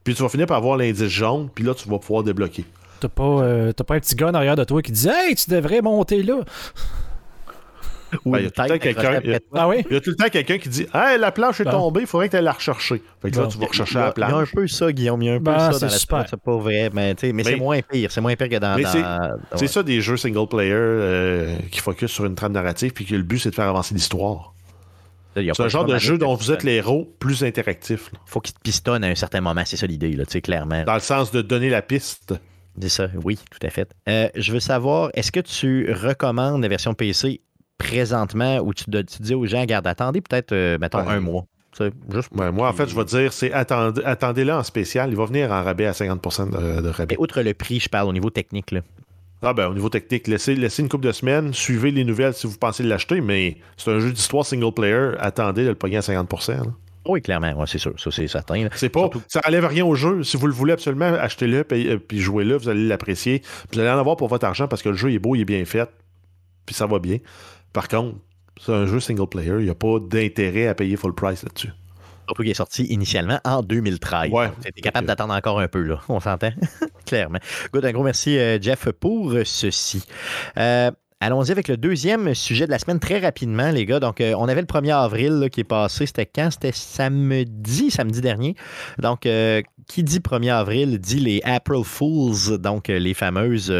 [0.03, 2.65] puis tu vas finir par avoir l'indice jaune, puis là, tu vas pouvoir débloquer.
[3.01, 5.49] T'as pas, euh, pas un petit gars en arrière de toi qui dit Hey, tu
[5.49, 6.39] devrais monter là.
[8.25, 9.85] Ben, il y a tout le temps quelqu'un ah oui?
[9.89, 12.07] il y a tout le temps quelqu'un qui dit Hey, la planche est tombée, il
[12.07, 13.01] faudrait que tu ailles la rechercher.
[13.21, 14.29] Fait que là, tu vas rechercher la planche.
[14.29, 15.21] Il y a un peu ça, Guillaume.
[15.21, 16.89] Il y a un peu ben, ça dans la C'est pas vrai.
[16.93, 18.11] Mais, mais, c'est moins pire.
[18.11, 18.77] C'est moins pire que dans.
[19.55, 23.15] C'est ça des jeux single player euh, qui focus sur une trame narrative puis que
[23.15, 24.53] le but, c'est de faire avancer l'histoire.
[25.35, 28.09] C'est un genre de jeu dont vous êtes les héros plus interactif.
[28.13, 30.83] Il faut qu'il te pistonne à un certain moment, c'est ça l'idée, clairement.
[30.83, 32.33] Dans le sens de donner la piste.
[32.81, 33.93] C'est ça, oui, tout à fait.
[34.09, 37.41] Euh, je veux savoir, est-ce que tu recommandes la version PC
[37.77, 38.85] présentement ou tu,
[39.19, 41.45] dis aux gens, garde, attendez peut-être, euh, mettons, un mois?
[42.11, 42.31] Juste...
[42.33, 45.09] moi, en fait, je vais dire, c'est attendez, attendez-le en spécial.
[45.09, 47.15] Il va venir en rabais à 50% de, rabais.
[47.15, 48.71] Et outre le prix, je parle au niveau technique.
[48.71, 48.81] Là.
[49.41, 52.45] Ah ben, au niveau technique, laissez, laissez une couple de semaines, suivez les nouvelles si
[52.45, 55.11] vous pensez l'acheter, mais c'est un jeu d'histoire single player.
[55.19, 56.29] Attendez de le payer à 50
[57.07, 58.67] oui, clairement, c'est sûr, ça c'est certain.
[58.75, 60.23] C'est pas, ça enlève rien au jeu.
[60.23, 63.41] Si vous le voulez absolument, achetez-le euh, puis jouez-le, vous allez l'apprécier.
[63.71, 65.45] Vous allez en avoir pour votre argent parce que le jeu est beau, il est
[65.45, 65.89] bien fait,
[66.65, 67.17] puis ça va bien.
[67.73, 68.17] Par contre,
[68.59, 71.71] c'est un jeu single player, il n'y a pas d'intérêt à payer full price là-dessus.
[72.27, 74.31] Surtout qu'il est sorti initialement en 2013.
[74.31, 74.51] Ouais.
[74.61, 75.99] T'es capable d'attendre encore un peu, là.
[76.09, 76.51] On s'entend?
[77.05, 77.39] Clairement.
[77.73, 80.05] Good, un gros merci, euh, Jeff, pour ceci.
[80.57, 80.91] Euh,
[81.23, 83.99] Allons-y avec le deuxième sujet de la semaine très rapidement, les gars.
[83.99, 86.07] Donc, euh, on avait le 1er avril qui est passé.
[86.07, 86.49] C'était quand?
[86.49, 88.55] C'était samedi, samedi dernier.
[88.97, 93.71] Donc, euh, qui dit 1er avril dit les April Fools, donc euh, les fameuses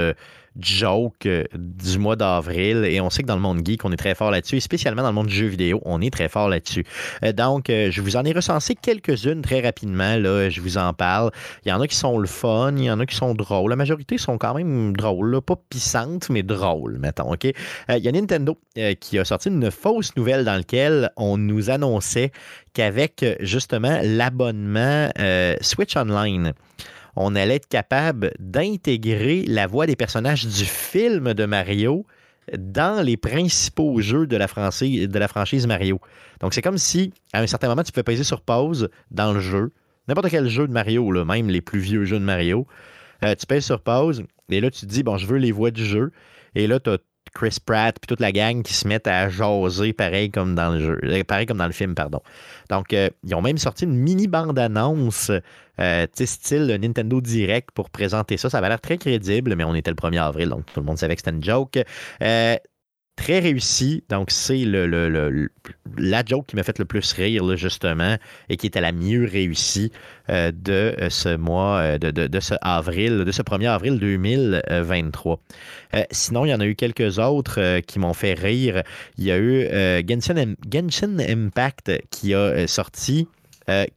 [0.59, 2.85] joke euh, du mois d'avril.
[2.85, 4.57] Et on sait que dans le monde geek, on est très fort là-dessus.
[4.57, 6.85] Et spécialement dans le monde du jeu vidéo, on est très fort là-dessus.
[7.23, 10.17] Euh, donc, euh, je vous en ai recensé quelques-unes très rapidement.
[10.17, 11.31] Là, je vous en parle.
[11.65, 13.69] Il y en a qui sont le fun, il y en a qui sont drôles.
[13.69, 15.41] La majorité sont quand même drôles.
[15.41, 17.31] Pas pissantes, mais drôles, mettons.
[17.31, 17.45] OK?
[17.45, 18.57] Il y a Nintendo
[18.99, 22.31] qui a sorti une fausse nouvelle dans laquelle on nous annonçait
[22.73, 25.09] qu'avec justement l'abonnement
[25.61, 26.53] Switch Online,
[27.15, 32.05] on allait être capable d'intégrer la voix des personnages du film de Mario
[32.57, 35.99] dans les principaux jeux de la, franchise, Mario.
[36.39, 39.39] Donc, c'est comme si, à un certain moment, tu peux peser sur pause dans le
[39.39, 39.71] jeu,
[40.07, 42.67] n'importe quel jeu de Mario, même les plus vieux jeux de Mario.
[43.23, 45.71] Euh, tu pèses sur pause, et là, tu te dis, bon, je veux les voix
[45.71, 46.11] du jeu.
[46.55, 46.97] Et là, tu as
[47.33, 50.79] Chris Pratt puis toute la gang qui se mettent à jaser pareil comme dans le
[50.79, 52.19] jeu, euh, pareil comme dans le film, pardon.
[52.69, 55.31] Donc, euh, ils ont même sorti une mini bande-annonce,
[55.79, 58.49] euh, style Nintendo Direct pour présenter ça.
[58.49, 60.97] Ça avait l'air très crédible, mais on était le 1er avril, donc tout le monde
[60.97, 61.79] savait que c'était une joke
[63.15, 64.03] très réussi.
[64.09, 65.49] Donc, c'est le,
[65.97, 68.17] la joke qui m'a fait le plus rire, justement,
[68.49, 69.91] et qui était la mieux réussie
[70.29, 75.39] euh, de euh, ce mois, euh, de, ce avril, de ce 1er avril 2023.
[76.11, 78.83] sinon, il y en a eu quelques autres qui m'ont fait rire.
[79.17, 79.67] Il y a eu
[80.07, 83.27] Genshin, Impact qui a sorti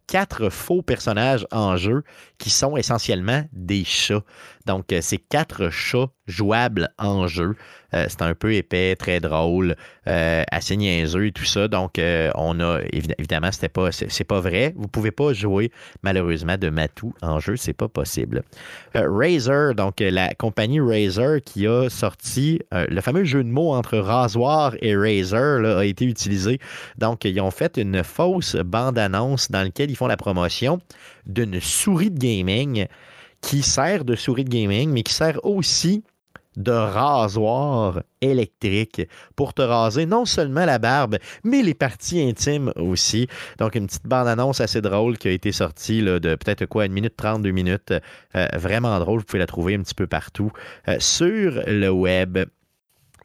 [0.06, 2.04] quatre faux personnages en jeu
[2.38, 4.22] qui sont essentiellement des chats.
[4.66, 7.56] Donc, euh, c'est quatre chats jouables en jeu.
[7.94, 9.76] Euh, c'est un peu épais, très drôle,
[10.08, 11.68] euh, assez niaiseux et tout ça.
[11.68, 12.00] Donc,
[12.34, 14.72] on a évidemment, c'était pas, c'est, pas vrai.
[14.76, 15.70] Vous pouvez pas jouer
[16.02, 18.42] malheureusement de Matou en jeu, c'est pas possible.
[18.94, 24.74] Razer, donc la compagnie Razer qui a sorti le fameux jeu de mots entre rasoir
[24.80, 26.58] et Razer a été utilisé.
[26.98, 30.80] Donc, ils ont fait une fausse bande-annonce dans laquelle ils font la promotion
[31.26, 32.86] d'une souris de gaming
[33.40, 36.02] qui sert de souris de gaming, mais qui sert aussi
[36.56, 39.02] de rasoir électrique
[39.36, 43.28] pour te raser non seulement la barbe, mais les parties intimes aussi.
[43.58, 47.16] Donc, une petite bande-annonce assez drôle qui a été sortie de peut-être quoi, une minute
[47.16, 47.92] trente, deux minutes.
[48.34, 49.20] Euh, vraiment drôle.
[49.20, 50.50] Vous pouvez la trouver un petit peu partout
[50.88, 52.38] euh, sur le web.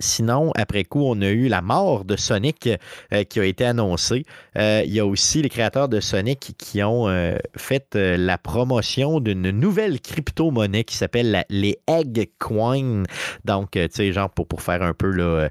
[0.02, 2.70] Sinon, après coup, on a eu la mort de Sonic
[3.12, 4.26] euh, qui a été annoncée.
[4.58, 9.20] Euh, il y a aussi les créateurs de Sonic qui ont euh, fait la promotion
[9.20, 13.04] d'une nouvelle crypto-monnaie qui s'appelle les Egg Coin.
[13.44, 15.50] Donc, tu sais, genre pour, pour faire un peu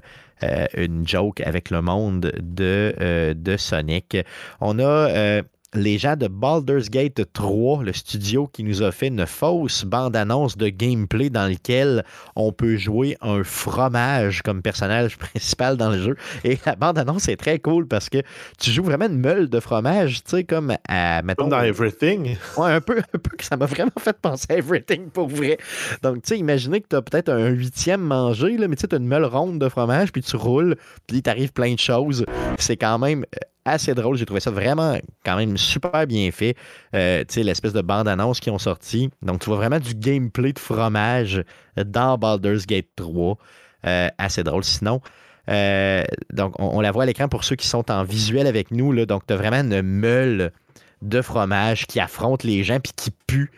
[0.75, 4.17] une joke avec le monde de, de Sonic.
[4.61, 5.43] On a
[5.73, 10.57] les gens de Baldur's Gate 3, le studio qui nous a fait une fausse bande-annonce
[10.57, 12.03] de gameplay dans lequel
[12.35, 16.15] on peut jouer un fromage comme personnage principal dans le jeu.
[16.43, 18.17] Et la bande-annonce est très cool parce que
[18.57, 22.35] tu joues vraiment une meule de fromage, tu sais, comme à, mettons, Comme dans Everything.
[22.57, 25.57] Ouais, un peu, un peu, ça m'a vraiment fait penser à Everything pour vrai.
[26.01, 28.87] Donc, tu sais, imaginez que tu as peut-être un huitième mangé, là, mais tu sais,
[28.87, 30.75] tu as une meule ronde de fromage, puis tu roules,
[31.05, 32.25] puis il t'arrive plein de choses.
[32.57, 33.23] C'est quand même
[33.65, 34.17] assez drôle.
[34.17, 36.55] J'ai trouvé ça vraiment quand même super bien fait.
[36.95, 39.09] Euh, tu sais, l'espèce de bande-annonce qui ont sorti.
[39.21, 41.43] Donc, tu vois vraiment du gameplay de fromage
[41.77, 43.37] dans Baldur's Gate 3.
[43.85, 44.63] Euh, assez drôle.
[44.63, 45.01] Sinon,
[45.49, 46.03] euh,
[46.33, 48.91] donc, on, la voit à l'écran pour ceux qui sont en visuel avec nous.
[48.91, 50.51] Là, donc, tu as vraiment une meule
[51.01, 53.51] de fromage qui affronte les gens puis qui pue.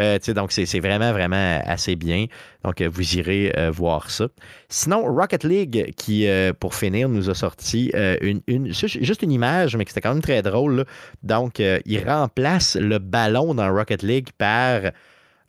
[0.00, 2.26] Euh, donc, c'est vraiment, vraiment assez bien.
[2.64, 4.28] Donc, euh, vous irez euh, voir ça.
[4.68, 6.26] Sinon, Rocket League, qui,
[6.60, 8.42] pour finir, nous a sorti une,
[8.72, 10.84] juste une image, mais qui c'était quand même très drôle.
[11.22, 14.82] Donc, il remplace le ballon dans Rocket League par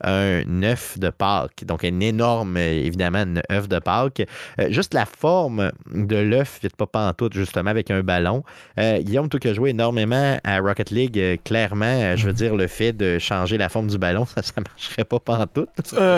[0.03, 1.63] un œuf de Pâques.
[1.65, 4.25] Donc, un énorme, évidemment, un œuf de Pâques.
[4.59, 8.43] Euh, juste la forme de l'œuf, vite pas pantoute, justement, avec un ballon.
[8.79, 12.67] Euh, Guillaume, qui as joué énormément à Rocket League, euh, clairement, je veux dire, le
[12.67, 15.69] fait de changer la forme du ballon, ça ne marcherait pas pantoute.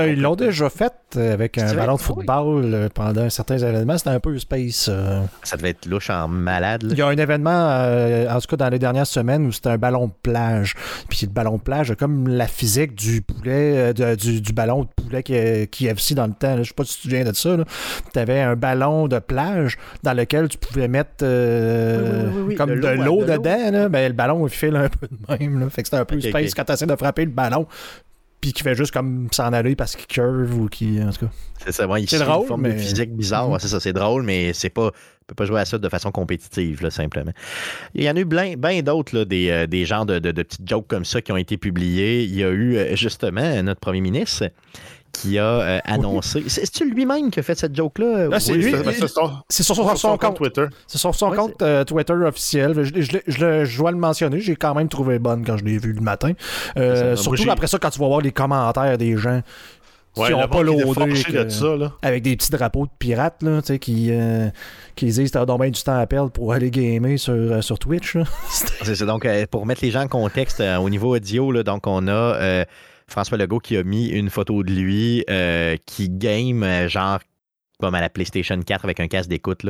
[0.07, 3.97] ils l'ont déjà fait avec un ballon de football pendant certains événements.
[3.97, 4.89] C'était un peu space.
[5.43, 6.87] Ça devait être louche en malade.
[6.89, 7.49] Il y a un événement,
[8.29, 10.75] en tout cas dans les dernières semaines, où c'était un ballon de plage.
[11.09, 15.23] Puis le ballon de plage comme la physique du poulet euh, du, ballon de poulet
[15.23, 15.33] qui,
[15.67, 16.55] qui est aussi dans le temps.
[16.55, 17.57] Je ne sais pas si tu te souviens de ça.
[18.13, 23.23] Tu avais un ballon de plage dans lequel tu pouvais mettre euh, comme de l'eau
[23.23, 23.71] dedans.
[23.71, 23.89] Là.
[23.89, 25.69] Ben, le ballon il file un peu de même.
[25.69, 27.67] Fait que c'était un peu space quand tu essaies de frapper le ballon
[28.41, 31.31] puis qui fait juste comme s'en aller parce qu'il curve ou qui en tout cas
[31.63, 32.77] c'est ça c'est drôle une mais...
[32.77, 33.59] physique bizarre mhm.
[33.59, 34.91] c'est ça c'est drôle mais c'est pas
[35.31, 37.31] peut pas jouer à ça de façon compétitive, là, simplement.
[37.95, 40.87] Il y en a eu bien, d'autres, des, euh, des genres de, de, petites jokes
[40.87, 42.23] comme ça qui ont été publiés.
[42.23, 44.49] Il y a eu, euh, justement, notre premier ministre
[45.11, 46.43] qui a euh, annoncé.
[46.47, 48.29] C'est-tu lui-même qui a fait cette joke-là?
[48.31, 48.73] Ah, c'est lui.
[49.49, 50.65] C'est sur, son, compte Twitter.
[50.87, 52.73] C'est sur son compte Twitter officiel.
[52.83, 54.39] Je, dois le mentionner.
[54.39, 56.33] J'ai quand même trouvé bonne quand je l'ai vu le matin.
[57.15, 59.41] surtout après ça, quand tu vas voir les commentaires des gens
[60.13, 61.23] qui n'ont pas loadé
[62.01, 64.49] avec des petits drapeaux de pirates là, qui, euh,
[64.95, 68.17] qui disent t'as donc du temps à perdre pour aller gamer sur, euh, sur Twitch.
[68.83, 72.07] c'est donc euh, pour mettre les gens en contexte au niveau audio, là, donc on
[72.07, 72.65] a
[73.11, 75.25] François Legault qui a mis une photo de lui
[75.85, 77.19] qui game genre
[77.81, 79.65] comme à la PlayStation 4 avec un casque d'écoute,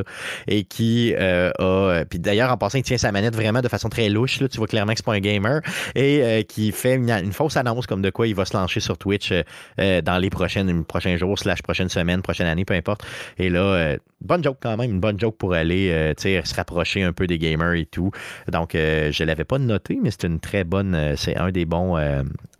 [0.46, 1.62] et qui euh, a.
[1.62, 4.40] Euh, puis d'ailleurs, en passant, il tient sa manette vraiment de façon très louche.
[4.40, 5.62] Là, tu vois clairement que c'est pas un gamer.
[5.96, 8.98] Et euh, qui fait une, fausse annonce comme de quoi il va se lancer sur
[8.98, 9.32] Twitch
[9.78, 13.04] dans les prochains jours, slash prochaines semaines, prochaine année, peu importe.
[13.38, 17.26] Et là, bonne joke quand même, une bonne joke pour aller se rapprocher un peu
[17.26, 18.10] des gamers et tout.
[18.50, 21.14] Donc, je l'avais pas noté, mais c'est une très bonne.
[21.16, 21.96] c'est un des bons.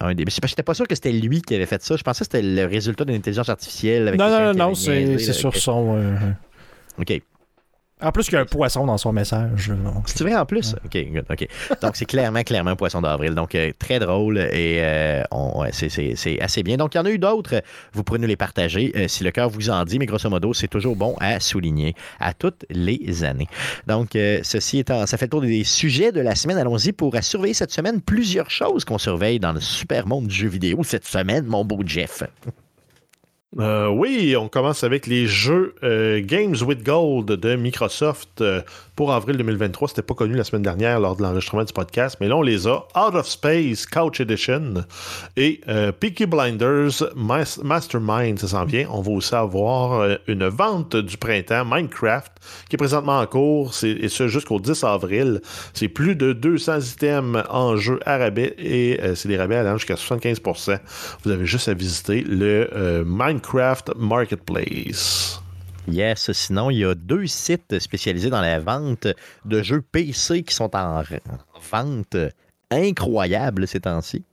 [0.03, 1.97] Un des, j'étais pas sûr que c'était lui qui avait fait ça.
[1.97, 4.09] Je pensais que c'était le résultat d'une intelligence artificielle.
[4.09, 5.97] Avec non, non, non, c'est sur son.
[5.97, 6.17] Euh,
[6.99, 7.23] OK.
[8.03, 9.73] En plus, il y a un poisson dans son message.
[10.07, 10.75] C'est vrai en plus?
[10.85, 10.99] OK,
[11.31, 11.49] OK.
[11.81, 13.35] Donc, c'est clairement, clairement un poisson d'avril.
[13.35, 15.23] Donc, euh, très drôle et euh,
[15.73, 16.77] c'est assez bien.
[16.77, 17.63] Donc, il y en a eu d'autres.
[17.93, 20.69] Vous pourrez nous les partager si le cœur vous en dit, mais grosso modo, c'est
[20.69, 23.49] toujours bon à souligner à toutes les années.
[23.87, 24.11] Donc,
[24.43, 26.59] ceci étant, ça fait le tour des sujets de la semaine.
[26.59, 30.49] Allons-y pour surveiller cette semaine plusieurs choses qu'on surveille dans le super monde du jeu
[30.49, 32.23] vidéo cette semaine, mon beau Jeff.
[33.59, 38.41] Euh, oui, on commence avec les jeux euh, Games with Gold de Microsoft.
[38.41, 38.63] Euh,
[38.95, 39.89] pour avril 2023.
[39.89, 42.67] C'était pas connu la semaine dernière lors de l'enregistrement du podcast, mais là, on les
[42.67, 42.85] a.
[42.95, 44.85] Out of Space Couch Edition
[45.39, 45.63] et
[45.99, 48.87] Peaky Blinders Mastermind, ça s'en vient.
[48.91, 52.33] On va aussi avoir une vente du printemps Minecraft
[52.69, 55.41] qui est présentement en cours, et ce jusqu'au 10 avril.
[55.73, 59.95] C'est plus de 200 items en jeu à rabais et c'est des rabais allant jusqu'à
[59.95, 60.79] 75%.
[61.25, 63.42] Vous avez juste à visiter le Minecraft
[63.97, 65.41] Marketplace.
[65.89, 69.09] Yes, sinon, il y a deux sites spécialisés dans la vente
[69.45, 71.03] de jeux PC qui sont en
[71.71, 72.17] vente
[72.71, 74.25] incroyable ces temps-ci.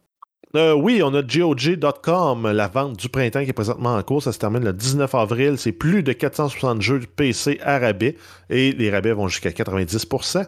[0.55, 4.23] Euh, oui, on a GOG.com, la vente du printemps qui est présentement en cours.
[4.23, 5.57] Ça se termine le 19 avril.
[5.57, 8.15] C'est plus de 460 jeux PC à rabais
[8.49, 10.47] et les rabais vont jusqu'à 90%.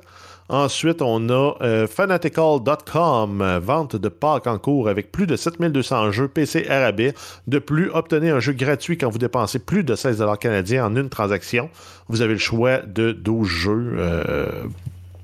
[0.52, 6.28] Ensuite, on a euh, fanatical.com, vente de Pâques en cours avec plus de 7200 jeux
[6.28, 7.14] PC RAB.
[7.48, 11.08] De plus, obtenez un jeu gratuit quand vous dépensez plus de 16 canadiens en une
[11.08, 11.70] transaction.
[12.10, 13.94] Vous avez le choix de 12 jeux.
[13.98, 14.46] Euh,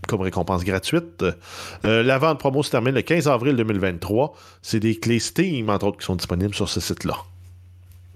[0.07, 1.25] comme récompense gratuite.
[1.83, 4.33] Euh, la vente promo se termine le 15 avril 2023.
[4.61, 7.17] C'est des clés Steam, entre autres, qui sont disponibles sur ce site-là.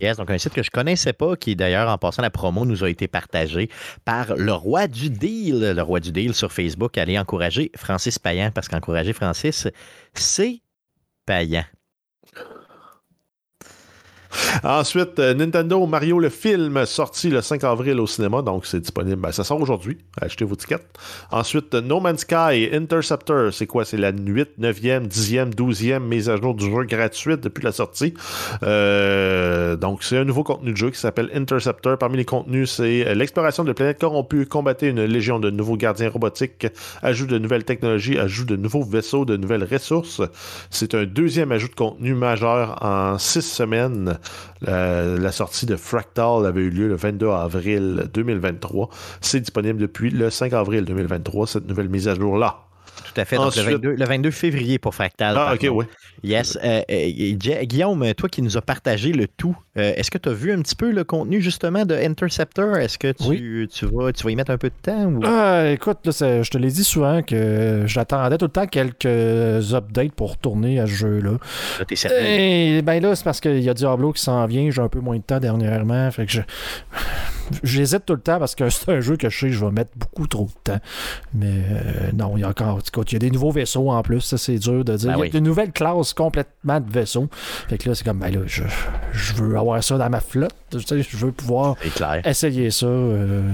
[0.02, 2.84] Yes, donc un site que je connaissais pas, qui d'ailleurs, en passant la promo, nous
[2.84, 3.70] a été partagé
[4.04, 5.74] par le roi du deal.
[5.76, 6.98] Le roi du deal sur Facebook.
[6.98, 9.68] Allez encourager Francis Payan, parce qu'encourager Francis,
[10.16, 10.62] c'est
[11.28, 11.66] payant.
[14.64, 19.22] Ensuite, euh, Nintendo Mario le film sorti le 5 avril au cinéma, donc c'est disponible.
[19.22, 19.98] Ben, ça sort aujourd'hui.
[20.22, 20.86] Achetez vos tickets.
[21.32, 23.86] Ensuite, No Man's Sky Interceptor, c'est quoi?
[23.86, 28.14] C'est la 8, 9e, 10e, 12e mise à jour du jeu gratuite depuis la sortie.
[28.64, 31.98] Euh, donc, c'est un nouveau contenu de jeu qui s'appelle Interceptor.
[31.98, 36.10] Parmi les contenus, c'est euh, l'exploration de planètes corrompues, combattre une légion de nouveaux gardiens
[36.10, 36.68] robotiques,
[37.02, 40.22] ajout de nouvelles technologies, ajout de nouveaux vaisseaux, de nouvelles ressources.
[40.70, 44.20] C'est un deuxième ajout de contenu majeur en six semaines.
[44.62, 48.90] La, sortie de Fractal avait eu lieu le 22 avril 2023.
[49.22, 52.71] C'est disponible depuis le 5 avril 2023, cette nouvelle mise à jour-là.
[53.04, 53.36] Tout à fait.
[53.36, 55.36] Donc, le, 22, février pour Fractal.
[55.38, 55.86] Ah, ok, oui.
[56.24, 56.58] Yes.
[56.64, 60.34] Euh, euh, Guillaume, toi qui nous as partagé le tout, euh, est-ce que tu as
[60.34, 62.78] vu un petit peu le contenu justement de Interceptor?
[62.78, 65.20] Est-ce que tu, tu, vas, tu vas y mettre un peu de temps?
[65.24, 70.32] Ah, écoute, je te l'ai dit souvent que j'attendais tout le temps quelques updates pour
[70.32, 71.38] retourner à ce jeu-là.
[71.80, 72.78] Là, t'es?
[72.78, 74.70] Et, ben là, c'est parce qu'il y a Diablo qui s'en vient.
[74.70, 76.10] J'ai un peu moins de temps dernièrement.
[76.12, 76.42] Fait que je.
[77.64, 79.72] J'hésite tout le temps parce que c'est un jeu que je sais que je vais
[79.72, 80.80] mettre beaucoup trop de temps.
[81.34, 81.62] Mais
[82.14, 82.80] non, il y a encore.
[83.08, 84.22] Il y a des nouveaux vaisseaux en plus.
[84.22, 85.18] Ça, c'est dur de dire.
[85.18, 87.30] Ben il y a de nouvelles classes complètement de vaisseaux.
[87.68, 88.64] Fait que là, c'est comme, ben là, je,
[89.12, 90.56] je veux avoir ça dans ma flotte.
[90.72, 91.76] Je veux pouvoir
[92.26, 92.86] essayer ça.
[92.86, 93.50] Euh,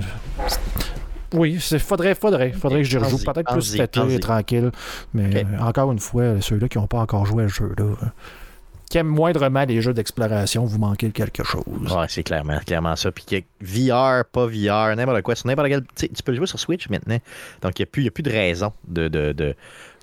[1.33, 4.71] oui, il faudrait, faudrait, faudrait que je rejoue peut-être plus cet été tranquille.
[5.13, 8.05] Mais euh, encore une fois, ceux-là qui n'ont pas encore joué à ce jeu-là, euh,
[8.89, 11.63] qui aiment moindrement les jeux d'exploration, vous manquez quelque chose.
[11.67, 13.11] Ouais, c'est clairement, clairement ça.
[13.11, 15.83] Puis VR, pas VR, n'importe quoi, n'importe quel.
[15.95, 17.19] Tu peux le jouer sur Switch maintenant.
[17.61, 19.55] Donc il n'y a, plus de raison de, de, de,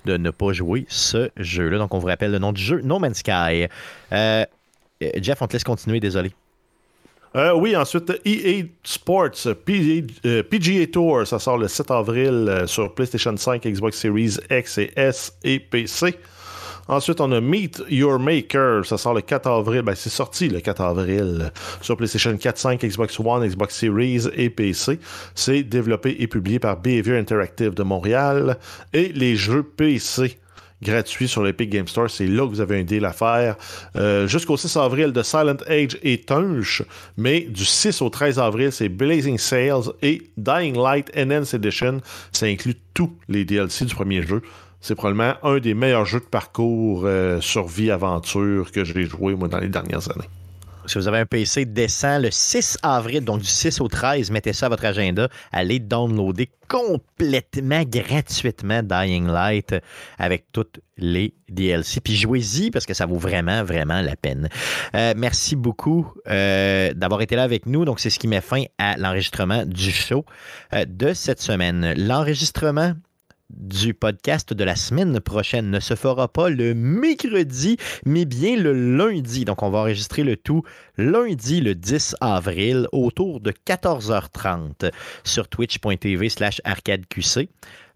[0.05, 1.77] de, ne pas jouer ce jeu-là.
[1.77, 3.67] Donc on vous rappelle le nom du jeu, No Man's Sky.
[4.13, 4.45] Euh,
[5.15, 6.31] Jeff, on te laisse continuer, désolé.
[7.35, 13.35] Euh, oui, ensuite, EA Sports, PGA, euh, Tour, ça sort le 7 avril sur PlayStation
[13.35, 16.17] 5, Xbox Series X et S et PC.
[16.87, 18.85] Ensuite, on a Meet Your Maker.
[18.85, 19.81] Ça sort le 4 avril.
[19.81, 21.51] Ben, c'est sorti le 4 avril
[21.81, 24.99] sur PlayStation 4, 5, Xbox One, Xbox Series et PC.
[25.33, 28.57] C'est développé et publié par Behavior Interactive de Montréal.
[28.93, 30.37] Et les jeux PC
[30.81, 32.09] gratuit sur l'Epic Game Store.
[32.09, 33.55] C'est là que vous avez un deal à faire.
[33.95, 36.83] Euh, jusqu'au 6 avril, de Silent Age et Tunch,
[37.17, 42.01] mais du 6 au 13 avril, c'est Blazing Sales et Dying Light Enhanced Edition.
[42.31, 44.41] Ça inclut tous les DLC du premier jeu.
[44.85, 49.57] C'est probablement un des meilleurs jeux de parcours euh, survie-aventure que j'ai joué moi dans
[49.57, 50.29] les dernières années.
[50.85, 54.53] Si vous avez un PC décent, le 6 avril, donc du 6 au 13, mettez
[54.53, 55.27] ça à votre agenda.
[55.51, 59.73] Allez downloader complètement gratuitement Dying Light
[60.19, 61.99] avec toutes les DLC.
[61.99, 64.49] Puis jouez-y parce que ça vaut vraiment, vraiment la peine.
[64.93, 67.85] Euh, merci beaucoup euh, d'avoir été là avec nous.
[67.85, 70.25] Donc, c'est ce qui met fin à l'enregistrement du show
[70.75, 71.95] euh, de cette semaine.
[71.97, 72.93] L'enregistrement
[73.49, 78.73] du podcast de la semaine prochaine ne se fera pas le mercredi, mais bien le
[78.97, 79.45] lundi.
[79.45, 80.63] Donc, on va enregistrer le tout
[80.97, 84.91] lundi, le 10 avril, autour de 14h30
[85.23, 87.49] sur twitch.tv slash arcadeqc.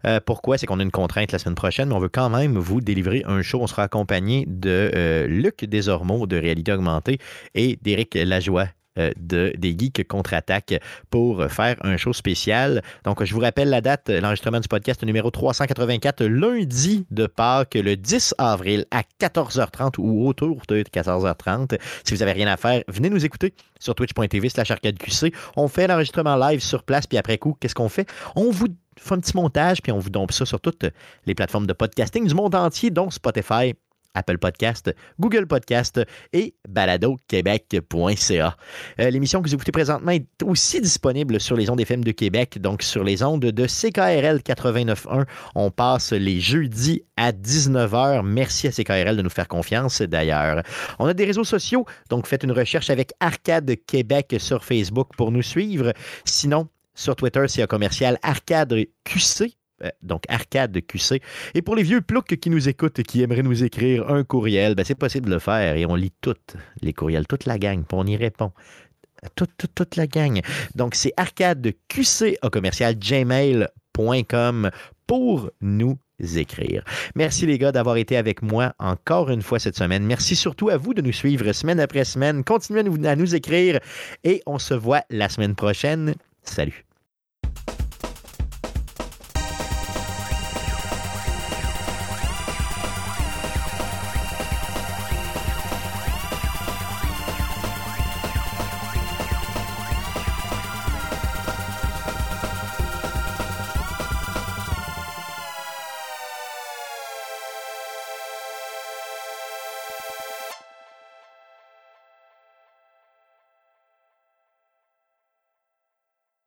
[0.06, 0.56] Euh, pourquoi?
[0.56, 3.22] C'est qu'on a une contrainte la semaine prochaine, mais on veut quand même vous délivrer
[3.26, 3.60] un show.
[3.60, 7.18] On sera accompagné de euh, Luc Desormeaux de Réalité Augmentée
[7.54, 10.80] et d'Éric Lajoie de, des Geeks contre-attaque
[11.10, 12.82] pour faire un show spécial.
[13.04, 17.96] Donc, je vous rappelle la date, l'enregistrement du podcast numéro 384, lundi de Pâques, le
[17.96, 21.78] 10 avril à 14h30 ou autour de 14h30.
[22.04, 25.34] Si vous n'avez rien à faire, venez nous écouter sur twitch.tv slash arcadeqc.
[25.56, 28.08] On fait l'enregistrement live sur place, puis après coup, qu'est-ce qu'on fait?
[28.36, 30.86] On vous fait un petit montage, puis on vous dompe ça sur toutes
[31.26, 33.74] les plateformes de podcasting du monde entier, dont Spotify,
[34.14, 36.00] Apple Podcast, Google Podcast
[36.32, 38.56] et baladoquebec.ca.
[39.00, 42.60] Euh, L'émission que vous écoutez présentement est aussi disponible sur les ondes FM de Québec,
[42.60, 45.24] donc sur les ondes de CKRL 89.1.
[45.54, 48.22] On passe les jeudis à 19h.
[48.24, 50.62] Merci à CKRL de nous faire confiance d'ailleurs.
[50.98, 55.32] On a des réseaux sociaux, donc faites une recherche avec Arcade Québec sur Facebook pour
[55.32, 55.92] nous suivre.
[56.24, 58.74] Sinon, sur Twitter, c'est un commercial Arcade
[59.04, 59.54] QC
[60.02, 61.20] donc Arcade QC.
[61.54, 64.74] Et pour les vieux ploucs qui nous écoutent et qui aimeraient nous écrire un courriel,
[64.74, 67.84] ben c'est possible de le faire et on lit toutes les courriels, toute la gang,
[67.84, 68.52] puis on y répond.
[69.34, 70.40] Toute, toute, toute la gang.
[70.74, 74.70] Donc, c'est arcade QC au commercial gmail.com
[75.06, 75.98] pour nous
[76.36, 76.84] écrire.
[77.14, 80.04] Merci les gars d'avoir été avec moi encore une fois cette semaine.
[80.04, 82.44] Merci surtout à vous de nous suivre semaine après semaine.
[82.44, 83.80] Continuez à nous écrire
[84.24, 86.14] et on se voit la semaine prochaine.
[86.42, 86.86] Salut.